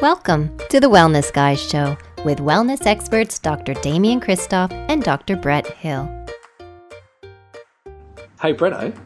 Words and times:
Welcome 0.00 0.56
to 0.68 0.78
the 0.78 0.86
Wellness 0.86 1.32
Guys 1.32 1.60
Show 1.60 1.98
with 2.24 2.38
wellness 2.38 2.86
experts 2.86 3.40
Dr. 3.40 3.74
Damian 3.74 4.20
Kristof 4.20 4.70
and 4.88 5.02
Dr. 5.02 5.34
Brett 5.34 5.66
Hill. 5.66 6.08
Hey, 8.40 8.54
Bretto. 8.54 8.96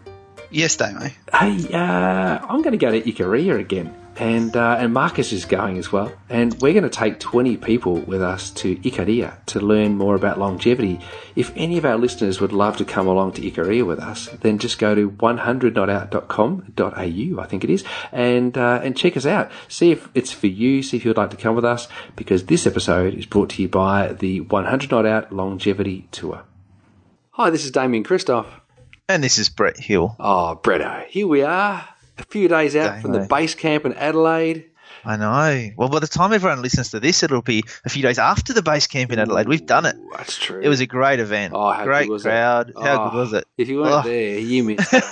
Yes, 0.50 0.76
Damo. 0.76 1.08
Hey, 1.32 1.66
uh, 1.73 2.46
I'm 2.46 2.60
going 2.60 2.73
to 2.73 2.77
go 2.77 2.91
to 2.91 3.00
Ikaria 3.00 3.59
again. 3.59 3.95
And, 4.23 4.57
uh, 4.57 4.77
and 4.79 4.95
Marcus 4.95 5.32
is 5.32 5.45
going 5.45 5.79
as 5.79 5.91
well. 5.91 6.12
And 6.29 6.55
we're 6.62 6.75
going 6.75 6.84
to 6.84 6.91
take 6.91 7.18
20 7.18 7.57
people 7.57 7.96
with 7.96 8.23
us 8.23 8.52
to 8.52 8.77
Ikaria 8.77 9.45
to 9.46 9.59
learn 9.59 9.96
more 9.96 10.14
about 10.14 10.38
longevity. 10.38 11.00
If 11.34 11.52
any 11.56 11.77
of 11.77 11.84
our 11.84 11.96
listeners 11.96 12.41
would 12.41 12.52
love 12.52 12.77
to 12.77 12.84
come 12.84 13.09
along 13.09 13.32
to 13.32 13.43
Ikaria 13.43 13.84
with 13.84 13.98
us, 13.98 14.29
then 14.41 14.59
just 14.59 14.79
go 14.79 14.95
to 14.95 15.11
100notout.com.au, 15.11 17.43
I 17.43 17.46
think 17.48 17.65
it 17.65 17.70
is, 17.70 17.82
and, 18.12 18.56
uh, 18.56 18.79
and 18.84 18.96
check 18.96 19.16
us 19.16 19.27
out. 19.27 19.51
See 19.66 19.91
if 19.91 20.09
it's 20.15 20.30
for 20.30 20.46
you, 20.46 20.84
see 20.84 20.96
if 20.96 21.04
you'd 21.04 21.16
like 21.16 21.30
to 21.30 21.37
come 21.37 21.57
with 21.57 21.65
us, 21.65 21.88
because 22.15 22.45
this 22.45 22.65
episode 22.65 23.15
is 23.15 23.27
brought 23.27 23.51
to 23.51 23.60
you 23.60 23.68
by 23.68 24.12
the 24.12 24.43
100 24.43 24.93
Not 24.93 25.04
Out 25.04 25.32
Longevity 25.32 26.07
Tour. 26.12 26.45
Hi, 27.32 27.51
this 27.51 27.65
is 27.65 27.73
Damian 27.73 28.04
Kristof. 28.04 28.46
And 29.09 29.24
this 29.24 29.38
is 29.38 29.48
Brett 29.48 29.80
Hill. 29.80 30.15
Oh, 30.20 30.60
Bretto, 30.62 31.09
here 31.09 31.27
we 31.27 31.43
are, 31.43 31.88
a 32.22 32.26
few 32.30 32.48
days 32.48 32.74
out 32.76 33.02
from 33.02 33.12
the 33.12 33.20
base 33.26 33.54
camp 33.54 33.84
in 33.84 33.92
Adelaide. 33.94 34.66
I 35.04 35.16
know. 35.16 35.70
Well, 35.76 35.88
by 35.88 35.98
the 35.98 36.06
time 36.06 36.32
everyone 36.32 36.62
listens 36.62 36.90
to 36.90 37.00
this, 37.00 37.24
it'll 37.24 37.42
be 37.42 37.64
a 37.84 37.88
few 37.88 38.02
days 38.02 38.20
after 38.20 38.52
the 38.52 38.62
base 38.62 38.86
camp 38.86 39.10
in 39.10 39.18
Adelaide. 39.18 39.48
We've 39.48 39.66
done 39.66 39.84
it. 39.84 39.96
Ooh, 39.96 40.10
That's 40.16 40.38
true. 40.38 40.60
It 40.60 40.68
was 40.68 40.80
a 40.80 40.86
great 40.86 41.18
event. 41.18 41.54
Oh, 41.56 41.72
how 41.72 41.82
great 41.84 42.04
good 42.06 42.12
was 42.12 42.24
it? 42.24 42.28
crowd. 42.28 42.72
How 42.80 43.06
Oh, 43.06 43.10
good 43.10 43.16
was 43.16 43.32
it? 43.32 43.45
If 43.58 43.68
you 43.68 43.78
weren't 43.80 44.06
Oh. 44.06 44.08
there, 44.08 44.38
you 44.38 44.62
missed. 44.62 44.92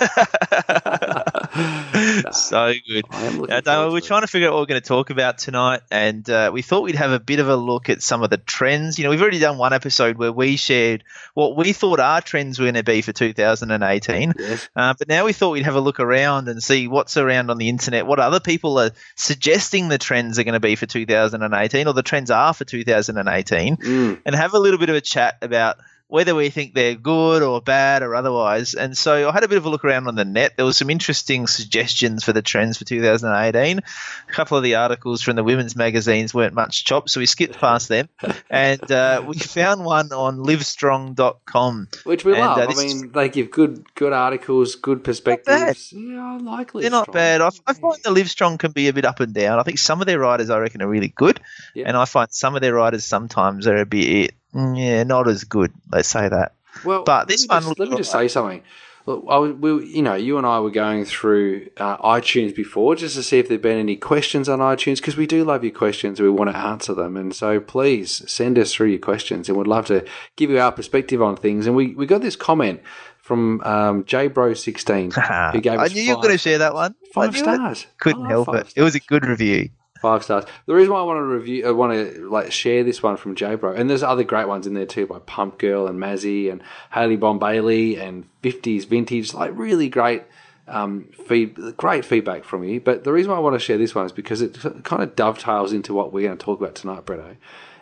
so 2.31 2.73
good. 2.87 3.05
Looking 3.11 3.51
Uh, 3.51 3.61
Damo, 3.61 3.63
forward 3.63 3.91
we're 3.91 3.97
it. 3.97 4.03
trying 4.05 4.21
to 4.21 4.27
figure 4.27 4.47
out 4.47 4.53
what 4.53 4.61
we're 4.61 4.65
going 4.67 4.81
to 4.81 4.87
talk 4.87 5.09
about 5.09 5.37
tonight, 5.37 5.81
and 5.91 6.27
uh, 6.29 6.49
we 6.53 6.61
thought 6.61 6.81
we'd 6.83 6.95
have 6.95 7.11
a 7.11 7.19
bit 7.19 7.39
of 7.39 7.49
a 7.49 7.55
look 7.55 7.89
at 7.89 8.01
some 8.01 8.23
of 8.23 8.29
the 8.29 8.37
trends. 8.37 8.97
You 8.97 9.03
know, 9.03 9.09
we've 9.09 9.21
already 9.21 9.39
done 9.39 9.57
one 9.57 9.73
episode 9.73 10.17
where 10.17 10.31
we 10.31 10.55
shared 10.55 11.03
what 11.33 11.55
we 11.57 11.73
thought 11.73 11.99
our 11.99 12.21
trends 12.21 12.59
were 12.59 12.65
going 12.65 12.75
to 12.75 12.83
be 12.83 13.01
for 13.01 13.11
2018. 13.13 14.33
Yes. 14.37 14.69
Uh, 14.75 14.93
but 14.97 15.07
now 15.07 15.25
we 15.25 15.33
thought 15.33 15.51
we'd 15.51 15.63
have 15.65 15.75
a 15.75 15.81
look 15.81 15.99
around 15.99 16.47
and 16.47 16.61
see 16.63 16.87
what's 16.87 17.17
around 17.17 17.49
on 17.49 17.57
the 17.57 17.69
internet, 17.69 18.05
what 18.07 18.19
other 18.19 18.39
people 18.39 18.79
are 18.79 18.91
suggesting 19.15 19.89
the 19.89 19.97
trends 19.97 20.39
are 20.39 20.43
going 20.43 20.53
to 20.53 20.59
be 20.59 20.75
for 20.75 20.85
2018 20.85 21.87
or 21.87 21.93
the 21.93 22.03
trends 22.03 22.31
are 22.31 22.53
for 22.53 22.65
2018, 22.65 23.77
Mm. 23.77 24.21
and 24.25 24.35
have 24.35 24.53
a 24.53 24.59
little 24.59 24.79
bit 24.79 24.89
of 24.89 24.95
a 24.95 25.01
chat 25.01 25.37
about 25.41 25.77
whether 26.11 26.35
we 26.35 26.49
think 26.49 26.73
they're 26.73 26.93
good 26.95 27.41
or 27.41 27.61
bad 27.61 28.03
or 28.03 28.15
otherwise. 28.15 28.73
And 28.73 28.97
so 28.97 29.29
I 29.29 29.31
had 29.31 29.45
a 29.45 29.47
bit 29.47 29.57
of 29.57 29.65
a 29.65 29.69
look 29.69 29.85
around 29.85 30.09
on 30.09 30.15
the 30.15 30.25
net. 30.25 30.57
There 30.57 30.65
was 30.65 30.75
some 30.75 30.89
interesting 30.89 31.47
suggestions 31.47 32.25
for 32.25 32.33
the 32.33 32.41
trends 32.41 32.77
for 32.77 32.83
2018. 32.83 33.77
A 33.79 34.31
couple 34.33 34.57
of 34.57 34.63
the 34.63 34.75
articles 34.75 35.21
from 35.21 35.37
the 35.37 35.43
women's 35.45 35.73
magazines 35.73 36.33
weren't 36.33 36.53
much 36.53 36.83
chop, 36.83 37.07
so 37.07 37.21
we 37.21 37.25
skipped 37.25 37.57
past 37.57 37.87
them. 37.87 38.09
And 38.49 38.91
uh, 38.91 39.23
we 39.25 39.39
found 39.39 39.85
one 39.85 40.11
on 40.11 40.39
livestrong.com. 40.39 41.87
Which 42.03 42.25
we 42.25 42.33
And, 42.33 42.41
love. 42.41 42.57
uh, 42.57 42.67
I 42.69 42.75
mean, 42.75 43.11
they 43.13 43.29
give 43.29 43.49
good 43.49 43.85
good 43.95 44.11
articles, 44.11 44.75
good 44.75 45.05
perspectives. 45.05 45.93
Yeah, 45.93 46.33
I 46.33 46.37
like 46.37 46.75
it. 46.75 46.81
They're 46.81 46.91
not 46.91 47.13
bad. 47.13 47.39
I, 47.39 47.49
I 47.65 47.73
find 47.73 47.95
the 48.03 48.09
Livestrong 48.09 48.59
can 48.59 48.71
be 48.73 48.89
a 48.89 48.93
bit 48.93 49.05
up 49.05 49.21
and 49.21 49.33
down. 49.33 49.59
I 49.59 49.63
think 49.63 49.77
some 49.79 50.01
of 50.01 50.07
their 50.07 50.19
riders 50.19 50.49
I 50.49 50.57
reckon 50.59 50.81
are 50.81 50.89
really 50.89 51.07
good, 51.15 51.39
and 51.73 51.95
I 51.95 52.03
find 52.03 52.27
some 52.31 52.55
of 52.55 52.61
their 52.61 52.73
riders 52.73 53.05
sometimes 53.05 53.65
are 53.67 53.77
a 53.77 53.85
bit 53.85 54.33
yeah 54.53 55.03
not 55.03 55.27
as 55.27 55.43
good. 55.43 55.71
Let's 55.91 56.09
say 56.09 56.27
that. 56.27 56.53
Well, 56.85 57.03
But 57.03 57.27
this 57.27 57.47
let 57.47 57.63
me 57.63 57.67
one 57.67 57.75
just, 57.75 57.79
let 57.79 57.89
me 57.89 57.97
just 57.97 58.11
say 58.11 58.27
something. 58.27 58.63
Look, 59.07 59.25
I 59.27 59.37
was, 59.37 59.53
we, 59.53 59.87
you 59.87 60.01
know, 60.03 60.13
you 60.13 60.37
and 60.37 60.45
I 60.45 60.59
were 60.59 60.69
going 60.69 61.05
through 61.05 61.69
uh, 61.77 61.97
iTunes 61.97 62.55
before 62.55 62.95
just 62.95 63.15
to 63.15 63.23
see 63.23 63.39
if 63.39 63.47
there'd 63.49 63.61
been 63.61 63.79
any 63.79 63.95
questions 63.95 64.47
on 64.47 64.59
iTunes 64.59 64.97
because 64.97 65.17
we 65.17 65.25
do 65.25 65.43
love 65.43 65.63
your 65.63 65.73
questions. 65.73 66.19
And 66.19 66.29
we 66.29 66.33
want 66.33 66.51
to 66.51 66.57
answer 66.57 66.93
them, 66.93 67.17
and 67.17 67.33
so 67.35 67.59
please 67.59 68.21
send 68.31 68.59
us 68.59 68.73
through 68.73 68.89
your 68.89 68.99
questions, 68.99 69.49
and 69.49 69.57
we'd 69.57 69.67
love 69.67 69.87
to 69.87 70.05
give 70.35 70.51
you 70.51 70.59
our 70.59 70.71
perspective 70.71 71.21
on 71.21 71.35
things. 71.35 71.65
And 71.65 71.75
we, 71.75 71.95
we 71.95 72.05
got 72.05 72.21
this 72.21 72.35
comment 72.35 72.81
from 73.17 73.61
um, 73.61 74.03
JBro16 74.03 75.53
who 75.53 75.61
gave 75.61 75.79
I 75.79 75.85
us 75.85 75.93
knew 75.95 76.01
you 76.01 76.15
were 76.15 76.21
going 76.21 76.33
to 76.33 76.37
share 76.37 76.59
that 76.59 76.73
one. 76.73 76.95
Five 77.13 77.33
knew 77.33 77.39
it. 77.39 77.43
stars. 77.43 77.87
Couldn't 77.99 78.21
I 78.21 78.23
love 78.23 78.29
help 78.29 78.45
five 78.47 78.67
it. 78.67 78.73
It 78.75 78.81
was 78.83 78.95
a 78.95 78.99
good 78.99 79.25
review. 79.25 79.69
Five 80.01 80.23
stars. 80.23 80.45
The 80.65 80.73
reason 80.73 80.93
why 80.93 80.99
I 80.99 81.03
want 81.03 81.17
to 81.17 81.23
review, 81.23 81.67
I 81.67 81.71
want 81.71 81.93
to 81.93 82.27
like 82.27 82.51
share 82.51 82.83
this 82.83 83.03
one 83.03 83.17
from 83.17 83.35
J-Bro, 83.35 83.73
and 83.73 83.87
there's 83.87 84.01
other 84.01 84.23
great 84.23 84.47
ones 84.47 84.65
in 84.65 84.73
there 84.73 84.87
too 84.87 85.05
by 85.05 85.19
Pump 85.19 85.59
Girl 85.59 85.87
and 85.87 85.99
Mazzy 85.99 86.51
and 86.51 86.63
Haley 86.91 87.17
Bomb 87.17 87.37
Bailey 87.37 87.97
and 87.97 88.27
50s 88.41 88.87
Vintage, 88.87 89.35
like 89.35 89.51
really 89.53 89.89
great 89.89 90.23
um, 90.67 91.09
feed, 91.27 91.55
great 91.77 92.03
feedback 92.03 92.43
from 92.43 92.63
you. 92.63 92.81
But 92.81 93.03
the 93.03 93.11
reason 93.11 93.31
why 93.31 93.37
I 93.37 93.41
want 93.41 93.53
to 93.53 93.59
share 93.59 93.77
this 93.77 93.93
one 93.93 94.05
is 94.05 94.11
because 94.11 94.41
it 94.41 94.57
kind 94.83 95.03
of 95.03 95.15
dovetails 95.15 95.71
into 95.71 95.93
what 95.93 96.11
we're 96.11 96.27
going 96.27 96.37
to 96.37 96.43
talk 96.43 96.59
about 96.59 96.73
tonight, 96.73 97.05
Bretto. 97.05 97.37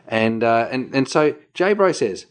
And 0.07 0.43
uh, 0.43 0.67
and 0.69 0.93
and 0.93 1.07
so 1.07 1.35
J-Bro 1.53 1.93
says, 1.93 2.25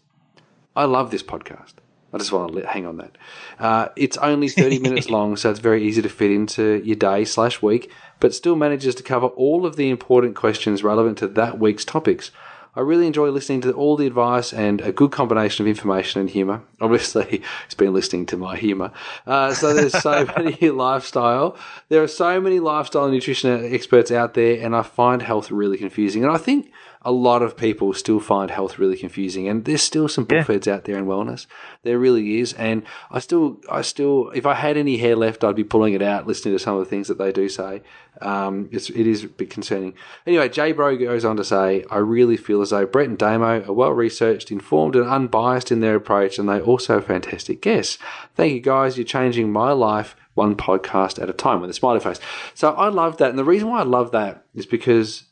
I 0.76 0.84
love 0.84 1.10
this 1.10 1.22
podcast. 1.22 1.74
I 2.12 2.18
just 2.18 2.32
want 2.32 2.48
to 2.48 2.54
let, 2.56 2.66
hang 2.66 2.86
on 2.86 2.96
that. 2.96 3.18
Uh, 3.58 3.88
it's 3.94 4.16
only 4.16 4.48
30 4.48 4.78
minutes 4.80 5.10
long, 5.10 5.36
so 5.36 5.50
it's 5.50 5.60
very 5.60 5.84
easy 5.84 6.00
to 6.02 6.08
fit 6.08 6.30
into 6.30 6.82
your 6.84 6.96
day 6.96 7.24
slash 7.24 7.60
week, 7.60 7.90
but 8.20 8.34
still 8.34 8.56
manages 8.56 8.94
to 8.96 9.02
cover 9.02 9.26
all 9.28 9.66
of 9.66 9.76
the 9.76 9.90
important 9.90 10.34
questions 10.36 10.82
relevant 10.82 11.18
to 11.18 11.28
that 11.28 11.58
week's 11.58 11.84
topics. 11.84 12.30
I 12.78 12.80
really 12.82 13.08
enjoy 13.08 13.30
listening 13.30 13.62
to 13.62 13.72
all 13.72 13.96
the 13.96 14.06
advice 14.06 14.52
and 14.52 14.80
a 14.82 14.92
good 14.92 15.10
combination 15.10 15.64
of 15.64 15.68
information 15.68 16.20
and 16.20 16.30
humour. 16.30 16.62
Obviously, 16.80 17.42
it's 17.66 17.74
been 17.74 17.92
listening 17.92 18.26
to 18.26 18.36
my 18.36 18.56
humour. 18.56 18.92
Uh, 19.26 19.52
so 19.52 19.74
there's 19.74 20.00
so 20.00 20.26
many 20.36 20.52
lifestyle. 20.70 21.56
There 21.88 22.02
are 22.02 22.08
so 22.08 22.40
many 22.40 22.60
lifestyle 22.60 23.04
and 23.06 23.14
nutrition 23.14 23.74
experts 23.74 24.12
out 24.12 24.34
there, 24.34 24.64
and 24.64 24.76
I 24.76 24.82
find 24.82 25.22
health 25.22 25.50
really 25.50 25.76
confusing. 25.76 26.22
And 26.22 26.32
I 26.32 26.38
think 26.38 26.70
a 27.02 27.12
lot 27.12 27.42
of 27.42 27.56
people 27.56 27.92
still 27.92 28.18
find 28.20 28.50
health 28.50 28.78
really 28.78 28.96
confusing, 28.96 29.48
and 29.48 29.64
there's 29.64 29.82
still 29.82 30.08
some 30.08 30.26
Yeah. 30.30 30.42
bullheads 30.42 30.66
out 30.66 30.84
there 30.84 30.96
in 30.98 31.06
wellness. 31.06 31.46
There 31.84 31.98
really 31.98 32.40
is, 32.40 32.52
and 32.54 32.82
I 33.10 33.20
still, 33.20 33.58
I 33.70 33.82
still, 33.82 34.30
if 34.34 34.44
I 34.46 34.54
had 34.54 34.76
any 34.76 34.96
hair 34.96 35.14
left, 35.16 35.44
I'd 35.44 35.54
be 35.54 35.64
pulling 35.64 35.94
it 35.94 36.02
out, 36.02 36.26
listening 36.26 36.54
to 36.54 36.58
some 36.58 36.74
of 36.76 36.80
the 36.80 36.90
things 36.90 37.08
that 37.08 37.18
they 37.18 37.30
do 37.32 37.48
say. 37.48 37.82
Um, 38.20 38.68
it's, 38.72 38.90
it 38.90 39.06
is 39.06 39.22
a 39.24 39.28
bit 39.28 39.48
concerning. 39.48 39.94
Anyway, 40.26 40.48
Jay 40.48 40.72
Bro 40.72 40.96
goes 40.96 41.24
on 41.24 41.36
to 41.36 41.44
say, 41.44 41.84
I 41.88 41.98
really 41.98 42.36
feel 42.36 42.60
as 42.62 42.70
though 42.70 42.84
Brett 42.84 43.08
and 43.08 43.16
Damo 43.16 43.62
are 43.64 43.72
well 43.72 43.92
researched, 43.92 44.50
informed, 44.50 44.96
and 44.96 45.08
unbiased 45.08 45.70
in 45.70 45.78
their 45.80 45.94
approach, 45.94 46.36
and 46.38 46.48
they 46.48 46.60
also 46.60 46.98
are 46.98 47.02
fantastic 47.02 47.62
guests. 47.62 47.96
Thank 48.34 48.54
you 48.54 48.60
guys. 48.60 48.96
You're 48.98 49.04
changing 49.04 49.52
my 49.52 49.70
life 49.70 50.16
one 50.34 50.56
podcast 50.56 51.22
at 51.22 51.30
a 51.30 51.32
time 51.32 51.60
with 51.60 51.70
a 51.70 51.74
smiley 51.74 52.00
face. 52.00 52.18
So 52.54 52.72
I 52.72 52.88
love 52.88 53.18
that, 53.18 53.30
and 53.30 53.38
the 53.38 53.44
reason 53.44 53.68
why 53.68 53.80
I 53.80 53.84
love 53.84 54.10
that 54.10 54.44
is 54.52 54.66
because 54.66 55.24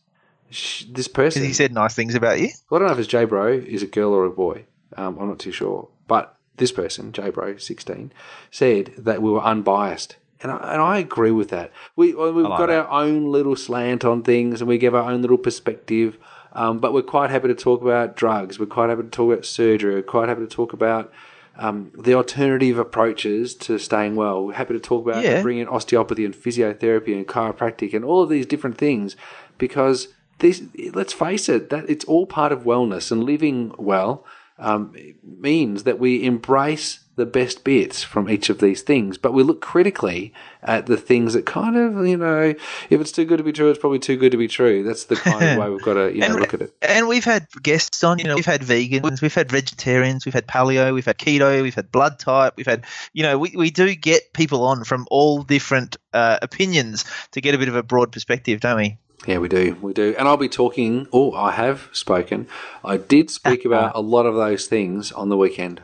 sh- 0.56 0.84
this 0.90 1.08
person 1.08 1.42
he 1.44 1.52
said 1.52 1.72
nice 1.72 1.94
things 1.94 2.14
about 2.14 2.40
you. 2.40 2.48
well, 2.70 2.78
I 2.78 2.80
don't 2.80 2.88
know 2.88 2.94
if 2.94 2.98
it's 3.00 3.08
J 3.08 3.24
Bro 3.24 3.52
is 3.66 3.82
a 3.82 3.86
girl 3.86 4.12
or 4.12 4.24
a 4.24 4.30
boy. 4.30 4.64
Um, 4.96 5.18
I'm 5.18 5.28
not 5.28 5.38
too 5.38 5.52
sure. 5.52 5.88
But 6.08 6.36
this 6.56 6.72
person, 6.72 7.12
J 7.12 7.30
Bro, 7.30 7.58
16, 7.58 8.12
said 8.50 8.92
that 8.98 9.20
we 9.22 9.30
were 9.30 9.42
unbiased. 9.42 10.16
And 10.42 10.52
I, 10.52 10.56
and 10.74 10.82
I 10.82 10.98
agree 10.98 11.30
with 11.30 11.48
that. 11.50 11.72
We, 11.96 12.14
we've 12.14 12.34
like 12.36 12.58
got 12.58 12.66
that. 12.66 12.86
our 12.86 13.02
own 13.04 13.30
little 13.32 13.56
slant 13.56 14.04
on 14.04 14.22
things 14.22 14.60
and 14.60 14.68
we 14.68 14.78
give 14.78 14.94
our 14.94 15.10
own 15.10 15.22
little 15.22 15.38
perspective. 15.38 16.18
Um, 16.52 16.78
but 16.78 16.92
we're 16.94 17.02
quite 17.02 17.30
happy 17.30 17.48
to 17.48 17.54
talk 17.54 17.82
about 17.82 18.16
drugs. 18.16 18.58
We're 18.58 18.66
quite 18.66 18.88
happy 18.90 19.02
to 19.02 19.08
talk 19.08 19.32
about 19.32 19.44
surgery. 19.46 19.94
We're 19.94 20.02
quite 20.02 20.28
happy 20.28 20.42
to 20.42 20.46
talk 20.46 20.72
about 20.72 21.12
um, 21.58 21.90
the 21.98 22.14
alternative 22.14 22.78
approaches 22.78 23.54
to 23.56 23.78
staying 23.78 24.14
well. 24.14 24.44
We're 24.46 24.52
happy 24.54 24.74
to 24.74 24.80
talk 24.80 25.06
about 25.06 25.22
Yeah. 25.24 25.42
bringing 25.42 25.68
osteopathy 25.68 26.24
and 26.26 26.34
physiotherapy 26.34 27.14
and 27.16 27.26
chiropractic 27.26 27.94
and 27.94 28.04
all 28.04 28.22
of 28.22 28.28
these 28.28 28.46
different 28.46 28.76
things 28.78 29.16
because 29.58 30.08
this, 30.38 30.62
let's 30.92 31.12
face 31.12 31.48
it, 31.48 31.70
that 31.70 31.88
it's 31.88 32.04
all 32.04 32.26
part 32.26 32.52
of 32.52 32.64
wellness 32.64 33.10
and 33.10 33.24
living 33.24 33.74
well 33.78 34.24
um, 34.58 34.94
means 35.22 35.84
that 35.84 35.98
we 35.98 36.24
embrace 36.24 37.00
the 37.16 37.26
best 37.26 37.64
bits 37.64 38.02
from 38.02 38.28
each 38.28 38.50
of 38.50 38.58
these 38.58 38.82
things, 38.82 39.16
but 39.16 39.32
we 39.32 39.42
look 39.42 39.62
critically 39.62 40.34
at 40.62 40.84
the 40.84 40.98
things 40.98 41.32
that 41.32 41.46
kind 41.46 41.74
of, 41.74 42.06
you 42.06 42.16
know, 42.16 42.54
if 42.90 43.00
it's 43.00 43.10
too 43.10 43.24
good 43.24 43.38
to 43.38 43.42
be 43.42 43.52
true, 43.52 43.70
it's 43.70 43.78
probably 43.78 43.98
too 43.98 44.18
good 44.18 44.32
to 44.32 44.36
be 44.36 44.48
true. 44.48 44.82
That's 44.82 45.04
the 45.04 45.16
kind 45.16 45.42
of 45.42 45.58
way 45.58 45.70
we've 45.70 45.82
got 45.82 45.94
to, 45.94 46.12
you 46.12 46.20
know, 46.20 46.26
And- 46.26 46.40
look 46.40 46.52
at 46.52 46.60
it. 46.60 46.74
And 46.82 47.08
we've 47.08 47.24
had 47.24 47.46
guests 47.62 48.04
on, 48.04 48.18
you 48.18 48.26
know, 48.26 48.34
we've 48.34 48.44
had 48.44 48.60
vegans, 48.60 49.22
we've 49.22 49.34
had 49.34 49.50
vegetarians, 49.50 50.26
we've 50.26 50.34
had 50.34 50.46
paleo, 50.46 50.92
we've 50.92 51.06
had 51.06 51.16
keto, 51.16 51.62
we've 51.62 51.74
had 51.74 51.90
blood 51.90 52.18
type, 52.18 52.54
we've 52.56 52.66
had, 52.66 52.84
you 53.14 53.22
know, 53.22 53.38
we, 53.38 53.54
we 53.56 53.70
do 53.70 53.94
get 53.94 54.34
people 54.34 54.64
on 54.64 54.84
from 54.84 55.06
all 55.10 55.42
different 55.42 55.96
uh, 56.12 56.38
opinions 56.42 57.06
to 57.32 57.40
get 57.40 57.54
a 57.54 57.58
bit 57.58 57.68
of 57.68 57.76
a 57.76 57.82
broad 57.82 58.12
perspective, 58.12 58.60
don't 58.60 58.76
we? 58.76 58.98
Yeah, 59.26 59.38
we 59.38 59.48
do. 59.48 59.76
We 59.80 59.92
do. 59.92 60.14
And 60.18 60.28
I'll 60.28 60.36
be 60.36 60.48
talking, 60.48 61.08
oh, 61.12 61.32
I 61.32 61.50
have 61.52 61.88
spoken. 61.92 62.46
I 62.84 62.96
did 62.96 63.30
speak 63.30 63.64
about 63.70 63.96
a 63.96 64.00
lot 64.00 64.26
of 64.26 64.34
those 64.34 64.66
things 64.66 65.10
on 65.12 65.28
the 65.30 65.36
weekend. 65.36 65.80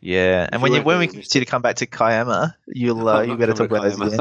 Yeah, 0.00 0.46
and 0.52 0.60
when 0.60 0.72
you 0.72 0.78
you 0.80 0.84
when 0.84 0.98
we 0.98 1.06
reckon- 1.06 1.20
get 1.20 1.34
you 1.34 1.40
to 1.40 1.46
come 1.46 1.62
back 1.62 1.76
to 1.76 1.86
Kiama, 1.86 2.54
you'll 2.66 3.08
uh, 3.08 3.22
you 3.22 3.36
better 3.38 3.54
talk 3.54 3.70
about 3.70 3.84
those 3.84 3.98
again. 3.98 4.20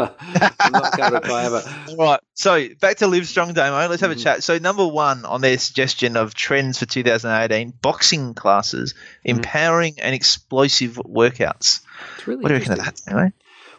I'm 0.59 0.71
not 0.71 0.91
coming 0.93 1.21
to 1.21 1.27
Kiama. 1.27 1.89
All 1.89 1.95
right, 1.97 2.19
so 2.35 2.69
back 2.79 2.97
to 2.97 3.07
Live 3.07 3.27
Strong 3.27 3.51
Damo. 3.53 3.89
Let's 3.89 3.99
have 4.01 4.11
Mm-hmm. 4.11 4.19
a 4.19 4.23
chat. 4.23 4.43
So 4.43 4.59
number 4.59 4.87
one 4.87 5.25
on 5.25 5.41
their 5.41 5.57
suggestion 5.57 6.15
of 6.15 6.33
trends 6.35 6.79
for 6.79 6.85
2018: 6.85 7.73
boxing 7.81 8.33
classes, 8.33 8.93
Mm-hmm. 8.93 9.29
empowering 9.37 9.95
and 9.99 10.15
explosive 10.15 10.95
workouts. 11.05 11.81
It's 12.17 12.27
really 12.27 12.43
What 12.43 12.47
do 12.49 12.53
you 12.55 12.59
reckon 12.61 12.73
of 12.73 12.79
that? 12.85 13.01
Anyway? 13.07 13.33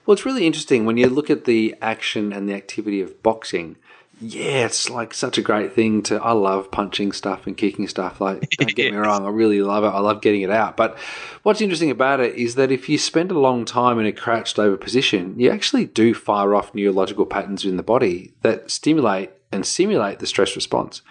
Well, 0.04 0.12
it's 0.12 0.26
really 0.26 0.46
interesting 0.46 0.84
when 0.84 0.98
you 0.98 1.08
look 1.08 1.30
at 1.30 1.46
the 1.46 1.74
action 1.80 2.34
and 2.34 2.46
the 2.46 2.52
activity 2.52 3.00
of 3.00 3.22
boxing. 3.22 3.76
Yeah, 4.20 4.64
it's 4.66 4.88
like 4.88 5.12
such 5.12 5.38
a 5.38 5.42
great 5.42 5.72
thing 5.72 6.02
to. 6.04 6.22
I 6.22 6.32
love 6.32 6.70
punching 6.70 7.12
stuff 7.12 7.46
and 7.46 7.56
kicking 7.56 7.88
stuff. 7.88 8.20
Like, 8.20 8.48
don't 8.58 8.74
get 8.74 8.92
me 8.92 8.98
wrong, 8.98 9.24
I 9.26 9.30
really 9.30 9.60
love 9.60 9.84
it. 9.84 9.88
I 9.88 10.00
love 10.00 10.20
getting 10.20 10.42
it 10.42 10.50
out. 10.50 10.76
But 10.76 10.96
what's 11.42 11.60
interesting 11.60 11.90
about 11.90 12.20
it 12.20 12.34
is 12.36 12.54
that 12.54 12.70
if 12.70 12.88
you 12.88 12.96
spend 12.98 13.30
a 13.30 13.38
long 13.38 13.64
time 13.64 13.98
in 13.98 14.06
a 14.06 14.12
crouched 14.12 14.58
over 14.58 14.76
position, 14.76 15.38
you 15.38 15.50
actually 15.50 15.86
do 15.86 16.14
fire 16.14 16.54
off 16.54 16.74
neurological 16.74 17.26
patterns 17.26 17.64
in 17.64 17.76
the 17.76 17.82
body 17.82 18.32
that 18.42 18.70
stimulate 18.70 19.30
and 19.50 19.66
simulate 19.66 20.18
the 20.20 20.26
stress 20.26 20.54
response. 20.54 21.02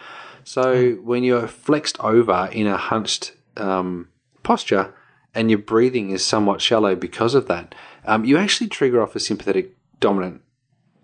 So 0.43 0.93
when 1.03 1.23
you're 1.23 1.47
flexed 1.47 1.99
over 1.99 2.49
in 2.51 2.67
a 2.67 2.77
hunched 2.77 3.33
um, 3.57 4.09
posture 4.43 4.93
and 5.33 5.49
your 5.49 5.59
breathing 5.59 6.11
is 6.11 6.23
somewhat 6.23 6.61
shallow 6.61 6.95
because 6.95 7.35
of 7.35 7.47
that, 7.47 7.75
um, 8.05 8.25
you 8.25 8.37
actually 8.37 8.67
trigger 8.67 9.01
off 9.01 9.15
a 9.15 9.19
sympathetic 9.19 9.75
dominant 9.99 10.41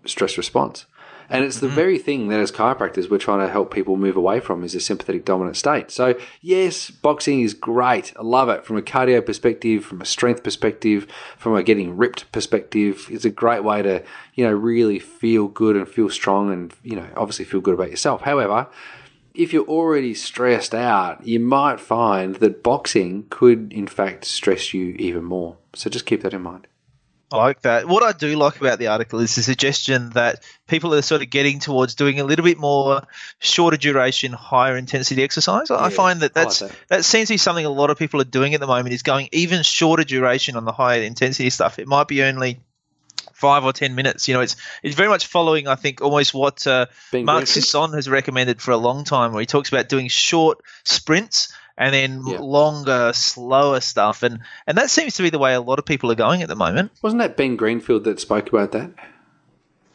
stress 0.04 0.36
response. 0.36 0.86
And 1.30 1.44
it's 1.44 1.60
the 1.60 1.68
mm-hmm. 1.68 1.76
very 1.76 1.98
thing 1.98 2.28
that 2.28 2.40
as 2.40 2.50
chiropractors 2.50 3.08
we're 3.08 3.18
trying 3.18 3.46
to 3.46 3.50
help 3.50 3.72
people 3.72 3.96
move 3.96 4.16
away 4.16 4.40
from 4.40 4.64
is 4.64 4.74
a 4.74 4.80
sympathetic 4.80 5.24
dominant 5.24 5.56
state. 5.56 5.92
So 5.92 6.18
yes, 6.42 6.90
boxing 6.90 7.40
is 7.40 7.54
great. 7.54 8.12
I 8.18 8.22
love 8.22 8.48
it 8.48 8.64
from 8.66 8.76
a 8.76 8.82
cardio 8.82 9.24
perspective, 9.24 9.84
from 9.84 10.00
a 10.00 10.04
strength 10.04 10.42
perspective, 10.42 11.06
from 11.38 11.54
a 11.54 11.62
getting 11.62 11.96
ripped 11.96 12.30
perspective. 12.32 13.06
It's 13.08 13.24
a 13.24 13.30
great 13.30 13.62
way 13.62 13.80
to, 13.82 14.02
you 14.34 14.44
know, 14.44 14.52
really 14.52 14.98
feel 14.98 15.46
good 15.46 15.76
and 15.76 15.88
feel 15.88 16.10
strong 16.10 16.52
and, 16.52 16.74
you 16.82 16.96
know, 16.96 17.06
obviously 17.16 17.44
feel 17.44 17.60
good 17.60 17.74
about 17.74 17.90
yourself. 17.90 18.22
However, 18.22 18.66
if 19.32 19.52
you're 19.52 19.66
already 19.66 20.14
stressed 20.14 20.74
out, 20.74 21.24
you 21.24 21.38
might 21.38 21.78
find 21.78 22.34
that 22.36 22.64
boxing 22.64 23.26
could 23.30 23.72
in 23.72 23.86
fact 23.86 24.24
stress 24.24 24.74
you 24.74 24.94
even 24.98 25.22
more. 25.22 25.56
So 25.74 25.88
just 25.88 26.06
keep 26.06 26.22
that 26.22 26.34
in 26.34 26.42
mind. 26.42 26.66
I 27.32 27.36
like 27.36 27.62
that. 27.62 27.86
What 27.86 28.02
I 28.02 28.12
do 28.12 28.36
like 28.36 28.60
about 28.60 28.78
the 28.80 28.88
article 28.88 29.20
is 29.20 29.34
the 29.36 29.42
suggestion 29.42 30.10
that 30.10 30.42
people 30.66 30.94
are 30.94 31.02
sort 31.02 31.22
of 31.22 31.30
getting 31.30 31.60
towards 31.60 31.94
doing 31.94 32.18
a 32.18 32.24
little 32.24 32.44
bit 32.44 32.58
more 32.58 33.02
shorter 33.38 33.76
duration, 33.76 34.32
higher 34.32 34.76
intensity 34.76 35.22
exercise. 35.22 35.70
I 35.70 35.90
find 35.90 36.20
that 36.20 36.32
I 36.36 36.40
like 36.40 36.48
that's 36.48 36.58
that. 36.58 36.72
that 36.88 37.04
seems 37.04 37.28
to 37.28 37.34
be 37.34 37.38
something 37.38 37.64
a 37.64 37.70
lot 37.70 37.90
of 37.90 37.98
people 37.98 38.20
are 38.20 38.24
doing 38.24 38.54
at 38.54 38.60
the 38.60 38.66
moment 38.66 38.94
is 38.94 39.02
going 39.02 39.28
even 39.30 39.62
shorter 39.62 40.02
duration 40.02 40.56
on 40.56 40.64
the 40.64 40.72
higher 40.72 41.02
intensity 41.02 41.50
stuff. 41.50 41.78
It 41.78 41.86
might 41.86 42.08
be 42.08 42.22
only 42.24 42.58
five 43.40 43.64
or 43.64 43.72
ten 43.72 43.94
minutes. 43.94 44.26
You 44.26 44.34
know, 44.34 44.40
it's 44.40 44.56
it's 44.82 44.96
very 44.96 45.08
much 45.08 45.26
following, 45.26 45.68
I 45.68 45.76
think, 45.76 46.02
almost 46.02 46.34
what 46.34 46.66
uh, 46.66 46.86
Mark 47.12 47.46
Sisson 47.46 47.92
has 47.94 48.08
recommended 48.08 48.60
for 48.60 48.72
a 48.72 48.76
long 48.76 49.04
time, 49.04 49.32
where 49.32 49.40
he 49.40 49.46
talks 49.46 49.68
about 49.68 49.88
doing 49.88 50.08
short 50.08 50.58
sprints 50.84 51.52
and 51.80 51.92
then 51.92 52.22
Yeah. 52.24 52.38
longer, 52.40 53.10
slower 53.14 53.80
stuff, 53.80 54.22
and 54.22 54.38
and 54.68 54.78
that 54.78 54.90
seems 54.90 55.14
to 55.14 55.22
be 55.24 55.30
the 55.30 55.38
way 55.40 55.54
a 55.54 55.60
lot 55.60 55.80
of 55.80 55.84
people 55.84 56.12
are 56.12 56.16
going 56.16 56.42
at 56.42 56.48
the 56.48 56.54
moment. 56.54 56.92
Wasn't 57.02 57.20
that 57.20 57.36
Ben 57.36 57.56
Greenfield 57.56 58.04
that 58.04 58.20
spoke 58.20 58.48
about 58.50 58.70
that? 58.72 58.90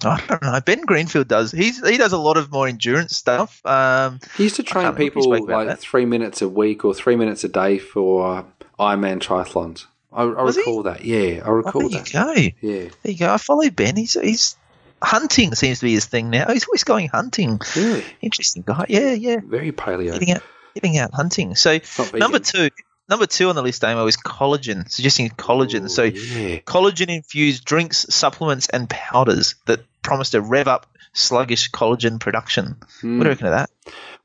I 0.04 0.22
don't 0.28 0.42
know. 0.44 0.60
Ben 0.66 0.82
Greenfield 0.82 1.28
does. 1.30 1.52
He's 1.52 1.88
he 1.88 1.98
does 1.98 2.12
a 2.12 2.18
lot 2.18 2.38
of 2.38 2.52
more 2.52 2.68
endurance 2.68 3.16
stuff. 3.16 3.66
Um, 3.66 4.20
He 4.36 4.44
used 4.44 4.58
to 4.58 4.64
train 4.64 4.84
can't 4.84 4.98
remember 4.98 5.02
if 5.20 5.26
he 5.26 5.32
people 5.32 5.48
like 5.56 5.68
that. 5.68 5.80
three 5.80 6.06
minutes 6.06 6.42
a 6.42 6.50
week 6.50 6.84
or 6.84 6.94
three 6.94 7.16
minutes 7.16 7.44
a 7.44 7.48
day 7.48 7.78
for 7.80 8.46
Ironman 8.80 9.20
triathlons. 9.20 9.86
I, 10.12 10.24
I 10.24 10.44
Was 10.44 10.56
he? 10.56 10.62
recall 10.62 10.84
that. 10.84 11.04
Yeah, 11.06 11.42
I 11.44 11.48
oh, 11.48 11.52
recall 11.54 11.90
there 11.90 12.00
you 12.02 12.12
go. 12.12 12.34
Yeah, 12.34 12.90
There 13.04 13.12
you 13.12 13.18
go. 13.18 13.34
I 13.34 13.38
follow 13.38 13.70
Ben. 13.70 13.96
He's 13.96 14.14
he's 14.20 14.58
hunting 15.02 15.54
seems 15.56 15.80
to 15.80 15.86
be 15.86 15.94
his 15.94 16.06
thing 16.06 16.30
now. 16.30 16.52
He's 16.52 16.68
always 16.68 16.84
going 16.84 17.08
hunting. 17.10 17.60
really, 17.76 18.04
Interesting 18.22 18.64
guy. 18.66 18.86
Yeah, 18.90 19.12
yeah. 19.14 19.38
very 19.46 19.72
paleo. 19.72 20.14
Getting 20.14 20.32
out, 20.32 20.44
getting 20.76 20.98
out 20.98 21.14
hunting. 21.14 21.56
So 21.56 21.80
number 22.14 22.40
two, 22.40 22.70
number 23.10 23.26
two 23.26 23.50
on 23.50 23.56
the 23.56 23.64
list, 23.64 23.84
Amo, 23.84 24.06
is 24.06 24.18
collagen. 24.18 24.90
Suggesting 24.90 25.30
collagen. 25.30 25.86
Ooh, 25.86 25.90
so 25.90 26.04
yeah, 26.04 26.60
collagen 26.60 27.10
infused 27.10 27.66
drinks, 27.66 28.06
supplements, 28.10 28.70
and 28.70 28.88
powders 28.90 29.56
that 29.66 29.80
promise 30.04 30.30
to 30.32 30.42
rev 30.42 30.68
up 30.68 30.86
sluggish 31.14 31.72
collagen 31.72 32.20
production. 32.20 32.76
What 32.80 33.02
do 33.02 33.08
Hmm. 33.08 33.22
you 33.22 33.28
reckon 33.30 33.48
of 33.48 33.54
that? 33.54 33.70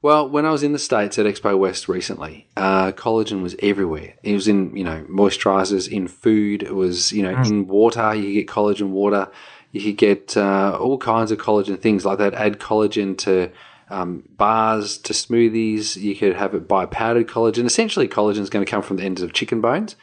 Well, 0.03 0.29
when 0.29 0.45
I 0.47 0.51
was 0.51 0.63
in 0.63 0.73
the 0.73 0.79
States 0.79 1.19
at 1.19 1.27
Expo 1.27 1.57
West 1.59 1.89
recently, 1.89 2.47
uh, 2.57 2.91
collagen 2.93 3.43
was 3.43 3.55
everywhere. 3.63 4.15
It 4.23 4.33
was 4.33 4.49
in, 4.49 4.75
you 4.75 4.83
know, 4.83 5.05
moisturizers, 5.11 5.87
in 5.89 6.09
food. 6.09 6.63
It 6.63 6.75
was, 6.75 7.13
you 7.13 7.23
know, 7.23 7.39
in 7.43 7.67
water. 7.69 8.15
You 8.15 8.23
could 8.25 8.33
get 8.33 8.47
collagen 8.49 8.89
water. 8.89 9.29
You 9.73 9.83
could 9.83 9.99
get 9.99 10.37
uh, 10.37 10.77
all 10.81 10.97
kinds 10.99 11.31
of 11.31 11.39
collagen 11.39 11.79
things 11.79 12.05
like 12.05 12.19
that. 12.19 12.33
Add 12.35 12.59
collagen 12.59 13.17
to 13.19 13.51
um, 13.91 14.25
bars, 14.37 14.99
to 14.99 15.13
smoothies. 15.13 15.97
You 15.97 16.15
could 16.17 16.37
have 16.37 16.55
it 16.55 16.67
by 16.69 16.87
powdered 16.87 17.27
collagen. 17.29 17.65
Essentially, 17.67 18.09
collagen 18.09 18.39
is 18.41 18.51
going 18.51 18.65
to 18.65 18.71
come 18.71 18.83
from 18.83 18.97
the 18.97 19.03
ends 19.05 19.21
of 19.23 19.33
chicken 19.33 19.61
bones. 19.61 19.97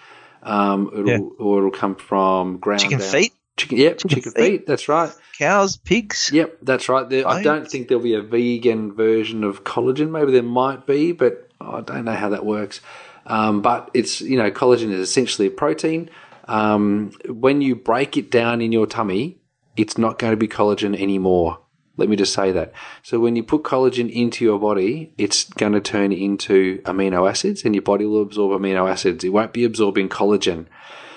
Um, 0.44 0.90
it'll, 0.94 1.08
Yeah. 1.08 1.18
Or 1.40 1.60
it'll 1.60 1.72
come 1.72 1.96
from 1.96 2.58
ground 2.58 2.82
Chicken 2.82 3.00
down- 3.00 3.10
feet, 3.10 3.34
Chicken, 3.58 3.78
yep, 3.80 3.98
Chicken 3.98 4.10
chicken, 4.16 4.32
feet. 4.34 4.42
feet. 4.60 4.68
That's 4.68 4.88
right. 4.88 5.12
cows, 5.40 5.78
pigs. 5.78 6.30
Yep, 6.32 6.60
that's 6.62 6.90
right. 6.90 7.10
There, 7.10 7.28
I 7.28 7.42
don't 7.44 7.70
think 7.70 7.88
there'll 7.88 8.04
be 8.04 8.14
a 8.14 8.22
vegan 8.22 8.94
version 8.94 9.44
of 9.44 9.64
collagen. 9.64 10.10
Maybe 10.12 10.32
there 10.32 10.44
might 10.44 10.86
be, 10.86 11.12
but 11.12 11.50
I 11.60 11.82
don't 11.82 12.06
know 12.06 12.14
how 12.14 12.30
that 12.30 12.46
works. 12.46 12.82
Um, 13.26 13.62
but 13.62 13.90
it's 13.94 14.22
you 14.22 14.38
know, 14.38 14.52
collagen 14.52 14.92
is 14.92 15.00
essentially 15.00 15.48
a 15.48 15.52
protein. 15.52 16.10
Um, 16.48 17.12
when 17.28 17.62
you 17.62 17.76
break 17.76 18.16
it 18.16 18.32
down 18.32 18.62
in 18.62 18.72
your 18.72 18.86
tummy, 18.88 19.38
it's 19.76 19.98
not 19.98 20.18
going 20.18 20.32
to 20.32 20.38
be 20.38 20.48
collagen 20.48 20.98
anymore. 21.00 21.60
Let 21.98 22.10
me 22.10 22.16
just 22.16 22.34
say 22.34 22.52
that. 22.52 22.74
So 23.02 23.20
when 23.20 23.36
you 23.36 23.44
put 23.44 23.64
collagen 23.64 24.10
into 24.10 24.46
your 24.46 24.60
body, 24.60 25.12
it's 25.18 25.46
going 25.46 25.74
to 25.74 25.82
turn 25.82 26.12
into 26.12 26.80
amino 26.84 27.30
acids, 27.30 27.66
and 27.66 27.74
your 27.74 27.82
body 27.82 28.06
will 28.06 28.22
absorb 28.22 28.60
amino 28.60 28.90
acids. 28.90 29.24
It 29.24 29.30
won't 29.30 29.52
be 29.52 29.66
absorbing 29.66 30.10
collagen. 30.10 30.68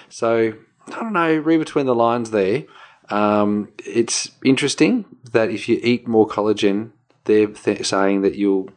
So 0.09 0.55
I 0.89 0.91
don't 0.91 1.13
know. 1.13 1.37
Read 1.37 1.59
between 1.59 1.87
the 1.87 1.95
lines 1.95 2.31
there. 2.31 2.65
Um, 3.11 3.69
it's 3.85 4.31
interesting 4.45 5.05
that 5.33 5.51
if 5.51 5.69
you 5.69 5.79
eat 5.83 6.09
more 6.09 6.27
collagen, 6.27 6.93
they're 7.25 7.49
th- 7.49 7.87
saying 7.87 8.23
that 8.23 8.37
you'll 8.37 8.71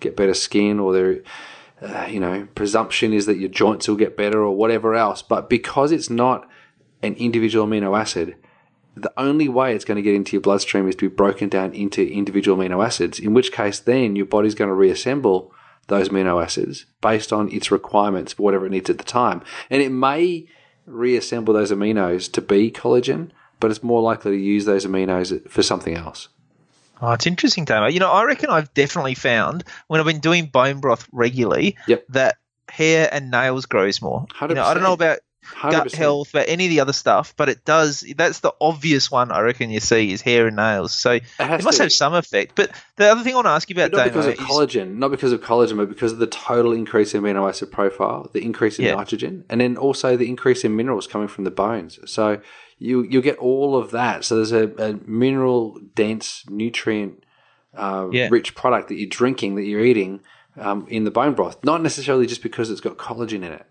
get 0.00 0.16
better 0.16 0.34
skin, 0.34 0.78
or 0.78 0.92
their, 0.92 1.22
uh, 1.80 2.06
you 2.06 2.20
know, 2.20 2.46
presumption 2.54 3.14
is 3.14 3.24
that 3.26 3.38
your 3.38 3.48
joints 3.48 3.88
will 3.88 3.96
get 3.96 4.16
better, 4.16 4.42
or 4.42 4.54
whatever 4.54 4.94
else. 4.94 5.22
But 5.22 5.48
because 5.48 5.90
it's 5.90 6.10
not 6.10 6.46
an 7.02 7.14
individual 7.14 7.66
amino 7.66 7.98
acid, 7.98 8.36
the 8.96 9.12
only 9.18 9.48
way 9.48 9.74
it's 9.74 9.84
going 9.84 9.96
to 9.96 10.02
get 10.02 10.14
into 10.14 10.32
your 10.32 10.40
bloodstream 10.40 10.88
is 10.88 10.96
to 10.96 11.08
be 11.08 11.14
broken 11.14 11.48
down 11.50 11.74
into 11.74 12.10
individual 12.10 12.56
amino 12.56 12.84
acids. 12.84 13.18
In 13.20 13.34
which 13.34 13.52
case, 13.52 13.78
then 13.78 14.16
your 14.16 14.26
body's 14.26 14.54
going 14.54 14.68
to 14.70 14.74
reassemble 14.74 15.52
those 15.88 16.08
amino 16.08 16.42
acids 16.42 16.86
based 17.00 17.32
on 17.32 17.52
its 17.52 17.70
requirements 17.70 18.32
for 18.32 18.42
whatever 18.42 18.66
it 18.66 18.70
needs 18.72 18.90
at 18.90 18.98
the 18.98 19.04
time, 19.04 19.42
and 19.70 19.82
it 19.82 19.90
may 19.90 20.48
reassemble 20.86 21.52
those 21.54 21.70
aminos 21.70 22.30
to 22.32 22.40
be 22.40 22.70
collagen, 22.70 23.30
but 23.60 23.70
it's 23.70 23.82
more 23.82 24.00
likely 24.02 24.32
to 24.32 24.36
use 24.36 24.64
those 24.64 24.86
aminos 24.86 25.48
for 25.48 25.62
something 25.62 25.96
else. 25.96 26.28
Oh, 27.02 27.12
it's 27.12 27.26
interesting, 27.26 27.64
Damo. 27.66 27.88
You 27.88 28.00
know, 28.00 28.10
I 28.10 28.24
reckon 28.24 28.48
I've 28.50 28.72
definitely 28.72 29.14
found 29.14 29.64
when 29.88 30.00
I've 30.00 30.06
been 30.06 30.20
doing 30.20 30.46
bone 30.46 30.80
broth 30.80 31.06
regularly 31.12 31.76
Yep. 31.86 32.04
that 32.10 32.36
hair 32.68 33.08
and 33.12 33.30
nails 33.30 33.66
grows 33.66 34.00
more. 34.00 34.26
You 34.40 34.54
know, 34.54 34.64
I 34.64 34.74
don't 34.74 34.82
know 34.82 34.96
100%. 35.54 35.70
gut 35.70 35.92
health, 35.92 36.30
about 36.30 36.46
any 36.48 36.64
of 36.66 36.70
the 36.70 36.80
other 36.80 36.92
stuff, 36.92 37.34
but 37.36 37.48
it 37.48 37.64
does. 37.64 38.04
That's 38.16 38.40
the 38.40 38.52
obvious 38.60 39.10
one 39.10 39.30
I 39.32 39.40
reckon 39.40 39.70
you 39.70 39.80
see 39.80 40.12
is 40.12 40.20
hair 40.22 40.46
and 40.46 40.56
nails. 40.56 40.92
So 40.92 41.12
it 41.12 41.22
has 41.38 41.64
must 41.64 41.76
to. 41.78 41.84
have 41.84 41.92
some 41.92 42.14
effect. 42.14 42.54
But 42.56 42.70
the 42.96 43.08
other 43.10 43.22
thing 43.22 43.32
I 43.32 43.36
want 43.36 43.46
to 43.46 43.50
ask 43.50 43.68
you 43.70 43.74
about, 43.76 43.90
But 43.92 43.98
not 43.98 44.04
because 44.04 44.26
of 44.26 44.32
is- 44.34 44.38
collagen, 44.40 44.96
not 44.96 45.10
because 45.10 45.32
of 45.32 45.40
collagen, 45.40 45.76
but 45.76 45.88
because 45.88 46.12
of 46.12 46.18
the 46.18 46.26
total 46.26 46.72
increase 46.72 47.14
in 47.14 47.22
amino 47.22 47.48
acid 47.48 47.70
profile, 47.72 48.30
the 48.32 48.42
increase 48.44 48.78
in 48.78 48.84
Yeah. 48.86 48.94
nitrogen, 48.96 49.44
and 49.48 49.60
then 49.60 49.76
also 49.76 50.16
the 50.16 50.28
increase 50.28 50.64
in 50.64 50.74
minerals 50.76 51.06
coming 51.06 51.28
from 51.28 51.44
the 51.44 51.50
bones. 51.50 51.98
So 52.06 52.40
you 52.78 53.02
you 53.02 53.22
get 53.22 53.36
all 53.38 53.76
of 53.76 53.90
that. 53.92 54.24
So 54.24 54.36
there's 54.36 54.52
a, 54.52 54.68
a 54.78 54.98
mineral 55.06 55.78
dense, 55.94 56.44
nutrient 56.48 57.24
uh, 57.76 58.08
Yeah. 58.12 58.28
rich 58.30 58.54
product 58.54 58.88
that 58.88 58.94
you're 58.96 59.08
drinking, 59.08 59.54
that 59.56 59.64
you're 59.64 59.84
eating 59.84 60.20
um, 60.58 60.86
in 60.88 61.04
the 61.04 61.10
bone 61.10 61.34
broth. 61.34 61.62
Not 61.64 61.82
necessarily 61.82 62.26
just 62.26 62.42
because 62.42 62.70
it's 62.70 62.80
got 62.80 62.96
collagen 62.96 63.36
in 63.44 63.52
it. 63.52 63.66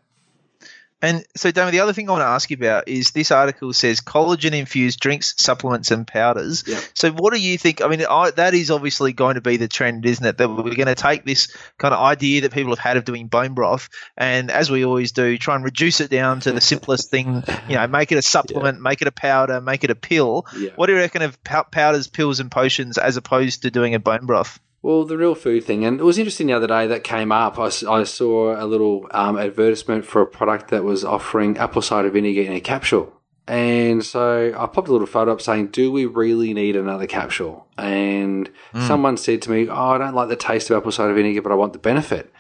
And 1.01 1.25
so, 1.35 1.51
Damo, 1.51 1.71
the 1.71 1.81
other 1.81 1.93
thing 1.93 2.07
I 2.07 2.13
want 2.13 2.21
to 2.21 2.27
ask 2.27 2.49
you 2.49 2.57
about 2.57 2.87
is 2.87 3.11
this 3.11 3.29
article 3.29 3.73
says 3.73 3.99
collagen 3.99 4.53
infused 4.53 4.99
drinks, 4.99 5.35
supplements, 5.37 5.91
and 5.91 6.07
powders. 6.07 6.63
Yeah. 6.65 6.79
So, 6.93 7.11
what 7.11 7.33
do 7.33 7.39
you 7.39 7.57
think? 7.57 7.81
I 7.81 7.87
mean, 7.87 8.03
I, 8.09 8.31
that 8.31 8.53
is 8.53 8.71
obviously 8.71 9.11
going 9.13 9.35
to 9.35 9.41
be 9.41 9.57
the 9.57 9.67
trend, 9.67 10.05
isn't 10.05 10.25
it? 10.25 10.37
That 10.37 10.49
we're 10.49 10.73
going 10.73 10.87
to 10.87 10.95
take 10.95 11.25
this 11.25 11.55
kind 11.77 11.93
of 11.93 11.99
idea 11.99 12.41
that 12.41 12.53
people 12.53 12.71
have 12.71 12.79
had 12.79 12.97
of 12.97 13.05
doing 13.05 13.27
bone 13.27 13.53
broth, 13.53 13.89
and 14.17 14.49
as 14.49 14.71
we 14.71 14.85
always 14.85 15.11
do, 15.11 15.37
try 15.37 15.55
and 15.55 15.63
reduce 15.63 15.99
it 15.99 16.09
down 16.09 16.39
to 16.41 16.53
the 16.53 16.61
simplest 16.61 17.11
thing. 17.11 17.43
You 17.67 17.75
know, 17.75 17.87
make 17.87 18.11
it 18.11 18.17
a 18.17 18.21
supplement, 18.21 18.81
make 18.81 19.01
it 19.01 19.07
a 19.07 19.11
powder, 19.11 19.59
make 19.59 19.83
it 19.83 19.91
a 19.91 19.95
pill. 19.95 20.45
Yeah. 20.57 20.71
What 20.75 20.87
do 20.87 20.93
you 20.93 20.99
reckon 20.99 21.21
of 21.21 21.37
powders, 21.43 22.07
pills, 22.07 22.39
and 22.39 22.49
potions 22.49 22.97
as 22.97 23.17
opposed 23.17 23.63
to 23.63 23.71
doing 23.71 23.95
a 23.95 23.99
bone 23.99 24.25
broth? 24.25 24.59
Well, 24.85 25.03
the 25.03 25.17
real 25.17 25.33
food 25.33 25.63
thing, 25.63 25.83
and 25.83 25.99
it 25.99 26.03
was 26.03 26.19
interesting 26.19 26.45
the 26.45 26.53
other 26.53 26.67
day 26.67 26.85
that 26.85 27.03
came 27.03 27.31
up. 27.31 27.57
I 27.57 27.69
saw 27.69 28.63
a 28.63 28.67
little 28.67 29.07
um, 29.09 29.35
advertisement 29.35 30.05
for 30.05 30.21
a 30.21 30.27
product 30.27 30.69
that 30.69 30.83
was 30.83 31.03
offering 31.03 31.57
apple 31.57 31.81
cider 31.81 32.11
vinegar 32.11 32.43
in 32.43 32.53
a 32.53 32.61
capsule. 32.61 33.11
And 33.47 34.05
so 34.05 34.53
I 34.55 34.67
popped 34.67 34.87
a 34.87 34.91
little 34.91 35.07
photo 35.07 35.31
up 35.31 35.41
saying, 35.41 35.69
Do 35.69 35.91
we 35.91 36.05
really 36.05 36.53
need 36.53 36.75
another 36.75 37.07
capsule? 37.07 37.65
And 37.79 38.51
someone 38.85 39.17
said 39.17 39.41
to 39.41 39.49
me, 39.49 39.67
Oh, 39.67 39.73
I 39.73 39.97
don't 39.97 40.13
like 40.13 40.29
the 40.29 40.35
taste 40.35 40.69
of 40.69 40.77
apple 40.77 40.91
cider 40.91 41.15
vinegar, 41.15 41.41
but 41.41 41.51
I 41.51 41.55
want 41.55 41.73
the 41.73 41.79
benefit. 41.79 42.31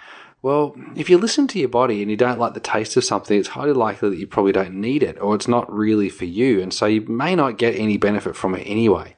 Well, 0.43 0.75
if 0.95 1.09
you 1.09 1.17
listen 1.17 1.47
to 1.47 1.57
your 1.57 1.69
body 1.69 2.03
and 2.03 2.11
you 2.11 2.17
don't 2.17 2.37
like 2.37 2.53
the 2.53 2.59
taste 2.59 2.95
of 2.95 3.03
something, 3.03 3.39
it's 3.39 3.47
highly 3.47 3.73
likely 3.73 4.11
that 4.11 4.19
you 4.19 4.27
probably 4.27 4.51
don't 4.51 4.75
need 4.75 5.01
it 5.01 5.19
or 5.19 5.33
it's 5.33 5.47
not 5.47 5.73
really 5.73 6.09
for 6.09 6.25
you. 6.25 6.61
And 6.61 6.71
so 6.71 6.85
you 6.85 7.01
may 7.07 7.35
not 7.35 7.57
get 7.57 7.73
any 7.73 7.97
benefit 7.97 8.35
from 8.35 8.53
it 8.53 8.67
anyway. 8.67 9.15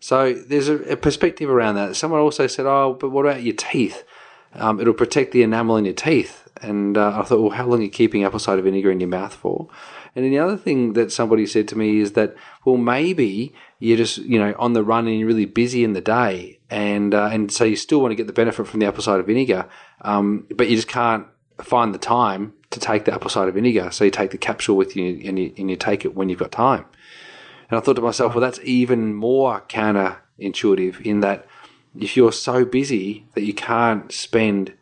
So 0.00 0.34
there's 0.34 0.68
a, 0.68 0.76
a 0.92 0.96
perspective 0.96 1.48
around 1.50 1.76
that. 1.76 1.96
Someone 1.96 2.20
also 2.20 2.46
said, 2.46 2.66
"Oh, 2.66 2.96
but 2.98 3.10
what 3.10 3.26
about 3.26 3.42
your 3.42 3.56
teeth? 3.56 4.04
Um, 4.54 4.80
it'll 4.80 4.94
protect 4.94 5.32
the 5.32 5.42
enamel 5.42 5.76
in 5.76 5.84
your 5.84 5.94
teeth." 5.94 6.48
And 6.62 6.96
uh, 6.96 7.20
I 7.20 7.22
thought, 7.22 7.40
well, 7.40 7.50
how 7.50 7.66
long 7.66 7.80
are 7.80 7.82
you 7.82 7.90
keeping 7.90 8.24
apple 8.24 8.38
cider 8.38 8.62
vinegar 8.62 8.90
in 8.90 9.00
your 9.00 9.10
mouth 9.10 9.34
for? 9.34 9.68
And 10.14 10.24
then 10.24 10.32
the 10.32 10.38
other 10.38 10.56
thing 10.56 10.94
that 10.94 11.12
somebody 11.12 11.46
said 11.46 11.68
to 11.68 11.76
me 11.76 11.98
is 11.98 12.12
that, 12.12 12.34
well, 12.64 12.78
maybe 12.78 13.54
you're 13.78 13.98
just 13.98 14.18
you 14.18 14.38
know 14.38 14.54
on 14.58 14.72
the 14.72 14.82
run 14.82 15.06
and 15.06 15.18
you're 15.18 15.28
really 15.28 15.44
busy 15.44 15.84
in 15.84 15.92
the 15.92 16.00
day, 16.00 16.58
and 16.70 17.14
uh, 17.14 17.28
and 17.30 17.52
so 17.52 17.64
you 17.64 17.76
still 17.76 18.00
want 18.00 18.12
to 18.12 18.16
get 18.16 18.26
the 18.26 18.32
benefit 18.32 18.66
from 18.66 18.80
the 18.80 18.86
apple 18.86 19.02
cider 19.02 19.22
vinegar, 19.22 19.68
um, 20.02 20.46
but 20.54 20.68
you 20.68 20.76
just 20.76 20.88
can't 20.88 21.26
find 21.60 21.94
the 21.94 21.98
time 21.98 22.54
to 22.70 22.80
take 22.80 23.04
the 23.04 23.12
apple 23.12 23.30
cider 23.30 23.52
vinegar. 23.52 23.90
So 23.90 24.04
you 24.04 24.10
take 24.10 24.30
the 24.30 24.38
capsule 24.38 24.76
with 24.76 24.96
you 24.96 25.20
and 25.28 25.38
you, 25.38 25.52
and 25.58 25.70
you 25.70 25.76
take 25.76 26.04
it 26.04 26.14
when 26.14 26.28
you've 26.28 26.38
got 26.38 26.52
time. 26.52 26.86
And 27.70 27.78
I 27.78 27.80
thought 27.80 27.96
to 27.96 28.02
myself, 28.02 28.34
well, 28.34 28.40
that's 28.40 28.60
even 28.62 29.14
more 29.14 29.60
counterintuitive 29.62 31.00
in 31.00 31.20
that 31.20 31.46
if 31.98 32.16
you're 32.16 32.32
so 32.32 32.64
busy 32.64 33.26
that 33.34 33.44
you 33.44 33.54
can't 33.54 34.12
spend 34.12 34.74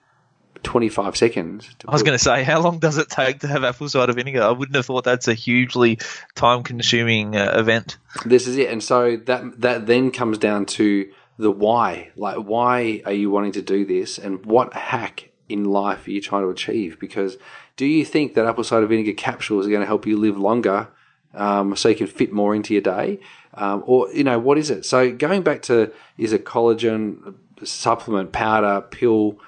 25 0.64 1.16
seconds. 1.16 1.70
I 1.86 1.92
was 1.92 2.02
going 2.02 2.16
to 2.16 2.22
say, 2.22 2.42
how 2.42 2.60
long 2.60 2.78
does 2.78 2.98
it 2.98 3.08
take 3.08 3.40
to 3.40 3.48
have 3.48 3.62
apple 3.62 3.88
cider 3.88 4.12
vinegar? 4.12 4.42
I 4.42 4.50
wouldn't 4.50 4.74
have 4.74 4.86
thought 4.86 5.04
that's 5.04 5.28
a 5.28 5.34
hugely 5.34 5.98
time 6.34 6.62
consuming 6.62 7.36
uh, 7.36 7.54
event. 7.56 7.98
This 8.24 8.48
is 8.48 8.56
it. 8.56 8.70
And 8.70 8.82
so 8.82 9.16
that, 9.16 9.60
that 9.60 9.86
then 9.86 10.10
comes 10.10 10.38
down 10.38 10.66
to 10.66 11.10
the 11.38 11.50
why. 11.50 12.10
Like, 12.16 12.38
why 12.38 13.02
are 13.04 13.12
you 13.12 13.30
wanting 13.30 13.52
to 13.52 13.62
do 13.62 13.84
this? 13.84 14.18
And 14.18 14.44
what 14.44 14.72
hack 14.74 15.30
in 15.48 15.64
life 15.64 16.06
are 16.06 16.10
you 16.10 16.20
trying 16.20 16.42
to 16.42 16.48
achieve? 16.48 16.98
Because 16.98 17.36
do 17.76 17.86
you 17.86 18.04
think 18.04 18.34
that 18.34 18.46
apple 18.46 18.64
cider 18.64 18.86
vinegar 18.86 19.12
capsules 19.12 19.66
are 19.66 19.70
going 19.70 19.82
to 19.82 19.86
help 19.86 20.06
you 20.06 20.16
live 20.16 20.38
longer 20.38 20.88
um, 21.34 21.76
so 21.76 21.88
you 21.88 21.96
can 21.96 22.06
fit 22.06 22.32
more 22.32 22.54
into 22.54 22.74
your 22.74 22.82
day? 22.82 23.20
Um, 23.54 23.82
or, 23.86 24.12
you 24.12 24.24
know, 24.24 24.38
what 24.38 24.58
is 24.58 24.70
it? 24.70 24.84
So 24.84 25.12
going 25.12 25.42
back 25.42 25.62
to 25.62 25.92
is 26.18 26.32
a 26.32 26.38
collagen 26.38 27.34
supplement, 27.62 28.32
powder, 28.32 28.80
pill, 28.80 29.38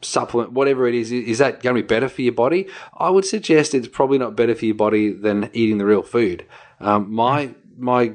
supplement, 0.00 0.52
whatever 0.52 0.86
it 0.86 0.94
is, 0.94 1.10
is 1.10 1.38
that 1.38 1.62
going 1.62 1.74
to 1.74 1.82
be 1.82 1.86
better 1.86 2.08
for 2.08 2.22
your 2.22 2.32
body? 2.32 2.68
I 2.96 3.10
would 3.10 3.24
suggest 3.24 3.74
it's 3.74 3.88
probably 3.88 4.18
not 4.18 4.36
better 4.36 4.54
for 4.54 4.64
your 4.64 4.76
body 4.76 5.12
than 5.12 5.50
eating 5.52 5.78
the 5.78 5.86
real 5.86 6.02
food. 6.02 6.46
Um, 6.80 7.12
my 7.12 7.54
my 7.76 8.12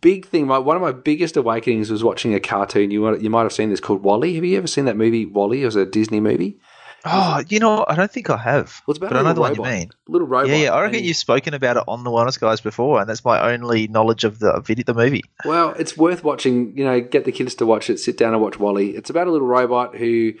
big 0.00 0.26
thing, 0.26 0.46
my, 0.46 0.58
one 0.58 0.76
of 0.76 0.82
my 0.82 0.92
biggest 0.92 1.36
awakenings 1.36 1.90
was 1.90 2.02
watching 2.02 2.34
a 2.34 2.40
cartoon. 2.40 2.90
You 2.90 3.16
you 3.18 3.30
might 3.30 3.42
have 3.42 3.52
seen 3.52 3.70
this 3.70 3.80
called 3.80 4.02
WALL-E. 4.02 4.34
Have 4.34 4.44
you 4.44 4.56
ever 4.56 4.66
seen 4.66 4.86
that 4.86 4.96
movie 4.96 5.26
WALL-E? 5.26 5.62
It 5.62 5.66
was 5.66 5.76
a 5.76 5.84
Disney 5.84 6.20
movie. 6.20 6.58
Oh, 7.04 7.42
you 7.48 7.58
know, 7.58 7.84
I 7.88 7.94
don't 7.94 8.10
think 8.10 8.28
I 8.28 8.36
have. 8.36 8.82
Well, 8.86 8.92
it's 8.92 8.98
about 8.98 9.10
but 9.10 9.18
I 9.18 9.22
know 9.22 9.32
the 9.32 9.40
one 9.40 9.54
you 9.54 9.62
mean. 9.62 9.90
Little 10.06 10.26
robot. 10.26 10.50
Yeah, 10.50 10.56
yeah. 10.64 10.74
I 10.74 10.82
reckon 10.82 10.98
and- 10.98 11.06
you've 11.06 11.16
spoken 11.16 11.54
about 11.54 11.76
it 11.76 11.84
on 11.88 12.04
the 12.04 12.10
Wellness 12.10 12.38
Guys 12.38 12.60
before, 12.60 13.00
and 13.00 13.08
that's 13.08 13.24
my 13.24 13.52
only 13.52 13.88
knowledge 13.88 14.24
of 14.24 14.38
the 14.38 14.60
video, 14.60 14.84
the 14.84 14.94
movie. 14.94 15.24
Well, 15.44 15.70
it's 15.78 15.96
worth 15.96 16.22
watching. 16.24 16.76
You 16.76 16.84
know, 16.84 17.00
get 17.00 17.24
the 17.24 17.32
kids 17.32 17.54
to 17.56 17.66
watch 17.66 17.88
it. 17.88 17.98
Sit 17.98 18.18
down 18.18 18.34
and 18.34 18.42
watch 18.42 18.58
WALL-E. 18.58 18.90
It's 18.90 19.10
about 19.10 19.26
a 19.26 19.30
little 19.30 19.48
robot 19.48 19.96
who 19.96 20.34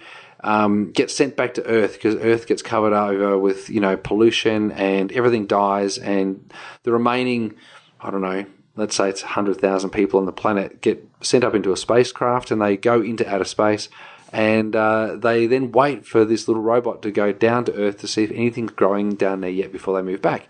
um, 0.44 0.90
gets 0.92 1.14
sent 1.14 1.36
back 1.36 1.54
to 1.54 1.64
Earth 1.66 1.94
because 1.94 2.16
Earth 2.16 2.46
gets 2.46 2.62
covered 2.62 2.92
over 2.92 3.38
with 3.38 3.70
you 3.70 3.80
know 3.80 3.96
pollution 3.96 4.72
and 4.72 5.12
everything 5.12 5.46
dies, 5.46 5.98
and 5.98 6.52
the 6.82 6.92
remaining, 6.92 7.54
I 8.00 8.10
don't 8.10 8.22
know, 8.22 8.44
let's 8.76 8.96
say 8.96 9.08
it's 9.08 9.22
hundred 9.22 9.60
thousand 9.60 9.90
people 9.90 10.20
on 10.20 10.26
the 10.26 10.32
planet 10.32 10.80
get 10.80 11.06
sent 11.20 11.44
up 11.44 11.54
into 11.54 11.72
a 11.72 11.76
spacecraft 11.76 12.50
and 12.50 12.60
they 12.60 12.76
go 12.76 13.00
into 13.00 13.28
outer 13.28 13.44
space. 13.44 13.88
And 14.32 14.76
uh, 14.76 15.16
they 15.16 15.46
then 15.46 15.72
wait 15.72 16.06
for 16.06 16.24
this 16.24 16.46
little 16.46 16.62
robot 16.62 17.02
to 17.02 17.10
go 17.10 17.32
down 17.32 17.64
to 17.64 17.74
Earth 17.74 17.98
to 18.00 18.08
see 18.08 18.22
if 18.22 18.30
anything's 18.30 18.72
growing 18.72 19.14
down 19.14 19.40
there 19.40 19.50
yet 19.50 19.72
before 19.72 19.96
they 19.96 20.02
move 20.02 20.22
back. 20.22 20.48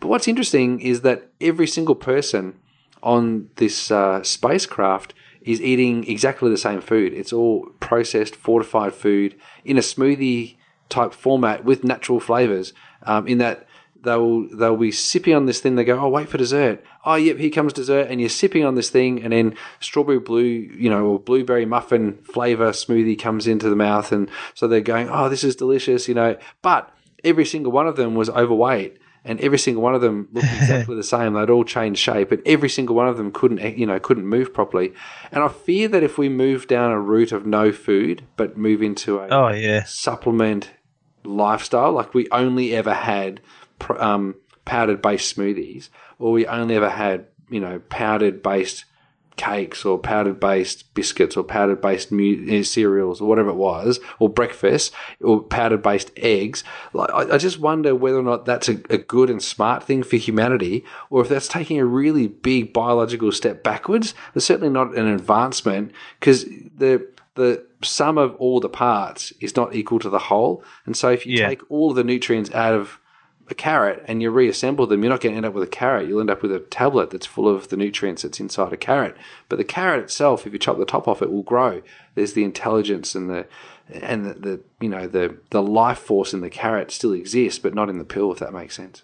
But 0.00 0.08
what's 0.08 0.28
interesting 0.28 0.80
is 0.80 1.00
that 1.02 1.30
every 1.40 1.66
single 1.66 1.94
person 1.94 2.58
on 3.02 3.48
this 3.56 3.90
uh, 3.90 4.22
spacecraft 4.22 5.14
is 5.40 5.60
eating 5.60 6.06
exactly 6.08 6.50
the 6.50 6.58
same 6.58 6.80
food. 6.80 7.12
It's 7.12 7.32
all 7.32 7.66
processed, 7.80 8.36
fortified 8.36 8.94
food 8.94 9.34
in 9.64 9.76
a 9.78 9.80
smoothie 9.80 10.56
type 10.88 11.12
format 11.12 11.64
with 11.64 11.84
natural 11.84 12.20
flavors. 12.20 12.72
Um, 13.04 13.26
in 13.26 13.38
that 13.38 13.66
they'll 14.02 14.48
they'll 14.56 14.76
be 14.76 14.92
sipping 14.92 15.34
on 15.34 15.46
this 15.46 15.60
thing. 15.60 15.76
They 15.76 15.84
go, 15.84 15.98
oh 15.98 16.08
wait 16.08 16.28
for 16.28 16.38
dessert. 16.38 16.84
Oh 17.04 17.14
yep, 17.14 17.38
here 17.38 17.50
comes 17.50 17.72
dessert, 17.72 18.08
and 18.10 18.20
you're 18.20 18.30
sipping 18.30 18.64
on 18.64 18.74
this 18.74 18.90
thing, 18.90 19.22
and 19.22 19.32
then 19.32 19.56
strawberry 19.80 20.18
blue, 20.18 20.42
you 20.42 20.90
know, 20.90 21.06
or 21.06 21.18
blueberry 21.18 21.66
muffin 21.66 22.18
flavor 22.22 22.70
smoothie 22.70 23.18
comes 23.18 23.46
into 23.46 23.68
the 23.68 23.76
mouth, 23.76 24.12
and 24.12 24.30
so 24.54 24.68
they're 24.68 24.80
going, 24.80 25.08
oh 25.10 25.28
this 25.28 25.44
is 25.44 25.56
delicious, 25.56 26.08
you 26.08 26.14
know. 26.14 26.36
But 26.62 26.94
every 27.24 27.44
single 27.44 27.72
one 27.72 27.86
of 27.86 27.96
them 27.96 28.14
was 28.14 28.30
overweight 28.30 28.98
and 29.24 29.40
every 29.40 29.58
single 29.58 29.82
one 29.82 29.94
of 29.94 30.00
them 30.00 30.28
looked 30.32 30.46
exactly 30.52 30.96
the 30.96 31.02
same. 31.02 31.34
They'd 31.34 31.50
all 31.50 31.64
changed 31.64 32.00
shape, 32.00 32.32
and 32.32 32.42
every 32.46 32.68
single 32.68 32.96
one 32.96 33.08
of 33.08 33.16
them 33.16 33.30
couldn't, 33.32 33.78
you 33.78 33.86
know, 33.86 33.98
couldn't 34.00 34.26
move 34.26 34.52
properly. 34.52 34.92
And 35.30 35.42
I 35.42 35.48
fear 35.48 35.88
that 35.88 36.02
if 36.02 36.18
we 36.18 36.28
move 36.28 36.66
down 36.66 36.90
a 36.90 37.00
route 37.00 37.32
of 37.32 37.46
no 37.46 37.72
food, 37.72 38.24
but 38.36 38.56
move 38.56 38.82
into 38.82 39.18
a 39.18 39.28
Oh 39.28 39.48
yeah, 39.48 39.84
supplement 39.84 40.70
lifestyle, 41.24 41.92
like 41.92 42.14
we 42.14 42.28
only 42.30 42.74
ever 42.74 42.94
had 42.94 43.40
um, 43.90 44.34
powdered 44.64 45.02
based 45.02 45.36
smoothies, 45.36 45.88
or 46.18 46.32
we 46.32 46.46
only 46.46 46.76
ever 46.76 46.90
had, 46.90 47.26
you 47.50 47.60
know, 47.60 47.80
powdered 47.88 48.42
based 48.42 48.84
cakes 49.34 49.86
or 49.86 49.98
powdered 49.98 50.38
based 50.38 50.92
biscuits 50.92 51.38
or 51.38 51.42
powdered 51.42 51.80
based 51.80 52.12
mu- 52.12 52.46
uh, 52.60 52.62
cereals 52.62 53.18
or 53.18 53.26
whatever 53.28 53.48
it 53.48 53.54
was, 53.56 53.98
or 54.18 54.28
breakfast 54.28 54.92
or 55.22 55.42
powdered 55.42 55.82
based 55.82 56.10
eggs. 56.16 56.62
Like, 56.92 57.10
I, 57.10 57.34
I 57.34 57.38
just 57.38 57.58
wonder 57.58 57.94
whether 57.94 58.18
or 58.18 58.22
not 58.22 58.44
that's 58.44 58.68
a, 58.68 58.74
a 58.90 58.98
good 58.98 59.30
and 59.30 59.42
smart 59.42 59.84
thing 59.84 60.02
for 60.02 60.16
humanity, 60.16 60.84
or 61.08 61.22
if 61.22 61.28
that's 61.30 61.48
taking 61.48 61.80
a 61.80 61.84
really 61.86 62.28
big 62.28 62.72
biological 62.74 63.32
step 63.32 63.62
backwards. 63.62 64.14
It's 64.34 64.44
certainly 64.44 64.68
not 64.72 64.94
an 64.96 65.06
advancement 65.08 65.92
because 66.20 66.44
the 66.44 67.08
the 67.34 67.64
sum 67.82 68.18
of 68.18 68.34
all 68.36 68.60
the 68.60 68.68
parts 68.68 69.32
is 69.40 69.56
not 69.56 69.74
equal 69.74 69.98
to 70.00 70.10
the 70.10 70.18
whole. 70.18 70.62
And 70.84 70.94
so 70.94 71.08
if 71.08 71.24
you 71.24 71.38
Yeah. 71.38 71.48
take 71.48 71.62
all 71.70 71.88
of 71.90 71.96
the 71.96 72.04
nutrients 72.04 72.52
out 72.52 72.74
of 72.74 72.98
a 73.52 73.54
carrot 73.54 74.04
and 74.08 74.20
you 74.20 74.30
reassemble 74.30 74.88
them, 74.88 75.02
you're 75.02 75.10
not 75.10 75.20
going 75.20 75.34
to 75.34 75.36
end 75.36 75.46
up 75.46 75.54
with 75.54 75.62
a 75.62 75.70
carrot. 75.70 76.08
You'll 76.08 76.20
end 76.20 76.30
up 76.30 76.42
with 76.42 76.50
a 76.50 76.58
tablet 76.58 77.10
that's 77.10 77.26
full 77.26 77.48
of 77.48 77.68
the 77.68 77.76
nutrients 77.76 78.22
that's 78.22 78.40
inside 78.40 78.72
a 78.72 78.76
carrot. 78.76 79.16
But 79.48 79.58
the 79.58 79.64
carrot 79.64 80.02
itself, 80.02 80.44
if 80.46 80.52
you 80.52 80.58
chop 80.58 80.78
the 80.78 80.84
top 80.84 81.06
off, 81.06 81.22
it 81.22 81.30
will 81.30 81.44
grow. 81.44 81.82
There's 82.16 82.32
the 82.32 82.42
intelligence 82.42 83.14
and 83.14 83.30
the 83.30 83.46
and 83.92 84.24
the, 84.24 84.34
the 84.34 84.60
you 84.80 84.88
know 84.88 85.06
the 85.06 85.36
the 85.50 85.62
life 85.62 85.98
force 85.98 86.32
in 86.32 86.40
the 86.40 86.50
carrot 86.50 86.90
still 86.90 87.12
exists, 87.12 87.58
but 87.58 87.74
not 87.74 87.88
in 87.88 87.98
the 87.98 88.04
pill. 88.04 88.32
If 88.32 88.38
that 88.40 88.52
makes 88.52 88.74
sense. 88.74 89.02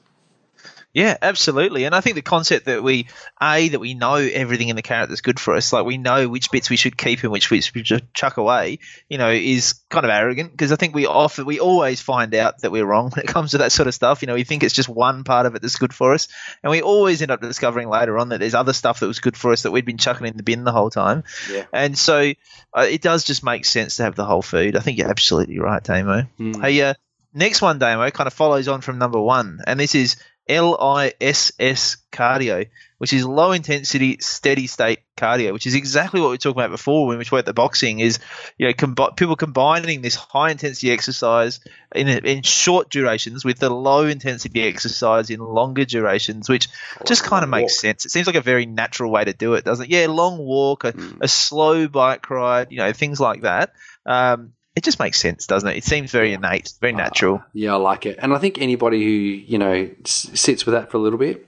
Yeah, 0.94 1.16
absolutely. 1.20 1.84
And 1.84 1.94
I 1.94 2.00
think 2.00 2.16
the 2.16 2.22
concept 2.22 2.64
that 2.64 2.82
we 2.82 3.08
a 3.40 3.68
that 3.68 3.78
we 3.78 3.92
know 3.92 4.14
everything 4.14 4.68
in 4.68 4.76
the 4.76 4.82
carrot 4.82 5.10
that's 5.10 5.20
good 5.20 5.38
for 5.38 5.54
us, 5.54 5.72
like 5.72 5.84
we 5.84 5.98
know 5.98 6.28
which 6.28 6.50
bits 6.50 6.70
we 6.70 6.76
should 6.76 6.96
keep 6.96 7.22
and 7.22 7.30
which 7.30 7.50
bits 7.50 7.74
we 7.74 7.84
should 7.84 8.12
chuck 8.14 8.38
away, 8.38 8.78
you 9.08 9.18
know, 9.18 9.30
is 9.30 9.74
kind 9.90 10.06
of 10.06 10.10
arrogant 10.10 10.50
because 10.50 10.72
I 10.72 10.76
think 10.76 10.94
we 10.94 11.06
often 11.06 11.44
we 11.44 11.60
always 11.60 12.00
find 12.00 12.34
out 12.34 12.60
that 12.60 12.72
we're 12.72 12.86
wrong 12.86 13.10
when 13.14 13.24
it 13.24 13.28
comes 13.28 13.50
to 13.50 13.58
that 13.58 13.70
sort 13.70 13.86
of 13.86 13.94
stuff. 13.94 14.22
You 14.22 14.28
know, 14.28 14.34
we 14.34 14.44
think 14.44 14.62
it's 14.62 14.74
just 14.74 14.88
one 14.88 15.24
part 15.24 15.44
of 15.44 15.54
it 15.54 15.62
that's 15.62 15.76
good 15.76 15.92
for 15.92 16.14
us, 16.14 16.28
and 16.62 16.70
we 16.70 16.80
always 16.80 17.20
end 17.20 17.30
up 17.30 17.42
discovering 17.42 17.88
later 17.88 18.18
on 18.18 18.30
that 18.30 18.40
there's 18.40 18.54
other 18.54 18.72
stuff 18.72 19.00
that 19.00 19.06
was 19.06 19.20
good 19.20 19.36
for 19.36 19.52
us 19.52 19.62
that 19.62 19.70
we'd 19.70 19.84
been 19.84 19.98
chucking 19.98 20.26
in 20.26 20.36
the 20.38 20.42
bin 20.42 20.64
the 20.64 20.72
whole 20.72 20.90
time. 20.90 21.22
Yeah. 21.50 21.66
And 21.72 21.98
so 21.98 22.32
uh, 22.72 22.86
it 22.88 23.02
does 23.02 23.24
just 23.24 23.44
make 23.44 23.66
sense 23.66 23.96
to 23.96 24.04
have 24.04 24.16
the 24.16 24.24
whole 24.24 24.42
food. 24.42 24.74
I 24.74 24.80
think 24.80 24.98
you're 24.98 25.10
absolutely 25.10 25.58
right, 25.58 25.84
Damo. 25.84 26.22
Hmm. 26.38 26.60
Hey, 26.60 26.80
uh, 26.82 26.94
next 27.34 27.60
one, 27.60 27.78
Damo, 27.78 28.10
kind 28.10 28.26
of 28.26 28.32
follows 28.32 28.68
on 28.68 28.80
from 28.80 28.98
number 28.98 29.20
one, 29.20 29.60
and 29.66 29.78
this 29.78 29.94
is 29.94 30.16
LISS 30.48 31.98
cardio, 32.10 32.66
which 32.98 33.12
is 33.12 33.24
low 33.24 33.52
intensity, 33.52 34.18
steady 34.20 34.66
state 34.66 35.00
cardio, 35.16 35.52
which 35.52 35.66
is 35.66 35.74
exactly 35.74 36.20
what 36.20 36.28
we 36.28 36.32
were 36.32 36.38
talking 36.38 36.60
about 36.60 36.70
before 36.70 37.06
when 37.06 37.18
we 37.18 37.24
talked 37.24 37.32
about 37.34 37.44
the 37.44 37.54
boxing. 37.54 38.00
Is 38.00 38.18
you 38.56 38.66
know 38.66 38.72
combi- 38.72 39.16
people 39.16 39.36
combining 39.36 40.02
this 40.02 40.14
high 40.14 40.50
intensity 40.50 40.90
exercise 40.90 41.60
in 41.94 42.08
in 42.08 42.42
short 42.42 42.90
durations 42.90 43.44
with 43.44 43.58
the 43.58 43.70
low 43.70 44.06
intensity 44.06 44.62
exercise 44.62 45.30
in 45.30 45.40
longer 45.40 45.84
durations, 45.84 46.48
which 46.48 46.68
just 47.04 47.24
kind 47.24 47.44
of 47.44 47.50
makes 47.50 47.74
walk. 47.74 47.80
sense. 47.80 48.06
It 48.06 48.10
seems 48.10 48.26
like 48.26 48.36
a 48.36 48.40
very 48.40 48.66
natural 48.66 49.10
way 49.10 49.24
to 49.24 49.32
do 49.32 49.54
it, 49.54 49.64
doesn't 49.64 49.84
it? 49.84 49.90
Yeah, 49.90 50.06
long 50.06 50.38
walk, 50.38 50.84
a, 50.84 50.94
a 51.20 51.28
slow 51.28 51.88
bike 51.88 52.28
ride, 52.30 52.72
you 52.72 52.78
know, 52.78 52.92
things 52.92 53.20
like 53.20 53.42
that. 53.42 53.72
Um, 54.06 54.52
it 54.78 54.84
just 54.84 54.98
makes 54.98 55.20
sense, 55.20 55.46
doesn't 55.46 55.68
it? 55.68 55.76
It 55.76 55.84
seems 55.84 56.10
very 56.10 56.32
innate, 56.32 56.72
very 56.80 56.94
uh, 56.94 56.96
natural. 56.96 57.42
Yeah, 57.52 57.74
I 57.74 57.76
like 57.76 58.06
it, 58.06 58.18
and 58.22 58.32
I 58.32 58.38
think 58.38 58.58
anybody 58.58 59.02
who 59.04 59.10
you 59.10 59.58
know 59.58 59.90
s- 60.04 60.30
sits 60.34 60.64
with 60.64 60.72
that 60.74 60.90
for 60.90 60.96
a 60.96 61.00
little 61.00 61.18
bit 61.18 61.46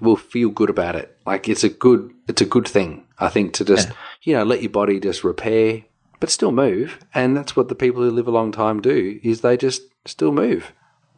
will 0.00 0.16
feel 0.16 0.48
good 0.50 0.70
about 0.70 0.96
it. 0.96 1.16
Like 1.26 1.48
it's 1.48 1.64
a 1.64 1.68
good, 1.68 2.12
it's 2.26 2.40
a 2.42 2.46
good 2.46 2.66
thing. 2.66 3.04
I 3.18 3.28
think 3.28 3.52
to 3.54 3.64
just 3.64 3.88
you 4.22 4.34
know 4.34 4.44
let 4.44 4.62
your 4.62 4.70
body 4.70 4.98
just 5.00 5.22
repair, 5.24 5.84
but 6.20 6.30
still 6.30 6.52
move, 6.52 6.98
and 7.14 7.36
that's 7.36 7.54
what 7.54 7.68
the 7.68 7.74
people 7.74 8.02
who 8.02 8.10
live 8.10 8.26
a 8.28 8.32
long 8.32 8.52
time 8.52 8.80
do. 8.80 9.20
Is 9.22 9.40
they 9.42 9.56
just 9.56 9.82
still 10.06 10.32
move. 10.32 10.72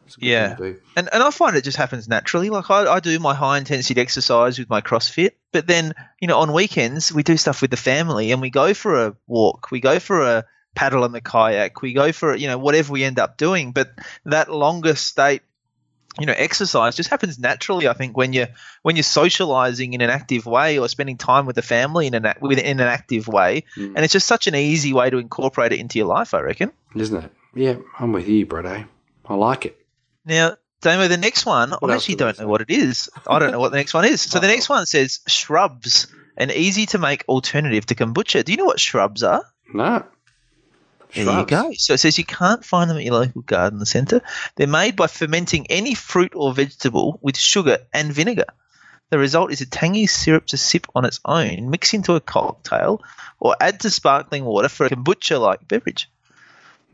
It's 0.07 0.17
a 0.17 0.19
good 0.19 0.25
Yeah. 0.27 0.47
thing 0.55 0.57
to 0.57 0.73
do. 0.73 0.79
And 0.97 1.09
and 1.13 1.23
I 1.23 1.31
find 1.31 1.55
it 1.55 1.63
just 1.63 1.77
happens 1.77 2.07
naturally. 2.09 2.49
Like 2.49 2.69
I, 2.69 2.91
I 2.95 2.99
do 2.99 3.17
my 3.19 3.33
high 3.35 3.57
intensity 3.57 4.01
exercise 4.01 4.59
with 4.59 4.69
my 4.69 4.81
CrossFit, 4.81 5.31
but 5.53 5.67
then 5.67 5.93
you 6.19 6.27
know 6.27 6.39
on 6.39 6.51
weekends 6.51 7.13
we 7.13 7.23
do 7.23 7.37
stuff 7.37 7.61
with 7.61 7.71
the 7.71 7.77
family 7.77 8.31
and 8.31 8.41
we 8.41 8.49
go 8.49 8.73
for 8.73 9.05
a 9.05 9.15
walk, 9.27 9.69
we 9.71 9.79
go 9.79 9.99
for 9.99 10.21
a 10.21 10.45
paddle 10.75 11.05
in 11.05 11.11
the 11.11 11.21
kayak, 11.21 11.81
we 11.81 11.93
go 11.93 12.11
for 12.11 12.35
you 12.35 12.47
know 12.47 12.57
whatever 12.57 12.91
we 12.93 13.03
end 13.03 13.19
up 13.19 13.37
doing. 13.37 13.71
But 13.71 13.91
that 14.25 14.49
longer 14.51 14.95
state 14.95 15.41
you 16.19 16.25
know, 16.25 16.33
exercise 16.35 16.97
just 16.97 17.09
happens 17.09 17.39
naturally. 17.39 17.87
I 17.87 17.93
think 17.93 18.17
when 18.17 18.33
you're 18.33 18.49
when 18.81 18.97
you're 18.97 19.03
socializing 19.03 19.93
in 19.93 20.01
an 20.01 20.09
active 20.09 20.45
way 20.45 20.77
or 20.77 20.89
spending 20.89 21.15
time 21.17 21.45
with 21.45 21.55
the 21.55 21.61
family 21.61 22.07
in 22.07 22.13
an 22.15 22.33
with 22.41 22.59
in 22.59 22.79
an 22.81 22.87
active 22.87 23.29
way, 23.29 23.63
Mm. 23.77 23.93
and 23.95 23.99
it's 24.03 24.11
just 24.11 24.27
such 24.27 24.47
an 24.47 24.55
easy 24.55 24.91
way 24.91 25.09
to 25.09 25.17
incorporate 25.19 25.71
it 25.71 25.79
into 25.79 25.97
your 25.99 26.07
life. 26.07 26.33
I 26.33 26.41
reckon. 26.41 26.73
Isn't 26.95 27.23
it? 27.23 27.31
Yeah, 27.55 27.75
I'm 27.97 28.11
with 28.11 28.27
you, 28.27 28.45
Bretto. 28.45 28.85
I 29.25 29.35
like 29.35 29.65
it. 29.65 29.77
Now, 30.25 30.57
Damo, 30.81 31.07
the 31.07 31.15
next 31.17 31.45
one, 31.45 31.71
What 31.71 31.91
I 31.91 31.95
actually 31.95 32.15
don't 32.15 32.37
know 32.39 32.47
what 32.47 32.59
it 32.61 32.69
is. 32.71 33.09
I 33.25 33.39
don't 33.39 33.51
know 33.51 33.59
what 33.59 33.71
the 33.71 33.77
next 33.77 33.93
one 33.93 34.03
is. 34.03 34.21
So 34.21 34.39
the 34.39 34.47
next 34.47 34.67
one 34.67 34.85
says 34.85 35.19
shrubs, 35.27 36.07
an 36.35 36.51
easy 36.51 36.87
to 36.87 36.97
make 36.97 37.23
alternative 37.29 37.85
to 37.85 37.95
kombucha. 37.95 38.43
Do 38.43 38.51
you 38.51 38.57
know 38.57 38.65
what 38.65 38.79
shrubs 38.81 39.23
are? 39.23 39.43
No. 39.73 40.03
There 41.13 41.23
Shrubs. 41.25 41.51
you 41.51 41.57
go. 41.57 41.71
So 41.73 41.93
it 41.93 41.99
says 41.99 42.17
you 42.17 42.23
can't 42.25 42.63
find 42.63 42.89
them 42.89 42.97
at 42.97 43.03
your 43.03 43.13
local 43.15 43.41
garden 43.41 43.85
centre. 43.85 44.21
They're 44.55 44.67
made 44.67 44.95
by 44.95 45.07
fermenting 45.07 45.67
any 45.69 45.93
fruit 45.95 46.33
or 46.35 46.53
vegetable 46.53 47.19
with 47.21 47.37
sugar 47.37 47.79
and 47.93 48.13
vinegar. 48.13 48.45
The 49.09 49.17
result 49.17 49.51
is 49.51 49.59
a 49.59 49.65
tangy 49.65 50.07
syrup 50.07 50.45
to 50.47 50.57
sip 50.57 50.87
on 50.95 51.03
its 51.03 51.19
own, 51.25 51.69
mix 51.69 51.93
into 51.93 52.15
a 52.15 52.21
cocktail, 52.21 53.01
or 53.41 53.55
add 53.59 53.81
to 53.81 53.89
sparkling 53.89 54.45
water 54.45 54.69
for 54.69 54.85
a 54.85 54.89
kombucha-like 54.89 55.67
beverage. 55.67 56.09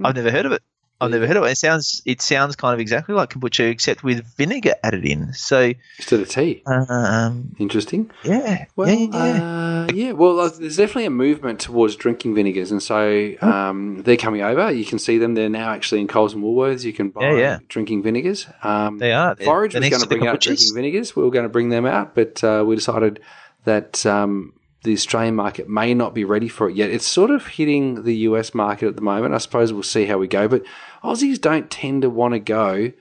I've 0.03 0.15
never 0.15 0.31
heard 0.31 0.47
of 0.47 0.51
it. 0.51 0.63
I've 0.99 1.11
never 1.11 1.27
heard 1.27 1.37
of 1.37 1.43
it. 1.43 1.51
It 1.51 1.57
sounds 1.59 2.01
it 2.07 2.23
sounds 2.23 2.55
kind 2.55 2.73
of 2.73 2.79
exactly 2.79 3.13
like 3.13 3.29
kombucha, 3.29 3.69
except 3.69 4.03
with 4.03 4.25
vinegar 4.35 4.73
added 4.83 5.05
in. 5.05 5.33
So, 5.33 5.73
Instead 5.99 6.21
of 6.21 6.29
tea. 6.29 6.63
um, 6.65 7.55
Interesting. 7.59 8.09
yeah, 8.23 8.65
Well, 8.75 8.89
yeah, 8.89 9.07
yeah. 9.11 9.43
Uh, 9.43 9.76
yeah. 9.93 10.11
Well, 10.13 10.39
uh, 10.39 10.49
there's 10.49 10.77
definitely 10.77 11.05
a 11.05 11.09
movement 11.11 11.59
towards 11.59 11.95
drinking 11.95 12.35
vinegars, 12.35 12.71
and 12.71 12.81
so 12.81 13.33
um, 13.41 14.03
they're 14.03 14.17
coming 14.17 14.41
over. 14.41 14.71
You 14.71 14.85
can 14.85 14.99
see 14.99 15.17
them. 15.17 15.35
They're 15.35 15.49
now 15.49 15.69
actually 15.69 16.01
in 16.01 16.07
Coles 16.07 16.33
and 16.33 16.43
Woolworths. 16.43 16.83
You 16.83 16.93
can 16.93 17.09
buy 17.09 17.31
Yeah, 17.31 17.37
yeah. 17.37 17.59
drinking 17.67 18.03
vinegars. 18.03 18.47
Um, 18.63 18.97
They 18.97 19.13
are. 19.13 19.35
Forage 19.35 19.73
was 19.75 19.81
going 19.81 19.93
to 19.93 19.99
to 19.99 20.07
bring 20.07 20.27
out 20.27 20.39
drinking 20.41 20.73
vinegars. 20.75 21.15
We 21.15 21.23
were 21.23 21.31
going 21.31 21.45
to 21.45 21.49
bring 21.49 21.69
them 21.69 21.85
out, 21.85 22.15
but 22.15 22.43
uh, 22.43 22.63
we 22.65 22.75
decided 22.75 23.19
that 23.65 24.05
um, 24.05 24.53
the 24.83 24.93
Australian 24.93 25.35
market 25.35 25.67
may 25.67 25.93
not 25.93 26.13
be 26.13 26.23
ready 26.23 26.47
for 26.47 26.69
it 26.69 26.75
yet. 26.75 26.89
It's 26.89 27.05
sort 27.05 27.31
of 27.31 27.45
hitting 27.47 28.03
the 28.03 28.15
US 28.29 28.53
market 28.53 28.87
at 28.87 28.95
the 28.95 29.01
moment. 29.01 29.33
I 29.33 29.39
suppose 29.39 29.73
we'll 29.73 29.83
see 29.83 30.05
how 30.05 30.17
we 30.17 30.27
go. 30.27 30.47
But 30.47 30.63
Aussies 31.03 31.39
don't 31.41 31.69
tend 31.69 32.03
to 32.03 32.09
want 32.09 32.33
to 32.33 32.39
go 32.39 32.91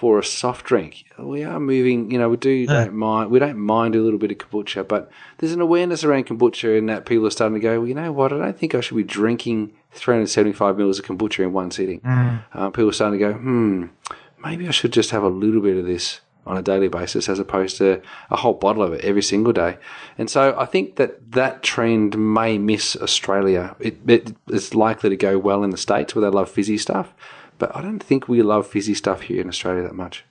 for 0.00 0.18
a 0.18 0.24
soft 0.24 0.64
drink. 0.64 1.04
We 1.18 1.44
are 1.44 1.60
moving, 1.60 2.10
you 2.10 2.18
know, 2.18 2.30
we 2.30 2.38
do 2.38 2.66
don't 2.66 2.94
mind 2.94 3.30
we 3.30 3.38
don't 3.38 3.58
mind 3.58 3.94
a 3.94 4.00
little 4.00 4.18
bit 4.18 4.30
of 4.32 4.38
kombucha, 4.38 4.88
but 4.88 5.10
there's 5.36 5.52
an 5.52 5.60
awareness 5.60 6.04
around 6.04 6.24
kombucha 6.26 6.78
in 6.78 6.86
that 6.86 7.04
people 7.04 7.26
are 7.26 7.30
starting 7.30 7.52
to 7.52 7.60
go, 7.60 7.80
well, 7.80 7.86
you 7.86 7.94
know 7.94 8.10
what, 8.10 8.32
I 8.32 8.38
don't 8.38 8.58
think 8.58 8.74
I 8.74 8.80
should 8.80 8.96
be 8.96 9.02
drinking 9.02 9.74
375 9.92 10.78
mils 10.78 10.98
of 10.98 11.04
kombucha 11.04 11.40
in 11.44 11.52
one 11.52 11.70
sitting. 11.70 12.00
Uh, 12.54 12.70
people 12.70 12.88
are 12.88 12.94
starting 12.94 13.18
to 13.20 13.26
go, 13.26 13.34
hmm, 13.34 13.86
maybe 14.42 14.66
I 14.66 14.70
should 14.70 14.94
just 14.94 15.10
have 15.10 15.22
a 15.22 15.28
little 15.28 15.60
bit 15.60 15.76
of 15.76 15.84
this 15.84 16.22
on 16.46 16.56
a 16.56 16.62
daily 16.62 16.88
basis 16.88 17.28
as 17.28 17.38
opposed 17.38 17.76
to 17.76 18.00
a 18.30 18.36
whole 18.36 18.54
bottle 18.54 18.82
of 18.82 18.94
it 18.94 19.04
every 19.04 19.20
single 19.22 19.52
day. 19.52 19.76
And 20.16 20.30
so 20.30 20.56
I 20.58 20.64
think 20.64 20.96
that 20.96 21.32
that 21.32 21.62
trend 21.62 22.16
may 22.16 22.56
miss 22.56 22.96
Australia. 22.96 23.76
It, 23.78 23.98
it, 24.06 24.34
it's 24.48 24.74
likely 24.74 25.10
to 25.10 25.16
go 25.16 25.38
well 25.38 25.62
in 25.62 25.68
the 25.68 25.76
States 25.76 26.14
where 26.14 26.22
they 26.22 26.34
love 26.34 26.48
fizzy 26.50 26.78
stuff, 26.78 27.12
but 27.60 27.76
I 27.76 27.80
don't 27.82 28.00
think 28.00 28.26
we 28.28 28.42
love 28.42 28.66
fizzy 28.66 28.94
stuff 28.94 29.20
here 29.20 29.40
in 29.40 29.46
Australia 29.48 29.82
that 29.84 29.94
much. 29.94 30.24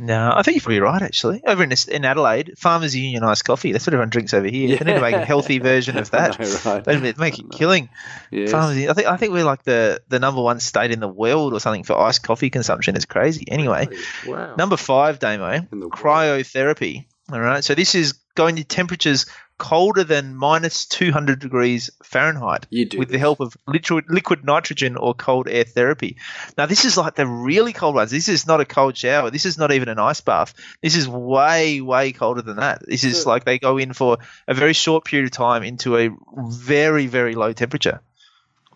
No, 0.00 0.32
I 0.32 0.42
think 0.42 0.54
you're 0.54 0.62
probably 0.62 0.80
right. 0.80 1.02
Actually, 1.02 1.42
over 1.44 1.64
in 1.64 1.72
in 1.90 2.04
Adelaide, 2.04 2.54
Farmers 2.56 2.94
Union 2.94 3.24
iced 3.24 3.44
coffee. 3.44 3.72
That's 3.72 3.84
what 3.84 3.94
everyone 3.94 4.10
drinks 4.10 4.32
over 4.32 4.46
here. 4.46 4.68
They 4.78 4.84
need 4.84 4.94
to 4.94 5.00
make 5.00 5.14
a 5.16 5.24
healthy 5.24 5.58
version 5.58 5.96
of 5.98 6.08
that. 6.12 6.38
Know, 6.38 6.72
right. 6.72 6.84
They 6.84 7.00
need 7.00 7.14
to 7.16 7.20
make 7.20 7.38
it 7.40 7.50
killing. 7.50 7.88
Yes. 8.30 8.52
Farmers. 8.52 8.76
I 8.86 8.92
think 8.92 9.08
I 9.08 9.16
think 9.16 9.32
we're 9.32 9.42
like 9.42 9.64
the 9.64 10.00
the 10.08 10.20
number 10.20 10.40
one 10.40 10.60
state 10.60 10.92
in 10.92 11.00
the 11.00 11.08
world 11.08 11.52
or 11.52 11.58
something 11.58 11.82
for 11.82 11.98
iced 11.98 12.22
coffee 12.22 12.48
consumption. 12.48 12.94
It's 12.94 13.06
crazy. 13.06 13.44
Anyway, 13.50 13.88
Wow. 14.24 14.54
number 14.54 14.76
five, 14.76 15.18
Damo, 15.18 15.62
cryotherapy. 15.62 17.06
All 17.32 17.40
right, 17.40 17.64
so 17.64 17.74
this 17.74 17.94
is 17.96 18.12
going 18.36 18.56
to 18.56 18.64
temperatures 18.64 19.26
colder 19.58 20.04
than 20.04 20.36
minus 20.36 20.86
200 20.86 21.40
degrees 21.40 21.90
Fahrenheit 22.02 22.66
You 22.70 22.86
do 22.86 22.98
with 22.98 23.08
the 23.08 23.18
help 23.18 23.40
of 23.40 23.56
liquid, 23.66 24.04
liquid 24.08 24.44
nitrogen 24.44 24.96
or 24.96 25.14
cold 25.14 25.48
air 25.48 25.64
therapy. 25.64 26.16
Now, 26.56 26.66
this 26.66 26.84
is 26.84 26.96
like 26.96 27.16
the 27.16 27.26
really 27.26 27.72
cold 27.72 27.96
ones. 27.96 28.10
This 28.10 28.28
is 28.28 28.46
not 28.46 28.60
a 28.60 28.64
cold 28.64 28.96
shower. 28.96 29.30
This 29.30 29.44
is 29.44 29.58
not 29.58 29.72
even 29.72 29.88
an 29.88 29.98
ice 29.98 30.20
bath. 30.20 30.54
This 30.82 30.96
is 30.96 31.08
way, 31.08 31.80
way 31.80 32.12
colder 32.12 32.42
than 32.42 32.56
that. 32.56 32.86
This 32.86 33.04
is 33.04 33.26
like 33.26 33.44
they 33.44 33.58
go 33.58 33.78
in 33.78 33.92
for 33.92 34.18
a 34.46 34.54
very 34.54 34.72
short 34.72 35.04
period 35.04 35.26
of 35.26 35.32
time 35.32 35.62
into 35.62 35.96
a 35.96 36.10
very, 36.36 37.06
very 37.06 37.34
low 37.34 37.52
temperature. 37.52 38.00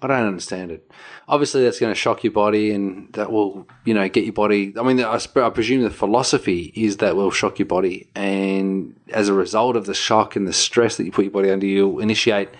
I 0.02 0.08
don't 0.08 0.26
understand 0.26 0.70
it. 0.70 0.90
Obviously, 1.28 1.62
that's 1.62 1.78
going 1.78 1.92
to 1.92 1.98
shock 1.98 2.24
your 2.24 2.32
body, 2.32 2.72
and 2.72 3.12
that 3.12 3.30
will, 3.30 3.68
you 3.84 3.94
know, 3.94 4.08
get 4.08 4.24
your 4.24 4.32
body. 4.32 4.74
I 4.78 4.82
mean, 4.82 5.00
I, 5.00 5.20
I 5.36 5.50
presume 5.50 5.82
the 5.82 5.90
philosophy 5.90 6.72
is 6.74 6.98
that 6.98 7.16
will 7.16 7.30
shock 7.30 7.58
your 7.58 7.66
body, 7.66 8.08
and 8.14 8.94
as 9.12 9.28
a 9.28 9.34
result 9.34 9.76
of 9.76 9.86
the 9.86 9.94
shock 9.94 10.36
and 10.36 10.46
the 10.46 10.52
stress 10.52 10.96
that 10.96 11.04
you 11.04 11.12
put 11.12 11.24
your 11.24 11.32
body 11.32 11.50
under, 11.50 11.66
you'll 11.66 12.00
initiate, 12.00 12.48
I 12.48 12.54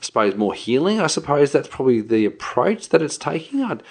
suppose, 0.00 0.34
more 0.34 0.54
healing. 0.54 1.00
I 1.00 1.06
suppose 1.06 1.52
that's 1.52 1.68
probably 1.68 2.00
the 2.00 2.24
approach 2.24 2.90
that 2.90 3.02
it's 3.02 3.18
taking. 3.18 3.62
I'd, 3.62 3.82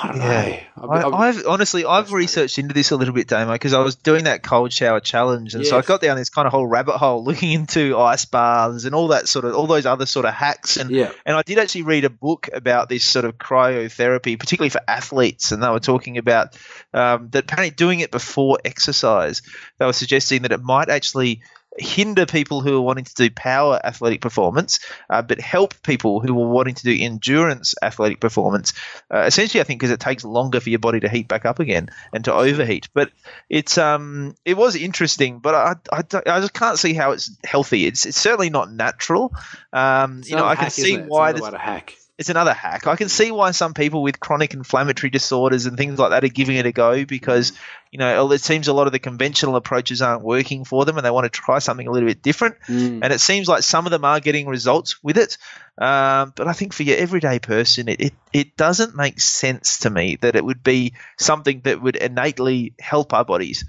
I 0.00 0.06
don't 0.08 0.18
know. 0.18 0.24
I, 0.24 0.60
I've- 0.80 1.04
I've- 1.06 1.14
I've 1.38 1.46
honestly 1.48 1.84
I've 1.84 2.12
researched 2.12 2.58
into 2.58 2.72
this 2.72 2.92
a 2.92 2.96
little 2.96 3.12
bit, 3.14 3.26
Damo, 3.26 3.52
because 3.52 3.72
I 3.74 3.80
was 3.80 3.96
doing 3.96 4.24
that 4.24 4.44
cold 4.44 4.72
shower 4.72 5.00
challenge, 5.00 5.54
and 5.56 5.66
so 5.66 5.76
I 5.76 5.82
got 5.82 6.00
down 6.00 6.16
this 6.16 6.30
kind 6.30 6.46
of 6.46 6.52
whole 6.52 6.66
rabbit 6.66 6.98
hole 6.98 7.24
looking 7.24 7.50
into 7.50 7.98
ice 7.98 8.24
baths 8.24 8.84
and 8.84 8.94
all 8.94 9.08
that 9.08 9.26
sort 9.26 9.44
of 9.44 9.54
all 9.56 9.66
those 9.66 9.86
other 9.86 10.06
sort 10.06 10.24
of 10.24 10.34
hacks, 10.34 10.76
and 10.76 10.90
Yeah. 10.90 11.10
and 11.26 11.36
I 11.36 11.42
did 11.42 11.58
actually 11.58 11.82
read 11.82 12.04
a 12.04 12.10
book 12.10 12.48
about 12.52 12.88
this 12.88 13.04
sort 13.04 13.24
of 13.24 13.38
cryotherapy, 13.38 14.38
particularly 14.38 14.70
for 14.70 14.80
athletes, 14.86 15.50
and 15.50 15.62
they 15.62 15.68
were 15.68 15.80
talking 15.80 16.16
about 16.16 16.56
um, 16.94 17.28
that 17.30 17.44
apparently 17.44 17.70
doing 17.74 17.98
it 18.00 18.10
before 18.12 18.58
exercise, 18.64 19.42
they 19.78 19.84
were 19.86 19.92
suggesting 19.92 20.42
that 20.42 20.52
it 20.52 20.62
might 20.62 20.88
actually 20.90 21.42
hinder 21.76 22.26
people 22.26 22.60
who 22.60 22.76
are 22.76 22.82
wanting 22.82 23.04
to 23.04 23.14
do 23.14 23.30
power 23.30 23.80
athletic 23.84 24.20
performance, 24.20 24.80
uh, 25.10 25.22
but 25.22 25.40
help 25.40 25.80
people 25.82 26.20
who 26.20 26.40
are 26.40 26.48
wanting 26.48 26.74
to 26.74 26.82
do 26.82 26.96
endurance 27.04 27.74
athletic 27.82 28.20
performance. 28.20 28.72
Uh, 29.12 29.20
essentially, 29.20 29.60
I 29.60 29.64
think 29.64 29.80
because 29.80 29.92
it 29.92 30.00
takes 30.00 30.24
longer 30.24 30.60
for 30.60 30.70
your 30.70 30.78
body 30.78 31.00
to 31.00 31.08
heat 31.08 31.28
back 31.28 31.44
up 31.44 31.60
again 31.60 31.90
and 32.12 32.24
to 32.24 32.34
overheat. 32.34 32.88
But 32.94 33.10
it's 33.48 33.78
um 33.78 34.34
it 34.44 34.56
was 34.56 34.76
interesting, 34.76 35.40
but 35.40 35.54
I, 35.54 35.74
I, 35.92 36.02
I 36.26 36.40
just 36.40 36.54
can't 36.54 36.78
see 36.78 36.94
how 36.94 37.12
it's 37.12 37.30
healthy. 37.44 37.86
It's 37.86 38.06
it's 38.06 38.18
certainly 38.18 38.50
not 38.50 38.72
natural. 38.72 39.34
Um, 39.72 40.20
it's 40.20 40.30
you 40.30 40.36
know, 40.36 40.46
I 40.46 40.54
can 40.54 40.64
hack, 40.64 40.72
see? 40.72 40.94
It's 40.94 41.08
why 41.08 41.32
to 41.32 41.58
hack. 41.58 41.97
It's 42.18 42.30
another 42.30 42.52
hack. 42.52 42.88
I 42.88 42.96
can 42.96 43.08
see 43.08 43.30
why 43.30 43.52
some 43.52 43.74
people 43.74 44.02
with 44.02 44.18
chronic 44.18 44.52
inflammatory 44.52 45.08
disorders 45.08 45.66
and 45.66 45.76
things 45.76 46.00
like 46.00 46.10
that 46.10 46.24
are 46.24 46.28
giving 46.28 46.56
it 46.56 46.66
a 46.66 46.72
go 46.72 47.04
because, 47.04 47.52
you 47.92 48.00
know, 48.00 48.32
it 48.32 48.40
seems 48.40 48.66
a 48.66 48.72
lot 48.72 48.88
of 48.88 48.92
the 48.92 48.98
conventional 48.98 49.54
approaches 49.54 50.02
aren't 50.02 50.24
working 50.24 50.64
for 50.64 50.84
them 50.84 50.96
and 50.96 51.06
they 51.06 51.12
want 51.12 51.26
to 51.26 51.30
try 51.30 51.60
something 51.60 51.86
a 51.86 51.92
little 51.92 52.08
bit 52.08 52.20
different. 52.20 52.56
Mm. 52.66 53.00
And 53.04 53.12
it 53.12 53.20
seems 53.20 53.46
like 53.46 53.62
some 53.62 53.86
of 53.86 53.92
them 53.92 54.04
are 54.04 54.18
getting 54.18 54.48
results 54.48 55.00
with 55.00 55.16
it. 55.16 55.38
Um, 55.78 56.32
but 56.34 56.48
I 56.48 56.54
think 56.54 56.72
for 56.72 56.82
your 56.82 56.96
everyday 56.96 57.38
person, 57.38 57.88
it, 57.88 58.00
it, 58.00 58.12
it 58.32 58.56
doesn't 58.56 58.96
make 58.96 59.20
sense 59.20 59.78
to 59.80 59.90
me 59.90 60.16
that 60.20 60.34
it 60.34 60.44
would 60.44 60.64
be 60.64 60.94
something 61.18 61.60
that 61.60 61.80
would 61.80 61.94
innately 61.94 62.74
help 62.80 63.14
our 63.14 63.24
bodies. 63.24 63.64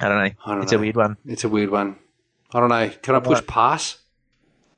I 0.00 0.08
don't 0.08 0.18
know. 0.18 0.32
I 0.44 0.54
don't 0.54 0.62
it's 0.64 0.72
know. 0.72 0.78
a 0.78 0.80
weird 0.80 0.96
one. 0.96 1.16
It's 1.24 1.44
a 1.44 1.48
weird 1.48 1.70
one. 1.70 1.96
I 2.52 2.58
don't 2.58 2.68
know. 2.68 2.90
Can 3.00 3.14
I 3.14 3.20
push 3.20 3.46
pass? 3.46 3.96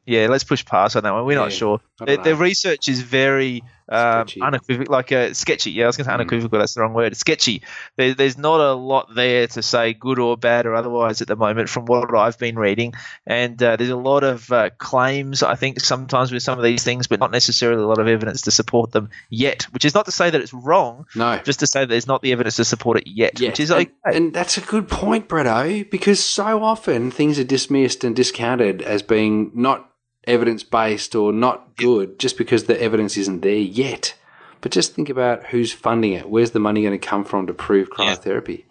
Yeah, 0.04 0.26
let's 0.28 0.44
push 0.44 0.64
past 0.64 0.96
on 0.96 1.04
that 1.04 1.12
one. 1.12 1.24
We're 1.24 1.38
not 1.38 1.52
sure. 1.52 1.80
I 2.02 2.04
The, 2.06 2.16
don't 2.16 2.24
the 2.24 2.30
know. 2.34 2.36
research 2.36 2.88
is 2.88 3.00
very 3.02 3.62
um, 3.88 4.26
unequivocal, 4.40 4.90
like 4.90 5.12
uh, 5.12 5.34
sketchy. 5.34 5.70
Yeah, 5.72 5.84
I 5.84 5.86
was 5.88 5.96
going 5.98 6.04
to 6.04 6.10
say 6.10 6.12
Mm. 6.16 6.20
unequivocal. 6.20 6.58
That's 6.58 6.74
the 6.74 6.80
wrong 6.80 6.94
word. 6.94 7.14
Sketchy. 7.16 7.62
There, 7.98 8.14
there's 8.14 8.38
not 8.38 8.60
a 8.60 8.72
lot 8.72 9.14
there 9.14 9.46
to 9.48 9.60
say 9.62 9.92
good 9.92 10.18
or 10.18 10.36
bad 10.38 10.64
or 10.64 10.74
otherwise 10.74 11.20
at 11.20 11.28
the 11.28 11.36
moment, 11.36 11.68
from 11.68 11.84
what 11.84 12.14
I've 12.14 12.38
been 12.38 12.56
reading. 12.58 12.94
And 13.26 13.62
uh, 13.62 13.76
there's 13.76 13.90
a 13.90 13.96
lot 13.96 14.24
of 14.24 14.50
uh, 14.50 14.70
claims, 14.78 15.42
I 15.42 15.56
think, 15.56 15.80
sometimes 15.80 16.32
with 16.32 16.42
some 16.42 16.58
of 16.58 16.64
these 16.64 16.82
things, 16.84 17.06
but 17.06 17.20
not 17.20 17.32
necessarily 17.32 17.82
a 17.82 17.86
lot 17.86 17.98
of 17.98 18.06
evidence 18.08 18.42
to 18.42 18.50
support 18.50 18.92
them 18.92 19.10
yet. 19.28 19.64
Which 19.72 19.84
is 19.84 19.94
not 19.94 20.06
to 20.06 20.12
say 20.12 20.30
that 20.30 20.40
it's 20.40 20.54
wrong, 20.54 21.04
No. 21.14 21.38
just 21.44 21.60
to 21.60 21.66
say 21.66 21.80
that 21.80 21.88
there's 21.88 22.06
not 22.06 22.22
the 22.22 22.32
evidence 22.32 22.56
to 22.56 22.64
support 22.64 22.96
it 22.98 23.06
yet. 23.06 23.40
Yeah, 23.40 23.48
Which 23.50 23.60
is 23.60 23.70
and, 23.70 23.80
okay. 24.06 24.16
and 24.16 24.32
that's 24.32 24.56
a 24.56 24.62
good 24.62 24.88
point, 24.88 25.28
Bretto, 25.28 25.90
because 25.90 26.20
so 26.24 26.62
often 26.62 27.10
things 27.10 27.38
are 27.38 27.44
dismissed 27.44 28.04
and 28.04 28.16
discounted 28.16 28.80
as 28.80 29.02
being 29.02 29.50
not 29.54 29.88
evidence 30.24 30.62
based 30.62 31.14
or 31.14 31.32
not 31.32 31.76
good 31.76 32.18
just 32.18 32.38
because 32.38 32.64
the 32.64 32.80
evidence 32.80 33.16
isn't 33.16 33.42
there 33.42 33.54
yet. 33.54 34.14
But 34.60 34.70
just 34.72 34.94
think 34.94 35.08
about 35.08 35.46
who's 35.46 35.72
funding 35.72 36.12
it. 36.12 36.28
Where's 36.30 36.52
the 36.52 36.60
money 36.60 36.82
going 36.82 36.98
to 36.98 37.04
come 37.06 37.24
from 37.24 37.48
to 37.48 37.54
prove 37.54 37.88
Yeah. 37.98 38.14
cryotherapy? 38.14 38.64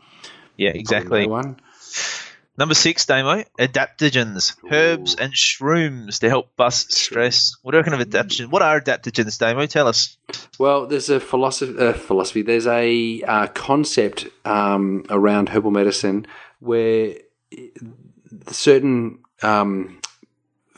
yeah, 0.58 0.70
Probably 0.70 0.80
exactly. 0.80 1.28
One. 1.28 1.58
Number 2.58 2.76
six, 2.76 3.06
Damo, 3.06 3.44
adaptogens, 3.58 4.56
herbs 4.70 5.16
and 5.16 5.34
shrooms 5.34 6.20
to 6.20 6.30
help 6.30 6.56
bust 6.56 6.92
stress. 6.92 7.56
What 7.64 7.72
do 7.72 7.78
you 7.78 7.84
reckon 7.84 8.00
of 8.00 8.08
adaptogens? 8.08 8.52
What 8.52 8.62
are 8.62 8.80
adaptogens, 8.80 9.38
Damo? 9.40 9.66
Tell 9.66 9.88
us. 9.88 10.18
Well, 10.60 10.86
there's 10.86 11.10
a 11.10 11.20
philosophy. 11.20 11.76
Uh, 11.78 11.94
philosophy. 11.94 12.42
There's 12.42 12.68
a 12.68 13.24
uh, 13.24 13.48
concept 13.48 14.28
um, 14.46 15.06
around 15.10 15.50
herbal 15.50 15.72
medicine 15.72 16.28
where 16.60 17.16
certain 18.48 19.20
um, 19.42 20.00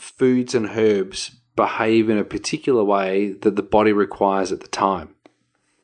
foods 0.04 0.54
and 0.54 0.68
herbs 0.70 1.32
behave 1.56 2.10
in 2.10 2.18
a 2.18 2.24
particular 2.24 2.84
way 2.84 3.34
that 3.34 3.56
the 3.56 3.64
body 3.64 3.94
requires 3.94 4.52
at 4.52 4.62
the 4.62 4.68
time. 4.68 5.16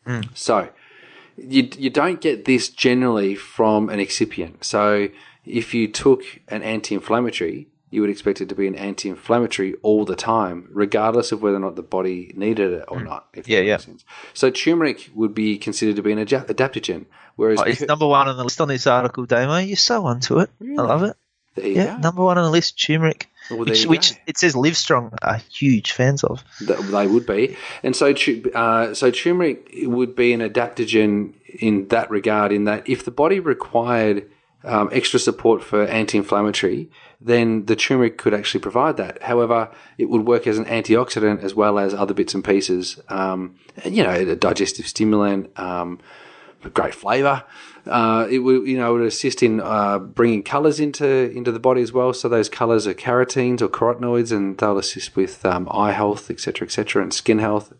Hmm. 0.06 0.22
So, 0.34 0.70
you 1.38 1.70
you 1.78 1.90
don't 1.90 2.22
get 2.22 2.46
this 2.46 2.70
generally 2.70 3.36
from 3.36 3.90
an 3.90 4.00
excipient. 4.00 4.64
So 4.64 5.10
if 5.46 5.74
you 5.74 5.88
took 5.88 6.24
an 6.48 6.62
anti-inflammatory, 6.64 7.68
you 7.92 8.02
would 8.02 8.10
expect 8.10 8.42
it 8.42 8.50
to 8.50 8.56
be 8.56 8.68
an 8.68 8.76
anti-inflammatory 8.76 9.76
all 9.82 10.06
the 10.06 10.16
time, 10.16 10.68
regardless 10.72 11.32
of 11.32 11.42
whether 11.42 11.58
or 11.58 11.62
not 11.62 11.76
the 11.76 11.82
body 11.82 12.32
needed 12.36 12.72
it 12.74 12.86
or 12.88 13.00
hmm. 13.00 13.06
not. 13.06 13.28
if 13.34 13.48
Yeah, 13.48 13.60
yeah. 13.60 13.78
sense. 13.78 14.04
So 14.34 14.50
turmeric 14.50 15.10
would 15.16 15.34
be 15.34 15.58
considered 15.58 15.96
to 15.96 16.04
be 16.04 16.12
an 16.12 16.20
adaptogen, 16.20 17.06
whereas 17.36 17.60
Oh, 17.60 17.64
it's 17.64 17.82
number 17.82 18.08
one 18.08 18.28
on 18.28 18.38
the 18.38 18.44
list 18.44 18.62
on 18.62 18.68
this 18.68 18.86
article, 18.86 19.26
Damo. 19.26 19.58
You're 19.58 19.78
so 19.78 20.06
onto 20.06 20.40
it. 20.40 20.50
I 20.62 20.82
love 20.82 21.04
it. 21.04 21.16
Yeah, 21.56 21.96
go. 21.96 21.98
number 21.98 22.24
one 22.24 22.38
on 22.38 22.44
the 22.44 22.52
list, 22.52 22.82
turmeric, 22.84 23.29
Well, 23.50 23.60
which, 23.60 23.86
which 23.86 24.14
it 24.28 24.38
says 24.38 24.54
Livestrong 24.54 25.16
are 25.22 25.38
huge 25.50 25.92
fans 25.92 26.24
of. 26.24 26.44
They 26.62 27.08
would 27.08 27.26
be, 27.26 27.58
and 27.84 27.96
so 27.96 28.14
uh, 28.54 28.94
so 28.94 29.12
turmeric 29.12 29.72
would 29.84 30.16
be 30.16 30.34
an 30.34 30.42
adaptogen 30.42 31.34
in 31.60 31.88
that 31.88 32.12
regard. 32.12 32.52
In 32.52 32.66
that, 32.66 32.88
if 32.88 33.06
the 33.06 33.12
body 33.12 33.40
required 33.40 34.30
um, 34.64 34.90
extra 34.92 35.20
support 35.20 35.64
for 35.64 35.86
anti-inflammatory, 35.86 36.90
then 37.22 37.66
the 37.66 37.76
turmeric 37.76 38.18
could 38.18 38.34
actually 38.34 38.60
provide 38.60 38.98
that. 38.98 39.22
However, 39.24 39.72
it 39.98 40.10
would 40.10 40.26
work 40.26 40.48
as 40.48 40.58
an 40.58 40.66
antioxidant 40.66 41.44
as 41.44 41.56
well 41.56 41.80
as 41.80 41.94
other 41.94 42.14
bits 42.14 42.34
and 42.34 42.44
pieces. 42.44 43.00
Um, 43.08 43.56
and, 43.84 43.96
you 43.96 44.04
know, 44.04 44.12
a 44.12 44.36
digestive 44.36 44.88
stimulant. 44.88 45.58
Um, 45.58 46.00
great 46.68 46.94
flavour. 46.94 47.44
Uh, 47.86 48.28
it 48.30 48.40
would, 48.40 48.68
you 48.68 48.78
know, 48.78 48.94
would 48.94 49.06
assist 49.06 49.42
in 49.42 49.62
uh, 49.62 50.00
bringing 50.00 50.44
colours 50.44 50.80
into 50.80 51.32
into 51.32 51.52
the 51.52 51.60
body 51.60 51.82
as 51.82 51.94
well. 51.94 52.14
So 52.14 52.28
those 52.28 52.50
colours 52.50 52.86
are 52.86 52.94
carotenes 52.94 53.62
or 53.62 53.70
carotenoids, 53.70 54.32
and 54.32 54.58
they'll 54.58 54.78
assist 54.78 55.16
with 55.16 55.46
um, 55.46 55.68
eye 55.72 55.94
health, 55.94 56.30
etc., 56.30 56.66
etc., 56.66 57.02
and 57.02 57.14
skin 57.14 57.40
health, 57.40 57.72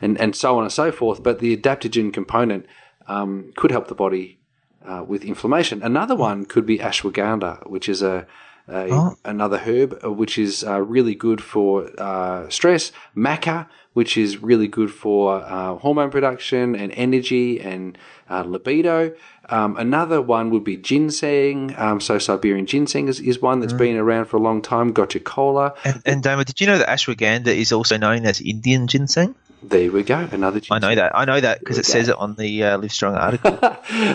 and 0.00 0.20
and 0.20 0.36
so 0.36 0.56
on 0.56 0.64
and 0.64 0.72
so 0.72 0.92
forth. 0.92 1.22
But 1.22 1.40
the 1.40 1.56
adaptogen 1.56 2.12
component 2.12 2.66
um, 3.08 3.52
could 3.56 3.72
help 3.72 3.88
the 3.88 3.94
body 3.94 4.38
uh, 4.86 5.04
with 5.06 5.24
inflammation. 5.24 5.82
Another 5.82 6.14
one 6.14 6.44
could 6.44 6.66
be 6.66 6.78
ashwagandha, 6.78 7.68
which 7.68 7.88
is 7.88 8.02
a, 8.02 8.26
a 8.68 9.16
another 9.24 9.58
herb 9.58 9.98
uh, 10.04 10.12
which 10.12 10.38
is 10.38 10.64
uh, 10.64 10.80
really 10.80 11.14
good 11.14 11.42
for 11.42 11.90
uh, 11.98 12.48
stress. 12.48 12.92
Maca, 13.16 13.66
which 13.94 14.16
is 14.16 14.42
really 14.42 14.68
good 14.68 14.90
for 14.90 15.42
uh, 15.42 15.74
hormone 15.76 16.10
production 16.10 16.76
and 16.76 16.92
energy 16.92 17.60
and 17.60 17.98
uh, 18.30 18.42
libido. 18.42 19.14
Um, 19.48 19.76
another 19.76 20.20
one 20.20 20.50
would 20.50 20.64
be 20.64 20.76
ginseng. 20.76 21.74
Um, 21.78 22.00
so 22.00 22.18
Siberian 22.18 22.66
ginseng 22.66 23.08
is, 23.08 23.18
is 23.20 23.40
one 23.40 23.60
that's 23.60 23.72
been 23.72 23.96
around 23.96 24.26
for 24.26 24.36
a 24.36 24.40
long 24.40 24.60
time. 24.60 24.92
Gotu 24.92 25.24
kola. 25.24 25.74
And, 25.84 26.02
and 26.04 26.22
Damo, 26.22 26.44
did 26.44 26.60
you 26.60 26.66
know 26.66 26.78
that 26.78 26.88
ashwagandha 26.88 27.48
is 27.48 27.72
also 27.72 27.96
known 27.96 28.26
as 28.26 28.40
Indian 28.40 28.86
ginseng? 28.86 29.34
There 29.62 29.90
we 29.90 30.04
go. 30.04 30.28
Another. 30.30 30.60
I 30.70 30.78
know 30.78 30.94
that. 30.94 31.12
I 31.16 31.24
know 31.24 31.40
that 31.40 31.58
because 31.58 31.78
it 31.78 31.86
we 31.86 31.92
says 31.92 32.08
it 32.08 32.16
on 32.16 32.36
the 32.36 32.62
uh, 32.62 32.78
Livestrong 32.78 33.16
article. 33.16 33.58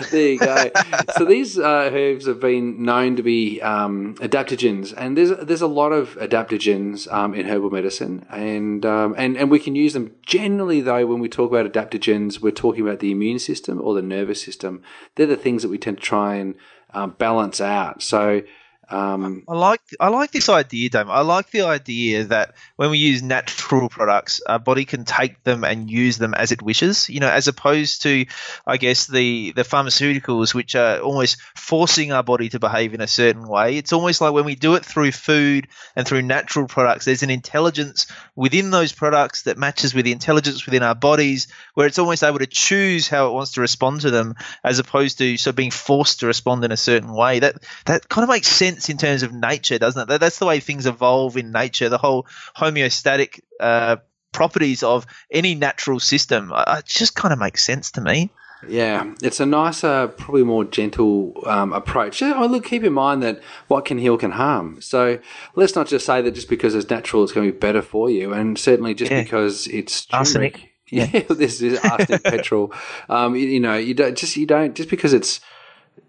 there 0.10 0.28
you 0.28 0.38
go. 0.38 0.70
so 1.16 1.26
these 1.26 1.58
uh, 1.58 1.90
herbs 1.92 2.26
have 2.26 2.40
been 2.40 2.82
known 2.82 3.16
to 3.16 3.22
be 3.22 3.60
um, 3.60 4.14
adaptogens, 4.16 4.94
and 4.96 5.18
there's 5.18 5.30
there's 5.44 5.60
a 5.60 5.66
lot 5.66 5.92
of 5.92 6.16
adaptogens 6.16 7.12
um, 7.12 7.34
in 7.34 7.46
herbal 7.46 7.70
medicine, 7.70 8.24
and 8.30 8.86
um, 8.86 9.14
and 9.18 9.36
and 9.36 9.50
we 9.50 9.58
can 9.58 9.74
use 9.74 9.92
them. 9.92 10.14
Generally, 10.24 10.80
though, 10.80 11.04
when 11.06 11.20
we 11.20 11.28
talk 11.28 11.50
about 11.50 11.70
adaptogens, 11.70 12.40
we're 12.40 12.50
talking 12.50 12.80
about 12.86 13.00
the 13.00 13.10
immune 13.10 13.38
system 13.38 13.82
or 13.82 13.94
the 13.94 14.02
nervous 14.02 14.40
system. 14.40 14.82
They're 15.16 15.26
the 15.26 15.36
things 15.36 15.62
that 15.62 15.68
we 15.68 15.76
tend 15.76 15.98
to 15.98 16.02
try 16.02 16.36
and 16.36 16.54
um, 16.94 17.16
balance 17.18 17.60
out. 17.60 18.02
So. 18.02 18.42
Um, 18.88 19.44
I 19.48 19.54
like 19.54 19.80
I 19.98 20.08
like 20.08 20.30
this 20.30 20.48
idea, 20.48 20.90
Damo. 20.90 21.12
I 21.12 21.20
like 21.20 21.50
the 21.50 21.62
idea 21.62 22.24
that 22.24 22.54
when 22.76 22.90
we 22.90 22.98
use 22.98 23.22
natural 23.22 23.88
products, 23.88 24.40
our 24.46 24.58
body 24.58 24.84
can 24.84 25.04
take 25.04 25.42
them 25.44 25.64
and 25.64 25.90
use 25.90 26.18
them 26.18 26.34
as 26.34 26.52
it 26.52 26.60
wishes. 26.60 27.08
You 27.08 27.20
know, 27.20 27.28
as 27.28 27.48
opposed 27.48 28.02
to, 28.02 28.26
I 28.66 28.76
guess 28.76 29.06
the 29.06 29.52
the 29.52 29.62
pharmaceuticals, 29.62 30.54
which 30.54 30.74
are 30.74 30.98
almost 30.98 31.40
forcing 31.56 32.12
our 32.12 32.22
body 32.22 32.48
to 32.50 32.58
behave 32.58 32.94
in 32.94 33.00
a 33.00 33.06
certain 33.06 33.46
way. 33.46 33.76
It's 33.76 33.92
almost 33.92 34.20
like 34.20 34.32
when 34.32 34.44
we 34.44 34.54
do 34.54 34.74
it 34.74 34.84
through 34.84 35.12
food 35.12 35.68
and 35.96 36.06
through 36.06 36.22
natural 36.22 36.66
products, 36.66 37.04
there's 37.04 37.22
an 37.22 37.30
intelligence 37.30 38.06
within 38.36 38.70
those 38.70 38.92
products 38.92 39.42
that 39.42 39.56
matches 39.56 39.94
with 39.94 40.04
the 40.04 40.12
intelligence 40.12 40.66
within 40.66 40.82
our 40.82 40.94
bodies, 40.94 41.48
where 41.74 41.86
it's 41.86 41.98
almost 41.98 42.22
able 42.22 42.38
to 42.38 42.46
choose 42.46 43.08
how 43.08 43.28
it 43.28 43.32
wants 43.32 43.52
to 43.52 43.60
respond 43.60 44.02
to 44.02 44.10
them, 44.10 44.34
as 44.62 44.78
opposed 44.78 45.18
to 45.18 45.36
sort 45.36 45.52
of 45.52 45.56
being 45.56 45.70
forced 45.70 46.20
to 46.20 46.26
respond 46.26 46.64
in 46.64 46.72
a 46.72 46.76
certain 46.76 47.12
way. 47.12 47.38
That 47.38 47.56
that 47.86 48.08
kind 48.08 48.24
of 48.24 48.28
makes 48.28 48.48
sense 48.48 48.73
in 48.88 48.96
terms 48.98 49.22
of 49.22 49.32
nature, 49.32 49.78
doesn't 49.78 50.02
it? 50.02 50.08
That, 50.08 50.20
that's 50.20 50.38
the 50.38 50.46
way 50.46 50.60
things 50.60 50.86
evolve 50.86 51.36
in 51.36 51.52
nature. 51.52 51.88
The 51.88 51.98
whole 51.98 52.26
homeostatic 52.56 53.40
uh, 53.60 53.96
properties 54.32 54.82
of 54.82 55.06
any 55.30 55.54
natural 55.54 56.00
system. 56.00 56.52
Uh, 56.54 56.76
it 56.78 56.86
just 56.86 57.14
kind 57.14 57.32
of 57.32 57.38
makes 57.38 57.62
sense 57.64 57.92
to 57.92 58.00
me. 58.00 58.30
Yeah, 58.66 59.12
it's 59.22 59.40
a 59.40 59.46
nicer, 59.46 60.08
probably 60.08 60.42
more 60.44 60.64
gentle 60.64 61.34
um, 61.46 61.74
approach. 61.74 62.22
Oh, 62.22 62.46
look, 62.46 62.64
keep 62.64 62.82
in 62.82 62.94
mind 62.94 63.22
that 63.22 63.42
what 63.68 63.84
can 63.84 63.98
heal 63.98 64.16
can 64.16 64.30
harm. 64.30 64.80
So 64.80 65.18
let's 65.54 65.74
not 65.76 65.86
just 65.86 66.06
say 66.06 66.22
that 66.22 66.30
just 66.34 66.48
because 66.48 66.74
it's 66.74 66.88
natural, 66.88 67.22
it's 67.24 67.32
going 67.32 67.46
to 67.46 67.52
be 67.52 67.58
better 67.58 67.82
for 67.82 68.08
you, 68.08 68.32
and 68.32 68.58
certainly 68.58 68.94
just 68.94 69.10
Yeah. 69.12 69.22
because 69.22 69.66
it's 69.68 70.06
Arsenic. 70.12 70.70
Yeah, 70.90 71.06
this 71.30 71.60
is 71.62 71.78
arsenic 71.80 72.22
petrol. 72.22 72.72
Um, 73.08 73.34
you, 73.34 73.46
you 73.48 73.58
know, 73.60 73.74
you 73.76 73.94
don't 73.94 74.16
just 74.16 74.36
you 74.36 74.46
don't 74.46 74.74
just 74.76 74.88
because 74.90 75.12
it's 75.12 75.40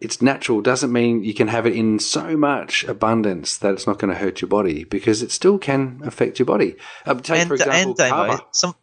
it's 0.01 0.21
natural 0.21 0.61
doesn't 0.61 0.91
mean 0.91 1.23
you 1.23 1.33
can 1.33 1.47
have 1.47 1.65
it 1.65 1.73
in 1.73 1.99
so 1.99 2.35
much 2.37 2.83
abundance 2.83 3.57
that 3.57 3.73
it's 3.73 3.87
not 3.87 3.97
going 3.99 4.13
to 4.13 4.19
hurt 4.19 4.41
your 4.41 4.49
body 4.49 4.83
because 4.83 5.21
it 5.21 5.31
still 5.31 5.57
can 5.57 6.01
affect 6.03 6.37
your 6.39 6.45
body. 6.45 6.75
Um, 7.05 7.21
take 7.21 7.39
and 7.39 7.47
for 7.47 7.55
example, 7.55 7.95
and 8.01 8.41
some 8.51 8.75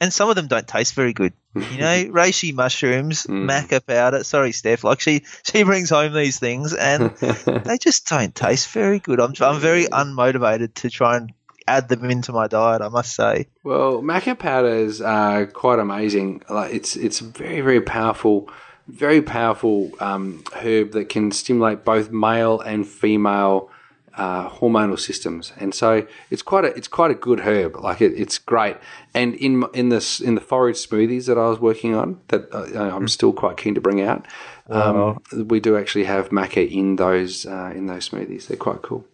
and 0.00 0.12
some 0.12 0.28
of 0.28 0.34
them 0.34 0.48
don't 0.48 0.66
taste 0.66 0.94
very 0.94 1.12
good. 1.12 1.32
You 1.54 1.78
know, 1.78 2.04
reishi 2.10 2.52
mushrooms, 2.54 3.24
Mm. 3.24 3.48
maca 3.48 3.86
powder. 3.86 4.24
Sorry, 4.24 4.52
Steph. 4.52 4.84
Like 4.84 5.00
she 5.00 5.22
she 5.44 5.62
brings 5.62 5.90
home 5.90 6.12
these 6.14 6.38
things, 6.38 6.72
and 6.74 7.10
they 7.64 7.78
just 7.78 8.08
don't 8.08 8.34
taste 8.34 8.68
very 8.70 8.98
good. 8.98 9.20
I'm 9.20 9.34
I'm 9.40 9.60
very 9.60 9.84
unmotivated 9.84 10.74
to 10.76 10.90
try 10.90 11.18
and 11.18 11.32
add 11.68 11.88
them 11.88 12.10
into 12.10 12.32
my 12.32 12.48
diet. 12.48 12.82
I 12.82 12.88
must 12.88 13.14
say. 13.14 13.46
Well, 13.62 14.02
maca 14.02 14.36
powders 14.36 15.00
are 15.00 15.46
quite 15.46 15.78
amazing. 15.78 16.42
Like 16.48 16.74
it's 16.74 16.96
it's 16.96 17.20
very 17.20 17.60
very 17.60 17.80
powerful, 17.82 18.50
very 18.92 19.22
powerful 19.22 19.90
um, 20.00 20.44
herb 20.54 20.92
that 20.92 21.08
can 21.08 21.32
stimulate 21.32 21.84
both 21.84 22.10
male 22.10 22.60
and 22.60 22.86
female 22.86 23.70
uh, 24.14 24.48
hormonal 24.50 24.98
systems, 24.98 25.52
and 25.58 25.74
so 25.74 26.06
it's 26.30 26.42
quite 26.42 26.64
a 26.64 26.76
it's 26.76 26.88
quite 26.88 27.10
a 27.10 27.14
good 27.14 27.40
herb. 27.40 27.76
Like 27.76 28.02
it, 28.02 28.12
it's 28.12 28.38
great. 28.38 28.76
And 29.14 29.34
in 29.36 29.64
in 29.72 29.88
this 29.88 30.20
in 30.20 30.34
the 30.34 30.40
forage 30.40 30.76
smoothies 30.76 31.26
that 31.26 31.38
I 31.38 31.48
was 31.48 31.58
working 31.58 31.94
on, 31.94 32.20
that 32.28 32.52
uh, 32.52 32.94
I'm 32.94 33.08
still 33.08 33.32
quite 33.32 33.56
keen 33.56 33.74
to 33.74 33.80
bring 33.80 34.02
out. 34.02 34.26
Um, 34.68 35.22
we 35.32 35.60
do 35.60 35.76
actually 35.76 36.04
have 36.04 36.28
maca 36.28 36.70
in 36.70 36.96
those 36.96 37.46
uh, 37.46 37.72
in 37.74 37.86
those 37.86 38.08
smoothies. 38.08 38.46
They're 38.46 38.56
quite 38.56 38.82
cool. 38.82 39.06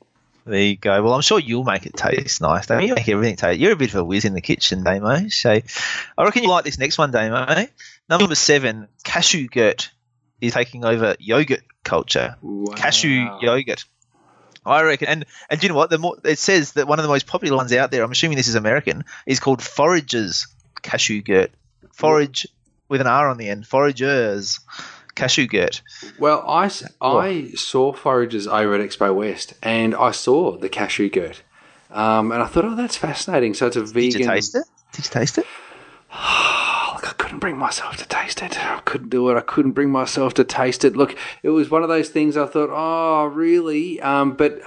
There 0.49 0.61
you 0.63 0.77
go. 0.77 1.03
Well, 1.03 1.13
I'm 1.13 1.21
sure 1.21 1.39
you'll 1.39 1.65
make 1.65 1.85
it 1.85 1.95
taste 1.95 2.41
nice. 2.41 2.67
Damo. 2.67 2.81
You 2.81 2.95
make 2.95 3.09
everything 3.09 3.37
taste. 3.37 3.61
You're 3.61 3.73
a 3.73 3.77
bit 3.77 3.91
of 3.91 3.97
a 3.97 4.05
whiz 4.05 4.25
in 4.25 4.33
the 4.33 4.41
kitchen, 4.41 4.83
Damo. 4.83 5.29
So 5.29 5.61
I 6.17 6.25
reckon 6.25 6.43
you 6.43 6.49
like 6.49 6.65
this 6.65 6.79
next 6.79 6.97
one, 6.97 7.11
Damo. 7.11 7.67
Number 8.09 8.35
seven, 8.35 8.89
cashew 9.05 9.49
gurt 9.49 9.91
is 10.41 10.55
taking 10.55 10.87
over 10.87 11.17
yogurt 11.19 11.63
culture. 11.85 12.37
Cashew 12.77 13.29
yogurt. 13.43 13.85
I 14.65 14.83
reckon, 14.83 15.09
and 15.09 15.27
and 15.51 15.61
do 15.61 15.67
you 15.67 15.69
know 15.69 15.77
what? 15.77 15.91
The 15.91 15.99
more 15.99 16.17
it 16.25 16.39
says 16.39 16.73
that 16.73 16.89
one 16.89 16.99
of 16.99 17.03
the 17.03 17.11
most 17.11 17.27
popular 17.27 17.57
ones 17.57 17.73
out 17.75 17.91
there, 17.91 18.03
I'm 18.03 18.11
assuming 18.11 18.39
this 18.39 18.49
is 18.49 18.55
American, 18.55 19.05
is 19.27 19.41
called 19.41 19.61
Forager's 19.61 20.47
cashew 20.81 21.21
gurt. 21.21 21.51
Forage 21.93 22.47
with 22.89 23.03
an 23.03 23.07
R 23.07 23.29
on 23.29 23.37
the 23.37 23.51
end. 23.51 23.65
Foragers 23.65 24.61
cashew 25.19 25.47
gurt. 25.47 25.83
Well, 26.19 26.45
I, 26.47 26.71
I 27.01 27.51
saw 27.55 27.93
forages 27.93 28.47
over 28.47 28.75
at 28.75 28.81
Expo 28.81 29.15
West, 29.15 29.55
and 29.63 29.95
I 29.95 30.13
saw 30.13 30.57
the 30.57 30.69
cashew 30.69 31.11
gurt, 31.11 31.43
um, 31.91 32.33
and 32.33 32.43
I 32.43 32.47
thought, 32.47 32.65
oh, 32.65 32.77
that's 32.77 32.97
fascinating. 32.97 33.55
So 33.55 33.67
it's 33.67 33.77
a 33.77 33.85
vegan. 33.85 34.11
Did 34.11 34.21
you 34.21 34.27
taste 34.27 34.55
it? 34.55 34.65
Did 34.93 35.05
you 35.05 35.11
taste 35.11 35.39
it? 35.39 35.47
Look, 36.11 37.07
I 37.09 37.15
couldn't 37.19 37.39
bring 37.39 37.59
myself 37.59 37.97
to 37.99 38.09
taste 38.09 38.43
it. 38.43 38.59
I 38.59 38.81
couldn't 38.81 39.11
do 39.11 39.29
it. 39.31 39.37
I 39.37 39.41
couldn't 39.41 39.73
bring 39.73 39.91
myself 39.91 40.35
to 40.35 40.45
taste 40.45 40.85
it. 40.85 40.97
Look, 40.97 41.17
it 41.43 41.51
was 41.51 41.71
one 41.71 41.83
of 41.83 41.89
those 41.89 42.09
things. 42.09 42.37
I 42.37 42.47
thought, 42.47 42.71
oh, 42.73 43.27
really? 43.27 44.01
Um, 44.01 44.33
but 44.35 44.61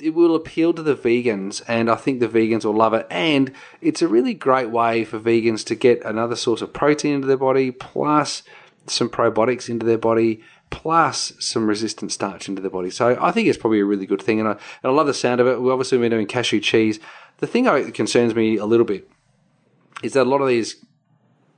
it 0.00 0.14
will 0.14 0.34
appeal 0.34 0.72
to 0.74 0.82
the 0.82 0.94
vegans, 0.94 1.62
and 1.66 1.90
I 1.90 1.96
think 1.96 2.20
the 2.20 2.28
vegans 2.28 2.64
will 2.64 2.76
love 2.76 2.94
it. 2.94 3.06
And 3.10 3.52
it's 3.80 4.02
a 4.02 4.08
really 4.08 4.34
great 4.34 4.70
way 4.70 5.04
for 5.04 5.18
vegans 5.18 5.64
to 5.66 5.74
get 5.74 6.04
another 6.04 6.36
source 6.36 6.62
of 6.62 6.72
protein 6.72 7.14
into 7.14 7.26
their 7.26 7.36
body, 7.36 7.70
plus 7.70 8.42
some 8.86 9.08
probiotics 9.08 9.68
into 9.68 9.86
their 9.86 9.98
body, 9.98 10.42
plus 10.70 11.32
some 11.38 11.66
resistant 11.66 12.12
starch 12.12 12.48
into 12.48 12.60
their 12.60 12.70
body. 12.70 12.90
So 12.90 13.18
I 13.20 13.30
think 13.30 13.48
it's 13.48 13.58
probably 13.58 13.80
a 13.80 13.84
really 13.84 14.06
good 14.06 14.22
thing, 14.22 14.40
and 14.40 14.48
I, 14.48 14.52
and 14.52 14.60
I 14.84 14.90
love 14.90 15.06
the 15.06 15.14
sound 15.14 15.40
of 15.40 15.46
it. 15.46 15.60
We 15.60 15.70
obviously 15.70 15.98
been 15.98 16.10
doing 16.10 16.26
cashew 16.26 16.60
cheese. 16.60 17.00
The 17.38 17.46
thing 17.46 17.64
that 17.64 17.94
concerns 17.94 18.34
me 18.34 18.56
a 18.56 18.66
little 18.66 18.86
bit 18.86 19.08
is 20.02 20.12
that 20.12 20.26
a 20.26 20.30
lot 20.30 20.40
of 20.40 20.48
these 20.48 20.84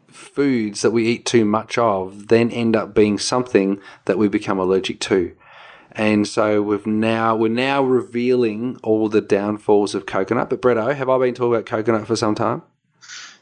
foods 0.09 0.83
that 0.83 0.91
we 0.91 1.07
eat 1.07 1.27
too 1.27 1.45
much 1.45 1.77
of 1.79 2.29
then 2.29 2.51
end 2.51 2.75
up 2.75 2.95
being 2.95 3.19
something 3.19 3.81
that 4.07 4.19
we 4.19 4.29
become 4.29 4.59
allergic 4.59 5.01
to. 5.01 5.37
And 5.93 6.27
so 6.29 6.61
we've 6.61 6.87
now 6.87 7.35
we're 7.37 7.49
now 7.49 7.83
revealing 7.83 8.79
all 8.83 9.09
the 9.09 9.23
downfalls 9.23 9.95
of 9.95 10.05
coconut. 10.05 10.51
But 10.51 10.61
Bretto, 10.61 10.95
have 10.95 11.09
I 11.09 11.19
been 11.19 11.35
talking 11.35 11.55
about 11.55 11.67
coconut 11.67 12.07
for 12.07 12.17
some 12.17 12.35
time? 12.35 12.63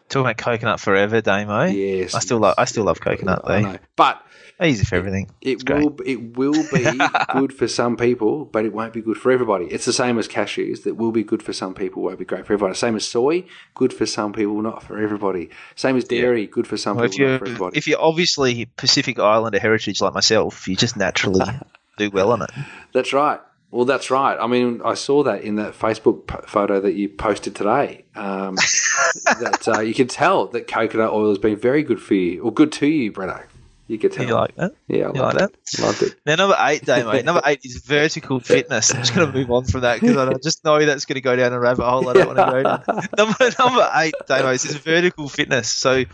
Talking 0.08 0.26
about 0.26 0.36
coconut 0.38 0.80
forever, 0.80 1.20
Damo. 1.20 1.64
Yes. 1.64 2.14
I 2.14 2.18
still 2.20 2.38
love. 2.38 2.54
I 2.58 2.66
still 2.66 2.84
love 2.84 3.00
coconut 3.00 3.42
though. 3.46 3.78
But 3.96 4.20
Easy 4.62 4.84
for 4.84 4.94
everything. 4.94 5.32
it 5.40 5.68
will 5.68 5.96
it 6.06 6.36
will 6.36 6.52
be 6.72 6.86
good 7.32 7.52
for 7.52 7.66
some 7.66 7.96
people, 7.96 8.44
but 8.44 8.64
it 8.64 8.72
won't 8.72 8.92
be 8.92 9.00
good 9.02 9.16
for 9.16 9.32
everybody. 9.32 9.64
It's 9.66 9.84
the 9.84 9.92
same 9.92 10.16
as 10.16 10.28
cashews 10.28 10.84
that 10.84 10.94
will 10.94 11.10
be 11.10 11.24
good 11.24 11.42
for 11.42 11.52
some 11.52 11.74
people, 11.74 12.02
won't 12.04 12.20
be 12.20 12.24
great 12.24 12.46
for 12.46 12.52
everybody. 12.52 12.76
Same 12.76 12.94
as 12.94 13.04
soy, 13.04 13.46
good 13.74 13.92
for 13.92 14.06
some 14.06 14.32
people, 14.32 14.62
not 14.62 14.84
for 14.84 14.96
everybody. 15.02 15.50
Same 15.74 15.96
as 15.96 16.04
dairy, 16.04 16.46
good 16.46 16.68
for 16.68 16.76
some 16.76 16.96
Well, 16.98 17.08
people, 17.08 17.26
not 17.30 17.38
for 17.40 17.44
everybody. 17.46 17.76
if 17.78 17.88
you're 17.88 18.00
obviously 18.00 18.66
Pacific 18.76 19.18
Islander 19.18 19.58
heritage 19.58 20.00
like 20.00 20.14
myself, 20.14 20.68
you 20.68 20.76
just 20.76 20.96
naturally 20.96 21.44
do 21.98 22.10
well 22.10 22.30
on 22.30 22.42
it. 22.42 22.50
That's 22.92 23.12
right. 23.12 23.40
Well, 23.74 23.86
that's 23.86 24.08
right. 24.08 24.38
I 24.40 24.46
mean, 24.46 24.82
I 24.84 24.94
saw 24.94 25.24
that 25.24 25.42
in 25.42 25.56
that 25.56 25.74
Facebook 25.74 26.28
p- 26.28 26.46
photo 26.46 26.80
that 26.80 26.94
you 26.94 27.08
posted 27.08 27.56
today. 27.56 28.04
Um, 28.14 28.54
that 29.24 29.66
uh, 29.66 29.80
you 29.80 29.94
can 29.94 30.06
tell 30.06 30.46
that 30.46 30.68
coconut 30.68 31.10
oil 31.10 31.30
has 31.30 31.38
been 31.38 31.56
very 31.56 31.82
good 31.82 32.00
for 32.00 32.14
you, 32.14 32.40
or 32.44 32.52
good 32.52 32.70
to 32.70 32.86
you, 32.86 33.10
Bretto. 33.10 33.42
You 33.88 33.98
could 33.98 34.12
tell. 34.12 34.26
You 34.26 34.34
like 34.34 34.54
that? 34.56 34.74
yeah, 34.86 35.08
I 35.08 35.12
You 35.12 35.20
like 35.20 35.34
it. 35.34 35.56
Loved 35.80 36.02
it. 36.02 36.14
Now, 36.24 36.36
number 36.36 36.56
eight, 36.58 36.84
Damo. 36.84 37.20
Number 37.22 37.42
eight 37.44 37.60
is 37.64 37.78
vertical 37.84 38.40
fitness. 38.40 38.94
I'm 38.94 39.00
just 39.00 39.14
going 39.14 39.30
to 39.30 39.36
move 39.36 39.50
on 39.50 39.64
from 39.64 39.80
that 39.80 40.00
because 40.00 40.16
I 40.16 40.32
just 40.34 40.64
know 40.64 40.82
that's 40.86 41.04
going 41.04 41.16
to 41.16 41.20
go 41.20 41.36
down 41.36 41.52
a 41.52 41.60
rabbit 41.60 41.84
hole 41.84 42.08
I 42.08 42.12
don't 42.14 42.26
want 42.28 42.38
to 42.38 42.44
go 42.44 42.62
down. 42.62 43.08
Number, 43.18 43.50
number 43.58 43.90
eight, 43.96 44.14
Damo, 44.26 44.50
is 44.50 44.64
vertical 44.76 45.28
fitness. 45.28 45.68
So, 45.68 46.04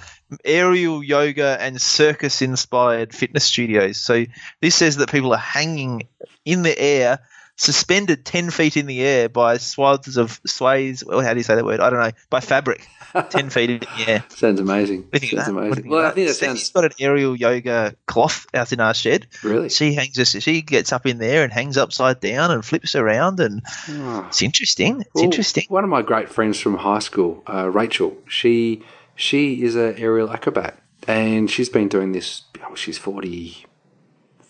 aerial 0.45 1.05
yoga 1.05 1.59
and 1.61 1.81
circus 1.81 2.43
inspired 2.43 3.15
fitness 3.15 3.45
studios. 3.45 3.99
So, 3.99 4.25
this 4.61 4.75
says 4.75 4.97
that 4.97 5.13
people 5.13 5.33
are 5.33 5.39
hanging 5.39 6.09
in 6.45 6.63
the 6.63 6.77
air, 6.77 7.21
suspended 7.61 8.25
10 8.25 8.51
feet 8.51 8.77
in 8.79 8.87
the 8.87 9.03
air 9.03 9.29
by 9.29 9.59
swaths 9.59 10.17
of 10.17 10.41
sways. 10.47 11.05
Well, 11.05 11.21
how 11.21 11.35
do 11.35 11.39
you 11.39 11.43
say 11.45 11.55
that 11.57 11.65
word? 11.65 11.79
I 11.81 11.91
don't 11.91 12.01
know. 12.01 12.11
By 12.31 12.41
fabric, 12.41 12.87
10 13.31 13.51
feet 13.51 13.69
in 13.71 13.79
the 13.81 13.89
air. 14.09 14.25
Sounds 14.31 14.59
amazing. 14.61 15.03
What 15.11 15.21
do 15.21 15.27
you 15.27 15.31
think 15.31 15.33
of 15.35 15.45
Sounds 15.45 15.47
that? 15.47 15.55
What 15.55 15.61
do 15.61 15.67
you 15.67 15.73
amazing. 15.73 15.91
Well, 15.91 16.07
I 16.07 16.11
think 16.13 16.29
that 16.29 16.35
sounds 16.35 16.71
got 16.71 16.85
an 16.87 16.93
aerial 16.99 17.37
yoga 17.37 17.95
cloth 18.07 18.47
out 18.55 18.73
in 18.73 18.81
our 18.81 18.95
shed. 18.95 19.27
really. 19.45 19.69
She 19.69 19.93
hangs 19.95 20.19
us. 20.19 20.31
She 20.31 20.63
gets 20.63 20.91
up 20.93 21.05
in 21.05 21.19
there 21.19 21.45
and 21.45 21.53
hangs 21.53 21.77
upside 21.77 22.21
down 22.21 22.51
and 22.51 22.65
flips 22.65 22.95
around, 22.95 23.41
and 23.41 23.63
Oh. 23.91 24.25
it's 24.29 24.41
interesting. 24.41 25.03
It's 25.03 25.11
Well, 25.15 25.25
interesting. 25.25 25.65
One 25.69 25.85
of 25.85 25.91
my 25.91 26.01
great 26.03 26.31
friends 26.31 26.59
from 26.59 26.79
high 26.79 27.01
school, 27.01 27.43
uh, 27.47 27.69
Rachel, 27.69 28.17
she 28.27 28.83
she 29.15 29.63
is 29.63 29.75
an 29.77 29.97
aerial 29.99 30.31
acrobat, 30.31 30.79
and 31.07 31.51
she's 31.51 31.69
been 31.69 31.89
doing 31.89 32.13
this. 32.13 32.43
Oh, 32.67 32.75
she's 32.75 32.97
forty 32.97 33.67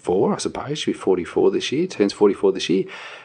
four, 0.01 0.35
I 0.35 0.39
suppose. 0.39 0.79
She'll 0.79 0.95
be 0.95 0.99
forty 0.99 1.25
four 1.25 1.51
this 1.51 1.71
year. 1.73 1.87
Turns 1.87 2.13
forty 2.13 2.35
four 2.35 2.53
this 2.53 2.69
year, 2.69 2.85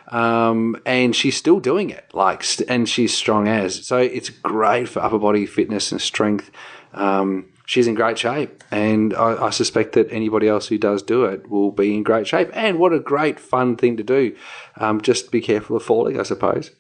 um, 0.10 0.76
and 0.86 1.16
she's 1.16 1.38
still 1.38 1.60
doing 1.60 1.90
it. 1.90 2.06
Like, 2.14 2.44
and 2.70 2.88
she's 2.88 3.14
strong 3.14 3.48
as. 3.48 3.86
So 3.86 3.98
it's 3.98 4.30
great 4.30 4.90
for 4.90 5.00
upper 5.02 5.20
body 5.20 5.46
fitness 5.46 5.92
and 5.92 6.02
strength. 6.02 6.52
Um, 6.94 7.48
she's 7.66 7.88
in 7.88 7.96
great 7.96 8.18
shape, 8.18 8.64
and 8.72 9.14
I, 9.14 9.48
I 9.48 9.50
suspect 9.50 9.94
that 9.94 10.12
anybody 10.12 10.48
else 10.48 10.68
who 10.68 10.78
does 10.78 11.02
do 11.02 11.26
it 11.26 11.50
will 11.50 11.72
be 11.72 11.94
in 11.96 12.04
great 12.04 12.28
shape. 12.28 12.50
And 12.54 12.80
what 12.80 12.94
a 12.94 13.00
great 13.00 13.40
fun 13.40 13.76
thing 13.76 13.98
to 13.98 14.04
do! 14.04 14.36
Um, 14.78 15.02
just 15.02 15.32
be 15.32 15.42
careful 15.42 15.76
of 15.76 15.84
falling, 15.84 16.20
I 16.20 16.24
suppose. 16.24 16.72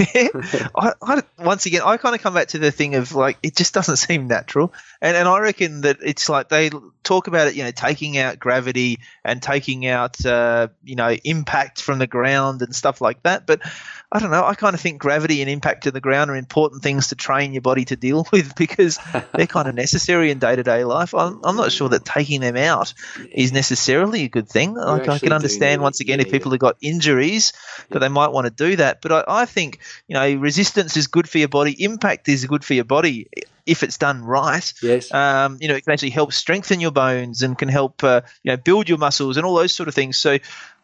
I, 0.75 0.93
I, 1.02 1.23
once 1.38 1.65
again, 1.65 1.82
I 1.84 1.97
kind 1.97 2.15
of 2.15 2.21
come 2.21 2.34
back 2.34 2.49
to 2.49 2.60
the 2.60 2.71
thing 2.71 2.95
of 2.95 3.13
like 3.13 3.38
it 3.43 3.56
just 3.56 3.73
doesn't 3.73 3.95
seem 4.08 4.28
natural, 4.28 4.73
and 5.02 5.15
and 5.15 5.28
I 5.28 5.39
reckon 5.39 5.82
that 5.82 5.97
it's 6.02 6.30
like 6.30 6.49
they 6.49 6.69
talk 7.04 7.28
about 7.28 7.47
it, 7.47 7.56
you 7.56 7.63
know, 7.63 7.71
taking 7.71 8.17
out 8.17 8.39
gravity 8.39 8.99
and 9.23 9.41
taking 9.41 9.86
out 9.88 10.25
uh, 10.25 10.69
you 10.84 10.95
know 10.95 11.15
impact 11.23 11.82
from 11.82 11.99
the 11.99 12.08
ground 12.08 12.62
and 12.62 12.75
stuff 12.75 13.02
like 13.02 13.23
that. 13.23 13.45
But 13.45 13.62
I 14.12 14.17
don't 14.17 14.32
know. 14.32 14.43
I 14.43 14.56
kind 14.56 14.74
of 14.74 14.80
think 14.82 15.00
gravity 15.00 15.41
and 15.41 15.50
impact 15.50 15.84
to 15.84 15.91
the 15.91 16.02
ground 16.02 16.32
are 16.32 16.36
important 16.36 16.82
things 16.82 17.10
to 17.10 17.15
train 17.15 17.54
your 17.54 17.62
body 17.62 17.86
to 17.86 17.95
deal 17.95 18.28
with 18.32 18.56
because 18.56 18.98
they're 19.34 19.45
kind 19.45 19.67
of 19.67 19.76
necessary 19.76 20.32
in 20.32 20.39
day 20.39 20.56
to 20.56 20.63
day 20.63 20.84
life. 20.84 21.13
I'm, 21.13 21.39
I'm 21.43 21.56
not 21.56 21.72
sure 21.72 21.89
that 21.89 22.06
taking 22.06 22.41
them 22.41 22.58
out 22.58 22.93
is 23.32 23.54
necessarily 23.54 24.24
a 24.24 24.30
good 24.30 24.50
thing. 24.50 24.74
Like 24.74 25.08
I 25.08 25.19
can 25.19 25.32
understand 25.32 25.82
once 25.82 26.00
again 26.00 26.19
yeah, 26.19 26.26
if 26.26 26.32
people 26.32 26.52
have 26.52 26.60
got 26.60 26.78
injuries 26.82 27.54
that 27.89 28.00
they 28.00 28.10
might 28.10 28.32
want 28.32 28.45
to 28.45 28.52
do 28.52 28.78
that. 28.78 29.02
But 29.02 29.12
I, 29.12 29.24
I 29.28 29.45
think 29.45 29.80
you 30.08 30.15
know 30.15 30.36
resistance 30.36 30.98
is 30.98 31.06
good 31.06 31.30
for 31.30 31.38
your 31.38 31.48
body. 31.48 31.84
Impact 31.84 32.28
is 32.30 32.45
good 32.45 32.65
for 32.65 32.74
your 32.74 32.86
body 32.86 33.28
if 33.69 33.84
it's 33.84 34.00
done 34.00 34.24
right. 34.24 34.74
Yes. 34.82 35.13
Um, 35.13 35.60
you 35.62 35.67
know, 35.67 35.76
it 35.76 35.84
can 35.84 35.93
actually 35.93 36.10
help 36.10 36.34
strengthen 36.34 36.80
your 36.80 36.91
bones 36.91 37.43
and 37.43 37.56
can 37.56 37.69
help 37.69 38.04
uh, 38.04 38.22
you 38.41 38.52
know 38.52 38.58
build 38.58 38.89
your 38.89 38.98
muscles 38.98 39.38
and 39.38 39.45
all 39.45 39.56
those 39.56 39.74
sort 39.74 39.88
of 39.88 39.93
things. 39.95 40.17
So. 40.17 40.39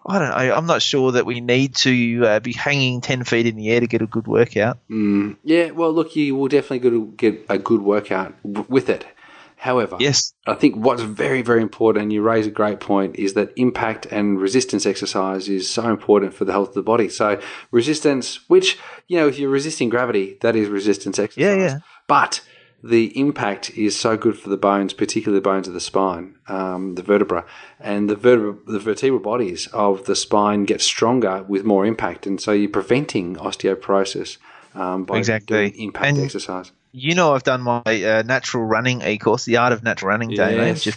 I 0.06 0.20
don't 0.20 0.30
know. 0.30 0.56
I'm 0.56 0.68
not 0.68 0.82
sure 0.82 1.14
that 1.14 1.26
we 1.26 1.42
need 1.42 1.76
to 1.78 2.26
uh, 2.26 2.40
be 2.40 2.54
hanging 2.54 3.02
10 3.02 3.24
feet 3.24 3.48
in 3.48 3.56
the 3.56 3.70
air 3.70 3.80
to 3.80 3.88
get 3.88 4.02
a 4.02 4.08
good 4.08 4.28
workout. 4.28 4.78
Mm, 4.90 5.38
yeah, 5.44 5.72
well, 5.72 5.92
look, 5.92 6.16
you 6.16 6.36
will 6.36 6.48
definitely 6.48 7.12
get 7.18 7.46
a 7.50 7.58
good 7.58 7.82
workout 7.82 8.36
with 8.44 8.90
it. 8.90 9.06
However, 9.58 9.98
Yes. 10.00 10.34
I 10.46 10.54
think 10.54 10.76
what's 10.76 11.02
very, 11.02 11.42
very 11.42 11.62
important, 11.62 12.04
and 12.04 12.14
you 12.14 12.22
raise 12.22 12.46
a 12.46 12.52
great 12.52 12.80
point, 12.80 13.16
is 13.16 13.34
that 13.34 13.52
impact 13.56 14.06
and 14.12 14.40
resistance 14.40 14.86
exercise 14.86 15.50
is 15.50 15.68
so 15.68 15.90
important 15.90 16.36
for 16.36 16.46
the 16.46 16.52
health 16.52 16.70
of 16.70 16.76
the 16.76 16.84
body. 16.84 17.10
So, 17.10 17.40
resistance, 17.72 18.48
which, 18.48 18.78
you 19.08 19.18
know, 19.18 19.28
if 19.28 19.40
you're 19.40 19.50
resisting 19.50 19.90
gravity, 19.90 20.38
that 20.42 20.56
is 20.56 20.70
resistance 20.70 21.18
exercise. 21.18 21.42
Yeah, 21.42 21.56
yeah. 21.56 21.80
But 22.08 22.42
the 22.88 23.18
impact 23.20 23.72
is 23.72 23.98
so 23.98 24.16
good 24.16 24.38
for 24.38 24.50
the 24.50 24.58
bones, 24.58 24.94
particularly 24.94 25.40
the 25.40 25.44
bones 25.44 25.68
of 25.68 25.74
the 25.74 25.80
spine, 25.82 26.36
um, 26.48 26.96
the 26.96 27.02
vertebra, 27.02 27.44
and 27.80 28.10
the 28.10 28.16
vertebra, 28.16 28.56
the 28.68 28.80
vertebral 28.80 29.20
bodies 29.20 29.68
of 29.74 30.06
the 30.06 30.16
spine 30.16 30.66
get 30.66 30.82
stronger 30.82 31.44
with 31.48 31.64
more 31.66 31.86
impact, 31.86 32.28
and 32.28 32.40
so 32.40 32.52
you're 32.52 32.70
preventing 32.70 33.36
osteoporosis 33.38 34.38
um, 34.76 35.06
by 35.06 35.18
Exactly. 35.18 35.58
doing 35.72 35.82
impact 35.82 36.08
And- 36.18 36.20
exercise. 36.26 36.72
You 36.98 37.14
know, 37.14 37.34
I've 37.36 37.44
done 37.44 37.62
my 37.62 37.82
uh, 37.86 38.24
natural 38.26 38.64
running 38.64 39.02
e 39.02 39.18
course, 39.18 39.44
the 39.44 39.58
art 39.58 39.74
of 39.74 39.84
natural 39.84 40.08
running, 40.12 40.32
Yes, 40.32 40.88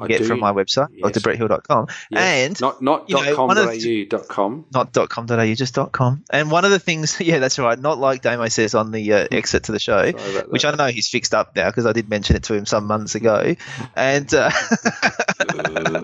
I 0.00 0.06
get 0.08 0.18
do. 0.18 0.24
from 0.24 0.40
my 0.40 0.52
website, 0.52 0.88
Yes. 0.94 1.12
drbretthill.com. 1.12 1.86
Yes. 2.10 2.20
And 2.50 2.60
not 2.60 2.82
not 2.82 3.08
you 3.10 3.16
know, 3.16 3.24
dot 3.24 3.34
com 3.36 3.48
one 3.48 3.58
of 3.58 3.64
dot 3.66 3.74
the- 3.74 4.02
au 4.02 4.04
dot 4.06 4.28
com. 4.28 4.64
not 4.72 4.92
.com.au, 5.08 5.54
just 5.54 5.78
.com. 5.92 6.24
And 6.30 6.50
one 6.50 6.64
of 6.64 6.70
the 6.70 6.78
things, 6.78 7.20
yeah, 7.20 7.38
that's 7.38 7.58
right, 7.58 7.78
not 7.78 7.98
like 7.98 8.22
Damo 8.22 8.48
says 8.48 8.74
on 8.74 8.90
the 8.92 9.12
uh, 9.12 9.26
exit 9.30 9.64
to 9.64 9.72
the 9.72 9.78
show, 9.78 10.10
which 10.48 10.64
I 10.64 10.74
know 10.74 10.86
he's 10.86 11.08
fixed 11.08 11.34
up 11.34 11.54
now 11.56 11.68
because 11.68 11.86
I 11.86 11.92
did 11.92 12.08
mention 12.08 12.36
it 12.36 12.44
to 12.44 12.54
him 12.54 12.66
some 12.66 12.86
months 12.86 13.14
ago. 13.14 13.54
And, 13.96 14.32
uh, 14.34 14.50
and, 15.40 15.96
uh, 15.96 16.02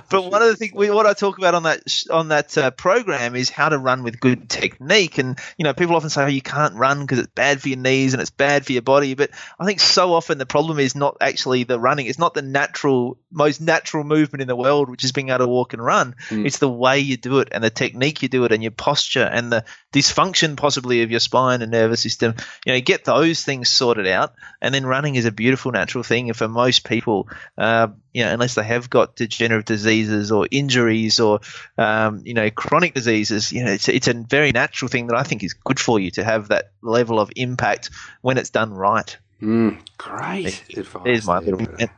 but 0.10 0.30
one 0.30 0.42
of 0.42 0.48
the 0.48 0.56
things 0.56 0.72
we, 0.74 0.90
what 0.90 1.06
I 1.06 1.12
talk 1.14 1.38
about 1.38 1.54
on 1.54 1.64
that 1.64 1.88
sh- 1.88 2.08
on 2.08 2.28
that 2.28 2.56
uh, 2.56 2.70
program 2.70 3.34
is 3.34 3.50
how 3.50 3.68
to 3.68 3.78
run 3.78 4.02
with 4.02 4.20
good 4.20 4.48
technique. 4.48 5.18
And 5.18 5.38
you 5.56 5.64
know, 5.64 5.74
people 5.74 5.96
often 5.96 6.10
say, 6.10 6.24
"Oh, 6.24 6.26
you 6.26 6.42
can't 6.42 6.74
run 6.74 7.00
because 7.00 7.18
it's 7.20 7.28
bad 7.34 7.60
for 7.60 7.68
your 7.68 7.78
knees 7.78 8.14
and 8.14 8.20
it's 8.20 8.30
bad 8.30 8.66
for 8.66 8.72
your 8.72 8.82
body." 8.82 9.14
But 9.14 9.30
I 9.58 9.64
think 9.64 9.80
so 9.80 10.12
often 10.14 10.38
the 10.38 10.46
problem 10.46 10.78
is 10.78 10.94
not 10.94 11.16
actually 11.20 11.57
the 11.64 11.78
running; 11.78 12.06
it's 12.06 12.18
not 12.18 12.34
the 12.34 12.42
natural, 12.42 13.18
most 13.30 13.60
natural 13.60 14.04
movement 14.04 14.42
in 14.42 14.48
the 14.48 14.56
world, 14.56 14.88
which 14.88 15.04
is 15.04 15.12
being 15.12 15.30
able 15.30 15.40
to 15.40 15.48
walk 15.48 15.72
and 15.72 15.84
run. 15.84 16.14
It's 16.46 16.58
the 16.58 16.68
way 16.68 17.00
you 17.00 17.16
do 17.16 17.40
it 17.40 17.48
and 17.52 17.62
the 17.62 17.70
technique 17.70 18.22
you 18.22 18.28
do 18.28 18.44
it 18.44 18.52
and 18.52 18.62
your 18.62 18.72
posture 18.72 19.24
and 19.24 19.50
the 19.50 19.64
dysfunction 19.92 20.56
possibly 20.56 21.02
of 21.02 21.10
your 21.10 21.20
spine 21.20 21.62
and 21.62 21.72
nervous 21.72 22.00
system. 22.00 22.34
You 22.64 22.74
know, 22.74 22.80
get 22.80 23.04
those 23.04 23.42
things 23.42 23.68
sorted 23.68 24.06
out, 24.06 24.34
and 24.60 24.74
then 24.74 24.86
running 24.86 25.14
is 25.14 25.24
a 25.24 25.32
beautiful 25.32 25.72
natural 25.72 26.04
thing. 26.04 26.28
And 26.28 26.36
for 26.36 26.48
most 26.48 26.84
people, 26.84 27.28
uh, 27.56 27.88
you 28.12 28.24
know, 28.24 28.32
unless 28.32 28.54
they 28.54 28.64
have 28.64 28.90
got 28.90 29.16
degenerative 29.16 29.64
diseases 29.64 30.32
or 30.32 30.48
injuries 30.50 31.20
or 31.20 31.40
um, 31.76 32.22
you 32.24 32.34
know 32.34 32.50
chronic 32.50 32.94
diseases, 32.94 33.52
you 33.52 33.64
know, 33.64 33.72
it's 33.72 33.88
it's 33.88 34.08
a 34.08 34.14
very 34.14 34.52
natural 34.52 34.88
thing 34.88 35.06
that 35.08 35.16
I 35.16 35.22
think 35.22 35.42
is 35.42 35.54
good 35.54 35.80
for 35.80 36.00
you 36.00 36.10
to 36.12 36.24
have 36.24 36.48
that 36.48 36.72
level 36.82 37.20
of 37.20 37.30
impact 37.36 37.90
when 38.20 38.38
it's 38.38 38.50
done 38.50 38.72
right. 38.72 39.16
Mm, 39.42 39.78
great 39.98 40.64
advice. 40.76 41.02
There's 41.04 41.26
my 41.26 41.40
there, 41.40 41.54
little. 41.54 41.66
Bretto. 41.76 41.90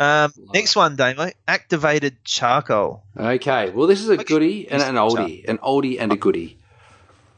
Um, 0.00 0.32
next 0.54 0.74
one, 0.74 0.96
Damo, 0.96 1.30
activated 1.46 2.24
charcoal. 2.24 3.02
Okay, 3.16 3.68
well, 3.70 3.86
this 3.86 4.00
is 4.00 4.08
a 4.08 4.14
Okay. 4.14 4.24
goodie 4.24 4.68
and 4.70 4.82
an 4.82 4.94
oldie, 4.94 5.46
an 5.46 5.58
oldie 5.58 6.00
and 6.00 6.12
a 6.12 6.16
goodie. 6.16 6.56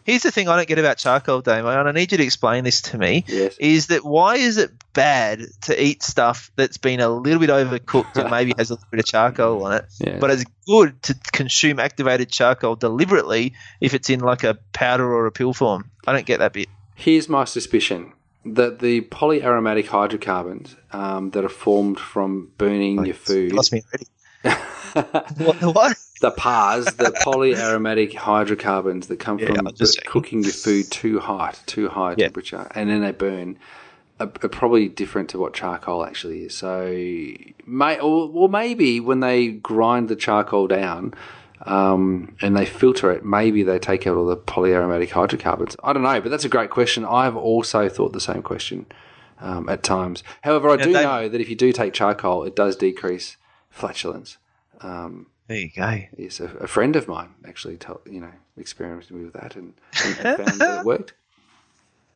Here's 0.05 0.23
the 0.23 0.31
thing 0.33 0.49
I 0.49 0.57
don't 0.57 0.67
get 0.67 0.79
about 0.81 0.99
charcoal, 0.99 1.43
Damo, 1.43 1.69
and 1.79 1.89
I 1.89 1.93
need 1.93 2.11
you 2.13 2.19
to 2.19 2.25
explain 2.25 2.65
this 2.65 2.81
to 2.83 2.99
me. 2.99 3.25
Yes. 3.29 3.57
Is 3.59 3.87
that 3.89 4.05
why 4.05 4.37
is 4.37 4.57
it 4.59 4.71
bad 4.95 5.43
to 5.63 5.81
eat 5.83 6.03
stuff 6.03 6.51
that's 6.57 6.77
been 6.77 6.99
a 7.01 7.09
little 7.09 7.39
bit 7.41 7.51
overcooked 7.51 8.17
and 8.17 8.31
maybe 8.31 8.53
has 8.59 8.71
a 8.71 8.75
little 8.75 8.89
bit 8.91 9.01
of 9.01 9.07
charcoal 9.07 9.65
on 9.65 9.73
it, 9.75 9.85
Yes. 10.01 10.19
but 10.21 10.31
it's 10.31 10.45
good 10.67 11.01
to 11.05 11.15
consume 11.33 11.79
activated 11.81 12.31
charcoal 12.31 12.75
deliberately 12.77 13.55
if 13.81 13.95
it's 13.95 14.11
in 14.11 14.21
like 14.21 14.43
a 14.45 14.55
powder 14.73 15.13
or 15.13 15.27
a 15.27 15.33
pill 15.33 15.53
form? 15.53 15.91
I 16.07 16.13
don't 16.13 16.27
get 16.27 16.39
that 16.39 16.53
bit. 16.53 16.69
Here's 16.95 17.29
my 17.29 17.45
suspicion 17.45 18.13
that 18.45 18.81
the 18.81 19.03
polyaromatic 19.03 19.87
hydrocarbons 19.87 20.77
um, 20.93 21.31
that 21.31 21.45
are 21.45 21.49
formed 21.49 21.99
from 21.99 22.51
burning 22.59 23.05
your 23.05 23.15
food, 23.15 23.53
lost 23.53 23.73
me 23.73 23.83
already. 23.89 24.07
what? 25.37 25.57
what? 25.75 25.97
the 26.21 26.31
PARs, 26.31 26.95
the 26.95 27.11
polyaromatic 27.11 28.15
hydrocarbons 28.15 29.09
that 29.09 29.19
come 29.19 29.39
Yeah, 29.39 29.47
from 29.47 29.75
just 29.75 30.05
cooking 30.05 30.43
your 30.43 30.53
food 30.53 30.91
too 30.91 31.19
hot, 31.21 31.61
too 31.67 31.89
high 31.89 32.15
Yeah. 32.17 32.27
temperature, 32.27 32.69
and 32.75 32.89
then 32.89 33.01
they 33.03 33.13
burn, 33.13 33.59
are, 34.21 34.31
are 34.43 34.49
probably 34.49 34.89
different 34.89 35.31
to 35.31 35.39
what 35.39 35.53
charcoal 35.55 36.05
actually 36.05 36.45
is. 36.45 36.55
So, 36.55 36.93
may 37.67 37.99
or, 37.99 38.31
or 38.33 38.49
maybe 38.49 39.01
when 39.01 39.21
they 39.21 39.49
grind 39.49 40.09
the 40.09 40.17
charcoal 40.17 40.67
down, 40.69 41.15
um, 41.67 42.37
and 42.43 42.57
they 42.57 42.67
filter 42.67 43.11
it, 43.13 43.25
maybe 43.25 43.63
they 43.63 43.79
take 43.79 44.07
out 44.07 44.17
all 44.17 44.27
the 44.27 44.37
polyaromatic 44.37 45.11
hydrocarbons. 45.11 45.77
I 45.85 45.93
don't 45.93 46.03
know, 46.03 46.21
but 46.21 46.31
that's 46.31 46.45
a 46.45 46.49
great 46.49 46.71
question. 46.71 47.05
I've 47.05 47.37
also 47.37 47.89
thought 47.89 48.13
the 48.13 48.21
same 48.21 48.43
question 48.43 48.87
um, 49.41 49.69
at 49.69 49.83
times. 49.83 50.23
However, 50.43 50.69
I 50.71 50.77
Yeah, 50.77 50.85
do 50.85 50.93
they- 50.93 51.03
know 51.05 51.29
that 51.29 51.41
if 51.41 51.49
you 51.49 51.57
do 51.57 51.73
take 51.73 51.93
charcoal, 51.93 52.45
it 52.45 52.57
does 52.57 52.77
decrease 52.77 53.37
flatulence. 53.71 54.39
Um, 54.81 55.27
There 55.47 55.59
you 55.59 55.71
go. 55.75 56.03
yes, 56.17 56.41
a, 56.41 56.47
a 56.61 56.67
friend 56.67 56.97
of 56.97 57.07
mine 57.09 57.35
actually, 57.47 57.77
told, 57.77 58.01
you 58.11 58.21
know, 58.21 58.33
experimented 58.57 59.11
with 59.13 59.33
that 59.35 59.57
and, 59.57 59.75
and, 60.05 60.19
and 60.19 60.37
found 60.47 60.61
that 60.61 60.81
it 60.81 60.85
worked. 60.93 61.13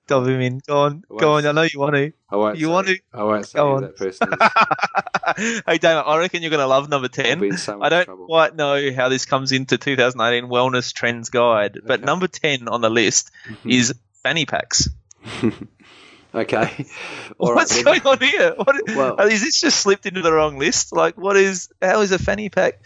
Dob 0.06 0.26
him 0.26 0.40
in. 0.40 0.60
Go 0.66 0.78
on. 0.78 1.02
Go 1.18 1.32
on. 1.32 1.46
I 1.46 1.52
know 1.52 1.62
you 1.62 1.80
want 1.80 1.94
to. 1.96 2.12
I 2.30 2.36
won't. 2.36 2.58
You 2.58 2.66
say, 2.66 2.72
want 2.72 2.86
to- 2.88 3.00
I 3.12 3.22
won't 3.24 3.46
say 3.46 3.56
Go 3.58 3.68
who 3.70 3.76
on. 3.76 3.82
that 3.82 3.96
person 3.96 4.28
is. 4.32 5.62
hey, 5.66 5.78
Damon, 5.78 6.04
I 6.06 6.16
reckon 6.18 6.42
you're 6.42 6.50
going 6.50 6.60
to 6.60 6.66
love 6.66 6.88
number 6.88 7.06
I'll 7.06 7.24
10. 7.24 7.40
be 7.40 7.48
in 7.48 7.56
so 7.58 7.80
I 7.82 7.88
don't 7.88 8.04
trouble. 8.04 8.26
quite 8.26 8.54
know 8.54 8.92
how 8.92 9.08
this 9.08 9.24
comes 9.26 9.52
into 9.52 9.78
2018 9.78 10.48
Wellness 10.50 10.92
Trends 10.92 11.30
Guide, 11.30 11.78
but 11.84 12.00
Okay. 12.00 12.04
number 12.06 12.28
10 12.28 12.68
on 12.68 12.80
the 12.80 12.90
list 12.90 13.30
mm-hmm. 13.48 13.70
is 13.70 13.94
fanny 14.22 14.46
packs. 14.46 14.88
Okay. 16.36 16.86
All 17.38 17.50
right, 17.52 17.56
What's 17.56 17.74
well, 17.82 17.98
going 17.98 18.02
on 18.06 18.18
here? 18.20 18.54
What, 18.56 18.76
Well- 18.94 19.20
is 19.28 19.40
this 19.42 19.58
just 19.60 19.80
slipped 19.80 20.04
into 20.06 20.20
the 20.22 20.32
wrong 20.32 20.58
list? 20.58 20.92
Like, 20.92 21.16
what 21.16 21.36
is? 21.36 21.68
How 21.80 22.02
is 22.02 22.12
a 22.12 22.18
fanny 22.18 22.48
pack 22.50 22.80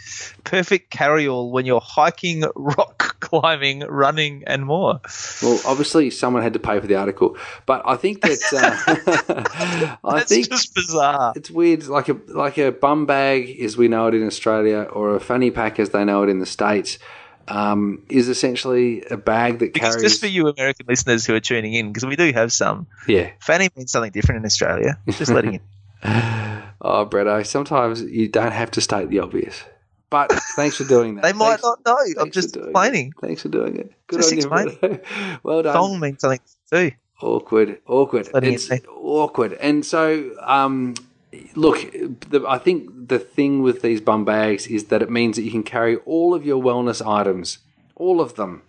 perfect 0.44 0.90
carry-all 0.90 1.50
when 1.50 1.66
you're 1.66 1.80
hiking, 1.80 2.44
rock 2.54 3.18
climbing, 3.20 3.80
running, 3.80 4.44
and 4.46 4.64
more? 4.64 5.00
Well, 5.42 5.60
obviously, 5.66 6.10
someone 6.10 6.42
had 6.42 6.52
to 6.52 6.58
pay 6.60 6.78
for 6.80 6.86
the 6.86 6.94
article, 6.94 7.36
but 7.66 7.82
I 7.84 7.96
think 7.96 8.20
that 8.22 8.38
uh, 8.52 9.96
I 10.04 10.18
That's 10.18 10.30
think 10.32 10.48
just 10.48 10.74
bizarre. 10.74 11.32
it's 11.34 11.50
weird. 11.50 11.86
Like 11.88 12.08
a 12.08 12.16
like 12.28 12.56
a 12.58 12.70
bum 12.70 13.06
bag, 13.06 13.60
as 13.60 13.76
we 13.76 13.88
know 13.88 14.06
it 14.06 14.14
in 14.14 14.26
Australia, 14.26 14.82
or 14.82 15.16
a 15.16 15.20
fanny 15.20 15.50
pack, 15.50 15.80
as 15.80 15.90
they 15.90 16.04
know 16.04 16.22
it 16.22 16.28
in 16.28 16.38
the 16.38 16.46
states, 16.46 16.98
um, 17.50 18.02
is 18.08 18.28
essentially 18.28 19.02
a 19.10 19.16
bag 19.16 19.58
that 19.58 19.74
Because 19.74 19.96
carries. 19.96 20.10
just 20.12 20.20
for 20.20 20.26
you 20.28 20.48
American 20.48 20.86
listeners 20.88 21.26
who 21.26 21.34
are 21.34 21.40
tuning 21.40 21.74
in, 21.74 21.88
because 21.88 22.06
we 22.06 22.16
do 22.16 22.32
have 22.32 22.52
some, 22.52 22.86
yeah. 23.08 23.30
fanny 23.40 23.68
means 23.76 23.90
something 23.92 24.12
different 24.12 24.38
in 24.40 24.46
Australia. 24.46 24.98
Just 25.08 25.30
letting 25.32 25.54
you. 25.58 25.60
Oh, 26.82 27.04
Bretto, 27.04 27.44
sometimes 27.44 28.00
you 28.00 28.28
don't 28.28 28.52
have 28.52 28.70
to 28.70 28.80
state 28.80 29.10
the 29.10 29.18
obvious. 29.18 29.62
But 30.08 30.32
thanks 30.56 30.76
for 30.76 30.84
doing 30.84 31.16
that. 31.16 31.22
They 31.24 31.34
might 31.34 31.60
Thanks- 31.60 31.62
not 31.62 31.78
know. 31.84 32.22
I'm 32.22 32.30
just 32.30 32.54
doing 32.54 32.64
it. 32.64 32.68
explaining. 32.70 33.12
Thanks 33.20 33.42
for 33.42 33.48
doing 33.48 33.76
it. 33.76 33.92
Good 34.06 34.16
Just 34.20 34.32
on 34.32 34.38
you, 34.38 34.42
explaining. 34.44 34.76
Bretto. 34.76 35.40
Well 35.42 35.62
done. 35.62 35.74
Thong 35.74 36.00
means 36.00 36.20
something 36.22 36.40
too. 36.72 36.92
Awkward, 37.20 37.80
awkward. 37.86 38.28
It's 38.34 38.70
it 38.70 38.86
awkward. 38.88 39.52
And 39.52 39.84
so, 39.84 40.30
um, 40.40 40.94
look, 41.54 41.78
the, 41.92 42.44
I 42.48 42.58
think 42.58 43.08
the 43.08 43.18
thing 43.18 43.62
with 43.62 43.82
these 43.82 44.00
bum 44.00 44.24
bags 44.24 44.66
is 44.66 44.86
that 44.86 45.02
it 45.02 45.10
means 45.10 45.36
that 45.36 45.42
you 45.42 45.50
can 45.50 45.62
carry 45.62 45.96
all 45.98 46.34
of 46.34 46.44
your 46.44 46.62
wellness 46.62 47.04
items, 47.06 47.58
all 47.96 48.20
of 48.20 48.34
them. 48.34 48.62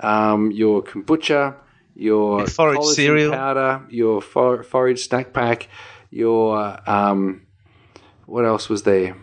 Um, 0.00 0.50
your 0.50 0.82
kombucha, 0.82 1.54
your, 1.94 2.40
Your 2.40 2.46
forage 2.48 2.84
cereal. 2.86 3.32
powder, 3.32 3.82
your 3.88 4.20
for, 4.20 4.62
forage 4.64 5.06
snack 5.06 5.32
pack, 5.32 5.68
your 6.10 6.78
um, 6.90 7.42
what 8.26 8.44
else 8.44 8.68
was 8.68 8.82
there? 8.82 9.16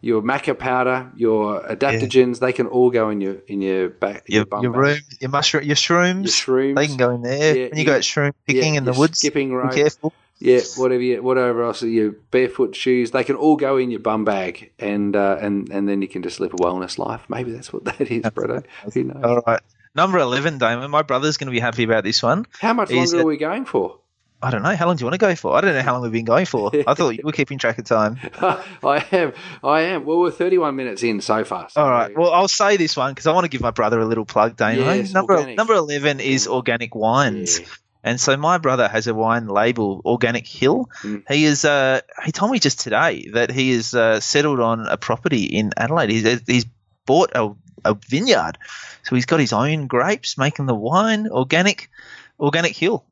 Your 0.00 0.22
maca 0.22 0.58
powder, 0.58 1.10
your 1.16 1.62
adaptogens, 1.62 2.40
they 2.40 2.52
can 2.52 2.66
all 2.66 2.90
go 2.90 3.10
in 3.10 3.20
your 3.20 3.36
in 3.48 3.60
your 3.60 3.88
back. 3.88 4.24
Your, 4.26 4.44
bum 4.44 4.62
your 4.62 4.72
bag. 4.72 4.80
room, 4.80 4.98
your 5.20 5.30
mushroom, 5.30 5.64
your 5.64 5.76
shrooms, 5.76 6.24
your 6.24 6.32
shrooms. 6.32 6.76
they 6.76 6.86
can 6.86 6.96
go 6.96 7.10
in 7.10 7.22
there. 7.22 7.56
Yeah, 7.56 7.68
when 7.68 7.78
you 7.78 7.84
yeah. 7.84 7.92
go 7.92 7.98
shroom 8.00 8.32
picking 8.46 8.74
Yeah, 8.74 8.78
in 8.78 8.84
the 8.84 8.92
woods, 8.92 9.18
skipping 9.18 9.50
be 9.50 9.74
careful. 9.74 10.12
Yeah, 10.38 10.60
whatever, 10.76 11.02
you, 11.02 11.22
whatever 11.22 11.64
else, 11.64 11.82
your 11.82 12.12
barefoot 12.30 12.76
shoes, 12.76 13.10
they 13.10 13.24
can 13.24 13.36
all 13.36 13.56
go 13.56 13.78
in 13.78 13.90
your 13.90 14.00
bum 14.00 14.24
bag, 14.26 14.70
and 14.78 15.16
uh, 15.16 15.38
and 15.40 15.70
and 15.70 15.88
then 15.88 16.02
you 16.02 16.08
can 16.08 16.22
just 16.22 16.40
live 16.40 16.52
a 16.52 16.56
wellness 16.56 16.98
life. 16.98 17.22
Maybe 17.28 17.52
that's 17.52 17.72
what 17.72 17.84
that 17.84 18.00
is, 18.02 18.22
Bretto. 18.22 18.64
Who 18.94 19.04
knows? 19.04 19.24
All 19.24 19.42
right. 19.46 19.62
Number 19.94 20.18
11, 20.18 20.58
Damon. 20.58 20.90
My 20.90 21.00
brother's 21.00 21.38
going 21.38 21.46
to 21.46 21.52
be 21.52 21.58
happy 21.58 21.84
about 21.84 22.04
this 22.04 22.22
one. 22.22 22.44
How 22.60 22.74
much 22.74 22.90
Is 22.90 23.14
longer 23.14 23.16
it- 23.16 23.22
are 23.22 23.26
we 23.26 23.36
going 23.38 23.64
for? 23.64 23.98
I 24.42 24.50
don't 24.50 24.62
know. 24.62 24.76
How 24.76 24.86
long 24.86 24.96
do 24.96 25.00
you 25.00 25.06
want 25.06 25.14
to 25.18 25.26
go 25.26 25.34
for? 25.34 25.56
I 25.56 25.62
don't 25.62 25.72
know 25.74 25.80
how 25.80 25.94
long 25.94 26.02
we've 26.02 26.12
been 26.12 26.26
going 26.26 26.44
for. 26.44 26.70
I 26.86 26.92
thought 26.92 27.16
you 27.16 27.22
were 27.24 27.32
keeping 27.40 27.56
track 27.56 27.78
of 27.78 27.86
time. 27.86 28.18
I 28.42 29.02
am, 29.10 29.32
I 29.64 29.80
am. 29.80 30.04
Well, 30.04 30.18
we're 30.18 30.30
31 30.30 30.76
minutes 30.76 31.02
in 31.02 31.22
so 31.22 31.42
far. 31.44 31.70
so- 31.70 31.80
All 31.80 31.90
right. 31.90 32.14
Well, 32.14 32.30
I'll 32.30 32.46
say 32.46 32.76
this 32.76 32.94
one 32.94 33.12
because 33.12 33.26
I 33.26 33.32
want 33.32 33.44
to 33.46 33.48
give 33.48 33.62
my 33.62 33.70
brother 33.70 33.98
a 33.98 34.04
little 34.04 34.26
plug, 34.26 34.54
Damon. 34.54 34.84
Yes, 34.84 35.14
number 35.14 35.32
organic. 35.32 35.56
number 35.56 35.72
11 35.72 36.20
is 36.20 36.46
organic 36.46 36.94
wines. 36.94 37.60
Yeah. 37.60 37.66
And 38.06 38.20
so 38.20 38.36
my 38.36 38.58
brother 38.58 38.86
has 38.86 39.08
a 39.08 39.14
wine 39.14 39.48
label, 39.48 40.00
Organic 40.04 40.46
Hill. 40.46 40.88
Mm. 41.02 41.24
He 41.28 41.44
is. 41.44 41.64
Uh, 41.64 42.02
he 42.24 42.30
told 42.30 42.52
me 42.52 42.60
just 42.60 42.78
today 42.78 43.28
that 43.32 43.50
he 43.50 43.72
is 43.72 43.94
uh, 43.94 44.20
settled 44.20 44.60
on 44.60 44.86
a 44.86 44.96
property 44.96 45.44
in 45.46 45.72
Adelaide. 45.76 46.10
He's, 46.10 46.40
he's 46.46 46.66
bought 47.04 47.32
a, 47.34 47.52
a 47.84 47.94
vineyard, 48.08 48.58
so 49.02 49.16
he's 49.16 49.26
got 49.26 49.40
his 49.40 49.52
own 49.52 49.88
grapes, 49.88 50.38
making 50.38 50.66
the 50.66 50.74
wine. 50.74 51.26
Organic, 51.26 51.90
Organic 52.38 52.76
Hill. 52.76 53.04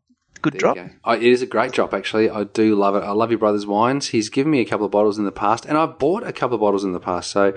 Good 0.42 0.52
There 0.52 0.60
drop. 0.60 0.76
go. 0.76 0.90
I, 1.02 1.16
it 1.16 1.24
is 1.24 1.42
a 1.42 1.46
great 1.46 1.72
drop, 1.72 1.92
actually. 1.92 2.30
I 2.30 2.44
do 2.44 2.76
love 2.76 2.94
it. 2.94 3.02
I 3.02 3.10
love 3.10 3.30
your 3.30 3.38
brother's 3.40 3.66
wines. 3.66 4.08
He's 4.10 4.28
given 4.28 4.52
me 4.52 4.60
a 4.60 4.64
couple 4.64 4.86
of 4.86 4.92
bottles 4.92 5.18
in 5.18 5.24
the 5.24 5.32
past, 5.32 5.64
and 5.64 5.76
I've 5.76 5.98
bought 5.98 6.22
a 6.22 6.32
couple 6.32 6.54
of 6.54 6.60
bottles 6.60 6.84
in 6.84 6.92
the 6.92 7.00
past. 7.00 7.32
So, 7.32 7.52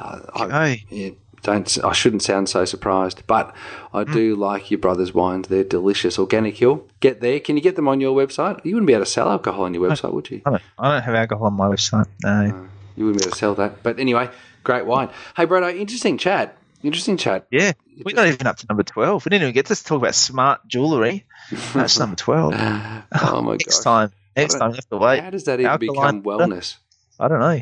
uh, 0.00 0.20
I, 0.34 0.84
yeah, 0.88 1.10
don't. 1.42 1.84
I 1.84 1.92
shouldn't 1.92 2.22
sound 2.22 2.48
so 2.48 2.64
surprised, 2.64 3.26
but 3.26 3.54
I 3.92 4.04
do 4.04 4.36
mm. 4.36 4.38
like 4.38 4.70
your 4.70 4.78
brother's 4.78 5.14
wines. 5.14 5.48
They're 5.48 5.64
delicious. 5.64 6.18
Organic 6.18 6.56
Hill. 6.56 6.86
Get 7.00 7.20
there. 7.20 7.40
Can 7.40 7.56
you 7.56 7.62
get 7.62 7.76
them 7.76 7.88
on 7.88 8.00
your 8.00 8.16
website? 8.16 8.64
You 8.64 8.74
wouldn't 8.74 8.86
be 8.86 8.94
able 8.94 9.04
to 9.04 9.10
sell 9.10 9.28
alcohol 9.28 9.64
on 9.64 9.74
your 9.74 9.88
website, 9.88 10.12
would 10.12 10.30
you? 10.30 10.42
I 10.44 10.50
don't, 10.50 10.62
I 10.78 10.92
don't 10.92 11.02
have 11.02 11.14
alcohol 11.14 11.46
on 11.46 11.54
my 11.54 11.68
website. 11.68 12.06
No. 12.22 12.68
You 12.96 13.06
wouldn't 13.06 13.22
be 13.22 13.26
able 13.26 13.32
to 13.32 13.38
sell 13.38 13.54
that. 13.56 13.82
But 13.82 14.00
anyway, 14.00 14.30
great 14.64 14.86
wine. 14.86 15.10
Hey, 15.36 15.46
Bretto, 15.46 15.74
interesting 15.76 16.18
chat. 16.18 16.56
Interesting 16.82 17.16
chat. 17.16 17.46
Yeah, 17.50 17.72
we're 18.04 18.14
not 18.14 18.28
even 18.28 18.46
up 18.46 18.56
to 18.58 18.66
number 18.68 18.84
twelve. 18.84 19.24
We 19.24 19.30
didn't 19.30 19.42
even 19.42 19.54
get 19.54 19.66
to 19.66 19.74
talk 19.74 19.98
about 19.98 20.14
smart 20.14 20.60
jewellery. 20.68 21.26
That's 21.74 21.98
number 21.98 22.16
twelve. 22.16 22.54
Oh 23.20 23.42
my 23.42 23.52
God. 23.52 23.58
Next 23.58 23.76
gosh. 23.78 23.84
time, 23.84 24.12
next 24.36 24.54
time 24.54 24.70
we 24.70 24.76
have 24.76 24.88
to 24.90 24.96
wait. 24.96 25.20
How 25.20 25.30
does 25.30 25.44
that 25.44 25.58
even 25.60 25.70
Alkaline 25.70 26.20
become 26.20 26.22
wellness? 26.22 26.76
I 27.18 27.26
don't 27.28 27.40
know. 27.40 27.60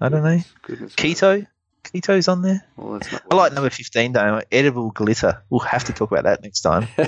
I 0.00 0.08
don't 0.08 0.22
know. 0.22 0.40
Goodness. 0.62 0.94
Keto, 0.94 1.46
keto's 1.84 2.28
on 2.28 2.42
there. 2.42 2.64
Well, 2.76 3.00
I 3.30 3.34
like 3.34 3.52
number 3.52 3.70
fifteen 3.70 4.12
though. 4.12 4.40
Edible 4.52 4.90
glitter. 4.90 5.42
We'll 5.50 5.60
have 5.60 5.84
to 5.84 5.92
talk 5.92 6.10
about 6.10 6.24
that 6.24 6.42
next 6.42 6.60
time. 6.60 6.88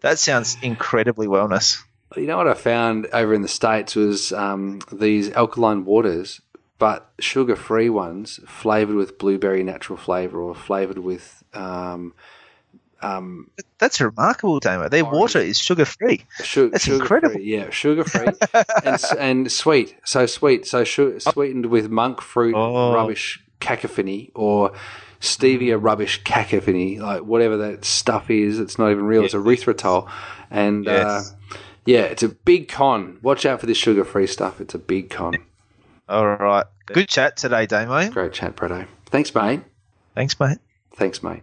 That 0.00 0.18
sounds 0.18 0.56
incredibly 0.62 1.26
wellness. 1.28 1.80
You 2.16 2.26
know 2.26 2.36
what 2.36 2.48
I 2.48 2.54
found 2.54 3.06
over 3.12 3.32
in 3.34 3.42
the 3.42 3.48
States 3.48 3.94
was 3.94 4.32
um, 4.32 4.80
these 4.90 5.30
alkaline 5.32 5.84
waters, 5.84 6.40
but 6.78 7.10
sugar 7.20 7.54
free 7.56 7.88
ones 7.88 8.40
flavored 8.46 8.96
with 8.96 9.16
blueberry 9.18 9.62
natural 9.62 9.96
flavor 9.96 10.40
or 10.40 10.54
flavored 10.56 10.98
with 10.98 11.42
um, 11.54 12.14
um, 13.00 13.48
That's 13.78 14.00
remarkable, 14.00 14.58
Damo. 14.60 14.88
Their 14.88 15.04
Orange. 15.04 15.18
water 15.20 15.38
is 15.38 15.58
sugar 15.58 15.84
free. 15.84 16.24
su- 16.38 16.70
That's 16.70 16.84
sugar 16.84 16.96
incredible. 17.02 17.34
free. 17.34 17.44
Yeah, 17.44 17.70
sugar 17.70 18.04
free 18.04 18.28
and, 18.84 19.00
and 19.18 19.52
sweet. 19.52 19.96
So 20.04 20.26
sweet. 20.26 20.66
So 20.66 20.84
su- 20.84 21.18
sweetened 21.20 21.66
with 21.66 21.90
monk 21.90 22.20
fruit 22.20 22.54
Oh. 22.56 22.92
rubbish 22.94 23.40
cacophony 23.62 24.30
or 24.34 24.72
stevia 25.20 25.82
rubbish 25.82 26.22
cacophony, 26.24 26.98
like 26.98 27.22
whatever 27.22 27.56
that 27.56 27.84
stuff 27.84 28.28
is. 28.28 28.58
It's 28.60 28.78
not 28.78 28.90
even 28.90 29.04
real. 29.06 29.24
It's 29.24 29.34
erythritol. 29.34 30.10
And 30.50 30.84
Yes. 30.84 31.32
uh, 31.32 31.56
yeah, 31.86 32.00
it's 32.02 32.22
a 32.22 32.28
big 32.28 32.68
con. 32.68 33.18
Watch 33.22 33.46
out 33.46 33.60
for 33.60 33.66
this 33.66 33.78
sugar 33.78 34.04
free 34.04 34.26
stuff. 34.26 34.60
It's 34.60 34.74
a 34.74 34.78
big 34.78 35.08
con. 35.08 35.36
All 36.08 36.26
right. 36.26 36.66
Good 36.86 37.08
chat 37.08 37.36
today, 37.36 37.64
Damo. 37.66 38.10
Great 38.10 38.32
chat, 38.32 38.56
Bretto. 38.56 38.86
Thanks, 39.06 39.34
mate. 39.34 39.62
Thanks, 40.14 40.38
mate. 40.38 40.58
Thanks, 40.94 41.22
mate. 41.22 41.42